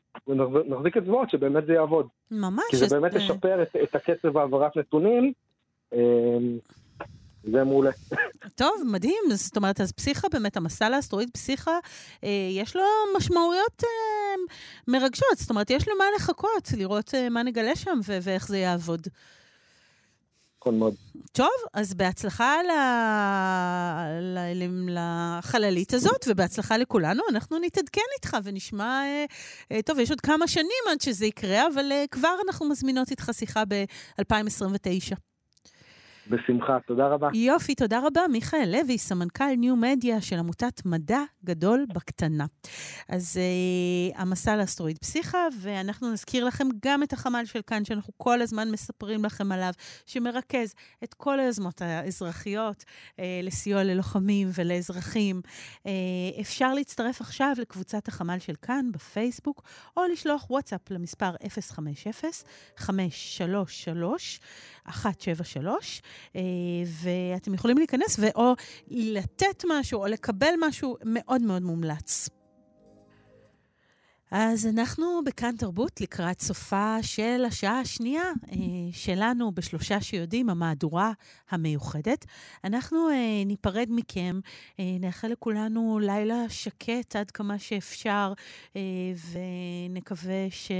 נחזיק 0.67 0.97
אצבעות 0.97 1.31
שבאמת 1.31 1.67
זה 1.67 1.73
יעבוד. 1.73 2.07
ממש. 2.31 2.65
כי 2.71 2.77
זה 2.77 3.01
באמת 3.01 3.15
ישפר 3.15 3.63
את, 3.63 3.77
את 3.83 3.95
הקצב 3.95 4.39
העברת 4.39 4.77
נתונים. 4.77 5.33
זה 7.53 7.65
מעולה. 7.65 7.91
טוב, 8.55 8.83
מדהים. 8.85 9.23
זאת 9.35 9.57
אומרת, 9.57 9.81
אז 9.81 9.93
פסיכה 9.93 10.29
באמת, 10.29 10.57
המסע 10.57 10.89
לאסטרואיד 10.89 11.31
פסיכה, 11.31 11.79
אה, 12.25 12.49
יש 12.51 12.77
לו 12.77 12.83
משמעויות 13.17 13.83
אה, 13.85 14.55
מרגשות. 14.89 15.39
זאת 15.39 15.51
אומרת, 15.51 15.71
יש 15.71 15.89
למה 15.89 16.05
לחכות, 16.17 16.69
לראות 16.77 17.15
אה, 17.15 17.29
מה 17.29 17.43
נגלה 17.43 17.77
שם 17.77 18.01
ו- 18.07 18.19
ואיך 18.23 18.49
זה 18.49 18.59
יעבוד. 18.59 19.09
נכון 20.61 20.79
מאוד. 20.79 20.95
טוב, 21.33 21.49
אז 21.75 21.95
בהצלחה 21.95 22.55
ל... 22.63 22.71
ל... 24.55 24.99
לחללית 24.99 25.95
הזאת, 25.95 26.25
ובהצלחה 26.29 26.77
לכולנו. 26.77 27.23
אנחנו 27.31 27.59
נתעדכן 27.59 28.01
איתך 28.17 28.37
ונשמע... 28.45 29.03
טוב, 29.85 29.99
יש 29.99 30.11
עוד 30.11 30.21
כמה 30.21 30.49
שנים 30.49 30.85
עד 30.91 31.01
שזה 31.01 31.27
יקרה, 31.27 31.67
אבל 31.67 31.93
כבר 32.11 32.35
אנחנו 32.47 32.69
מזמינות 32.69 33.11
איתך 33.11 33.31
שיחה 33.33 33.63
ב-2029. 33.69 35.17
בשמחה, 36.31 36.79
תודה 36.87 37.07
רבה. 37.07 37.29
יופי, 37.35 37.75
תודה 37.75 38.01
רבה. 38.07 38.21
מיכאל 38.33 38.69
לוי, 38.73 38.99
סמנכ"ל 38.99 39.55
ניו 39.57 39.77
מדיה 39.77 40.21
של 40.21 40.39
עמותת 40.39 40.83
מדע 40.85 41.21
גדול 41.45 41.87
בקטנה. 41.95 42.47
אז 43.09 43.39
אה, 43.41 44.21
המסע 44.21 44.57
לאסטרואיד 44.57 44.99
פסיכה, 44.99 45.39
ואנחנו 45.61 46.13
נזכיר 46.13 46.45
לכם 46.45 46.67
גם 46.85 47.03
את 47.03 47.13
החמ"ל 47.13 47.45
של 47.45 47.61
כאן, 47.67 47.85
שאנחנו 47.85 48.13
כל 48.17 48.41
הזמן 48.41 48.71
מספרים 48.71 49.25
לכם 49.25 49.53
עליו, 49.53 49.73
שמרכז 50.07 50.75
את 51.05 51.15
כל 51.15 51.41
היוזמות 51.41 51.83
האזרחיות 51.83 52.85
אה, 53.21 53.41
לסיוע 53.43 53.85
ללוחמים 53.85 54.49
ולאזרחים. 54.55 55.41
אה, 55.87 55.93
אפשר 56.41 56.75
להצטרף 56.75 57.21
עכשיו 57.21 57.53
לקבוצת 57.59 58.09
החמ"ל 58.09 58.39
של 58.39 58.55
כאן 58.63 58.93
בפייסבוק, 58.93 59.63
או 59.97 60.03
לשלוח 60.13 60.51
וואטסאפ 60.51 60.91
למספר 60.91 61.31
050 61.49 62.13
533 62.77 64.41
173, 64.89 66.03
אה, 66.37 66.41
ואתם 66.87 67.55
יכולים 67.55 67.79
להיכנס 67.79 68.19
ואו 68.19 68.55
לתת 68.91 69.65
משהו 69.69 70.01
או 70.01 70.07
לקבל 70.07 70.55
משהו 70.61 70.97
מאוד 71.05 71.43
מאוד 71.43 71.63
מומלץ. 71.63 72.29
אז 74.31 74.67
אנחנו 74.67 75.21
בכאן 75.25 75.57
תרבות 75.57 76.01
לקראת 76.01 76.41
סופה 76.41 76.97
של 77.03 77.45
השעה 77.47 77.81
השנייה 77.81 78.23
אה, 78.23 78.57
שלנו 78.93 79.53
בשלושה 79.53 80.01
שיודעים, 80.01 80.51
המהדורה 80.51 81.13
המיוחדת. 81.51 82.25
אנחנו 82.65 83.11
אה, 83.11 83.45
ניפרד 83.47 83.87
מכם, 83.91 84.41
נאחל 84.79 85.29
לכולנו 85.29 85.99
לילה 86.03 86.49
שקט 86.49 87.17
עד 87.17 87.31
כמה 87.31 87.59
שאפשר, 87.59 88.33
ונקווה 89.33 90.47
ש... 90.51 90.71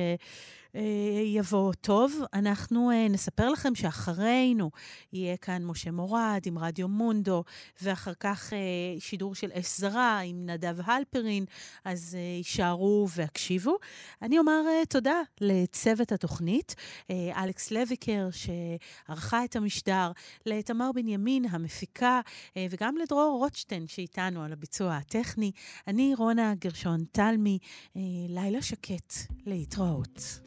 אה, 0.75 0.81
יבוא 1.25 1.73
טוב. 1.73 2.21
אנחנו 2.35 2.91
אה, 2.91 3.09
נספר 3.09 3.51
לכם 3.51 3.75
שאחרינו 3.75 4.71
יהיה 5.13 5.37
כאן 5.37 5.65
משה 5.65 5.91
מורד 5.91 6.41
עם 6.45 6.59
רדיו 6.59 6.89
מונדו, 6.89 7.45
ואחר 7.83 8.15
כך 8.21 8.53
אה, 8.53 8.59
שידור 9.01 9.35
של 9.35 9.51
אש 9.53 9.79
זרה 9.79 10.19
עם 10.19 10.47
נדב 10.47 10.77
הלפרין, 10.85 11.45
אז 11.85 12.15
יישארו 12.39 13.09
והקשיבו. 13.17 13.77
אני 14.23 14.39
אומר 14.39 14.63
תודה 14.89 15.21
לצוות 15.41 16.13
התוכנית, 16.13 16.75
אלכס 17.11 17.71
לויקר, 17.71 18.29
שערכה 18.31 19.45
את 19.45 19.57
המשדר, 19.57 20.13
לתמר 20.47 20.91
בנימין 20.95 21.45
המפיקה, 21.51 22.21
וגם 22.71 22.97
לדרור 22.97 23.39
רוטשטיין 23.39 23.87
שאיתנו 23.89 24.43
על 24.43 24.53
הביצוע 24.53 24.97
הטכני. 24.97 25.53
אני 25.87 26.15
רונה 26.15 26.55
גרשון 26.59 27.05
תלמי, 27.13 27.59
לילה 28.29 28.63
שקט, 28.63 29.13
להתראות. 29.47 30.47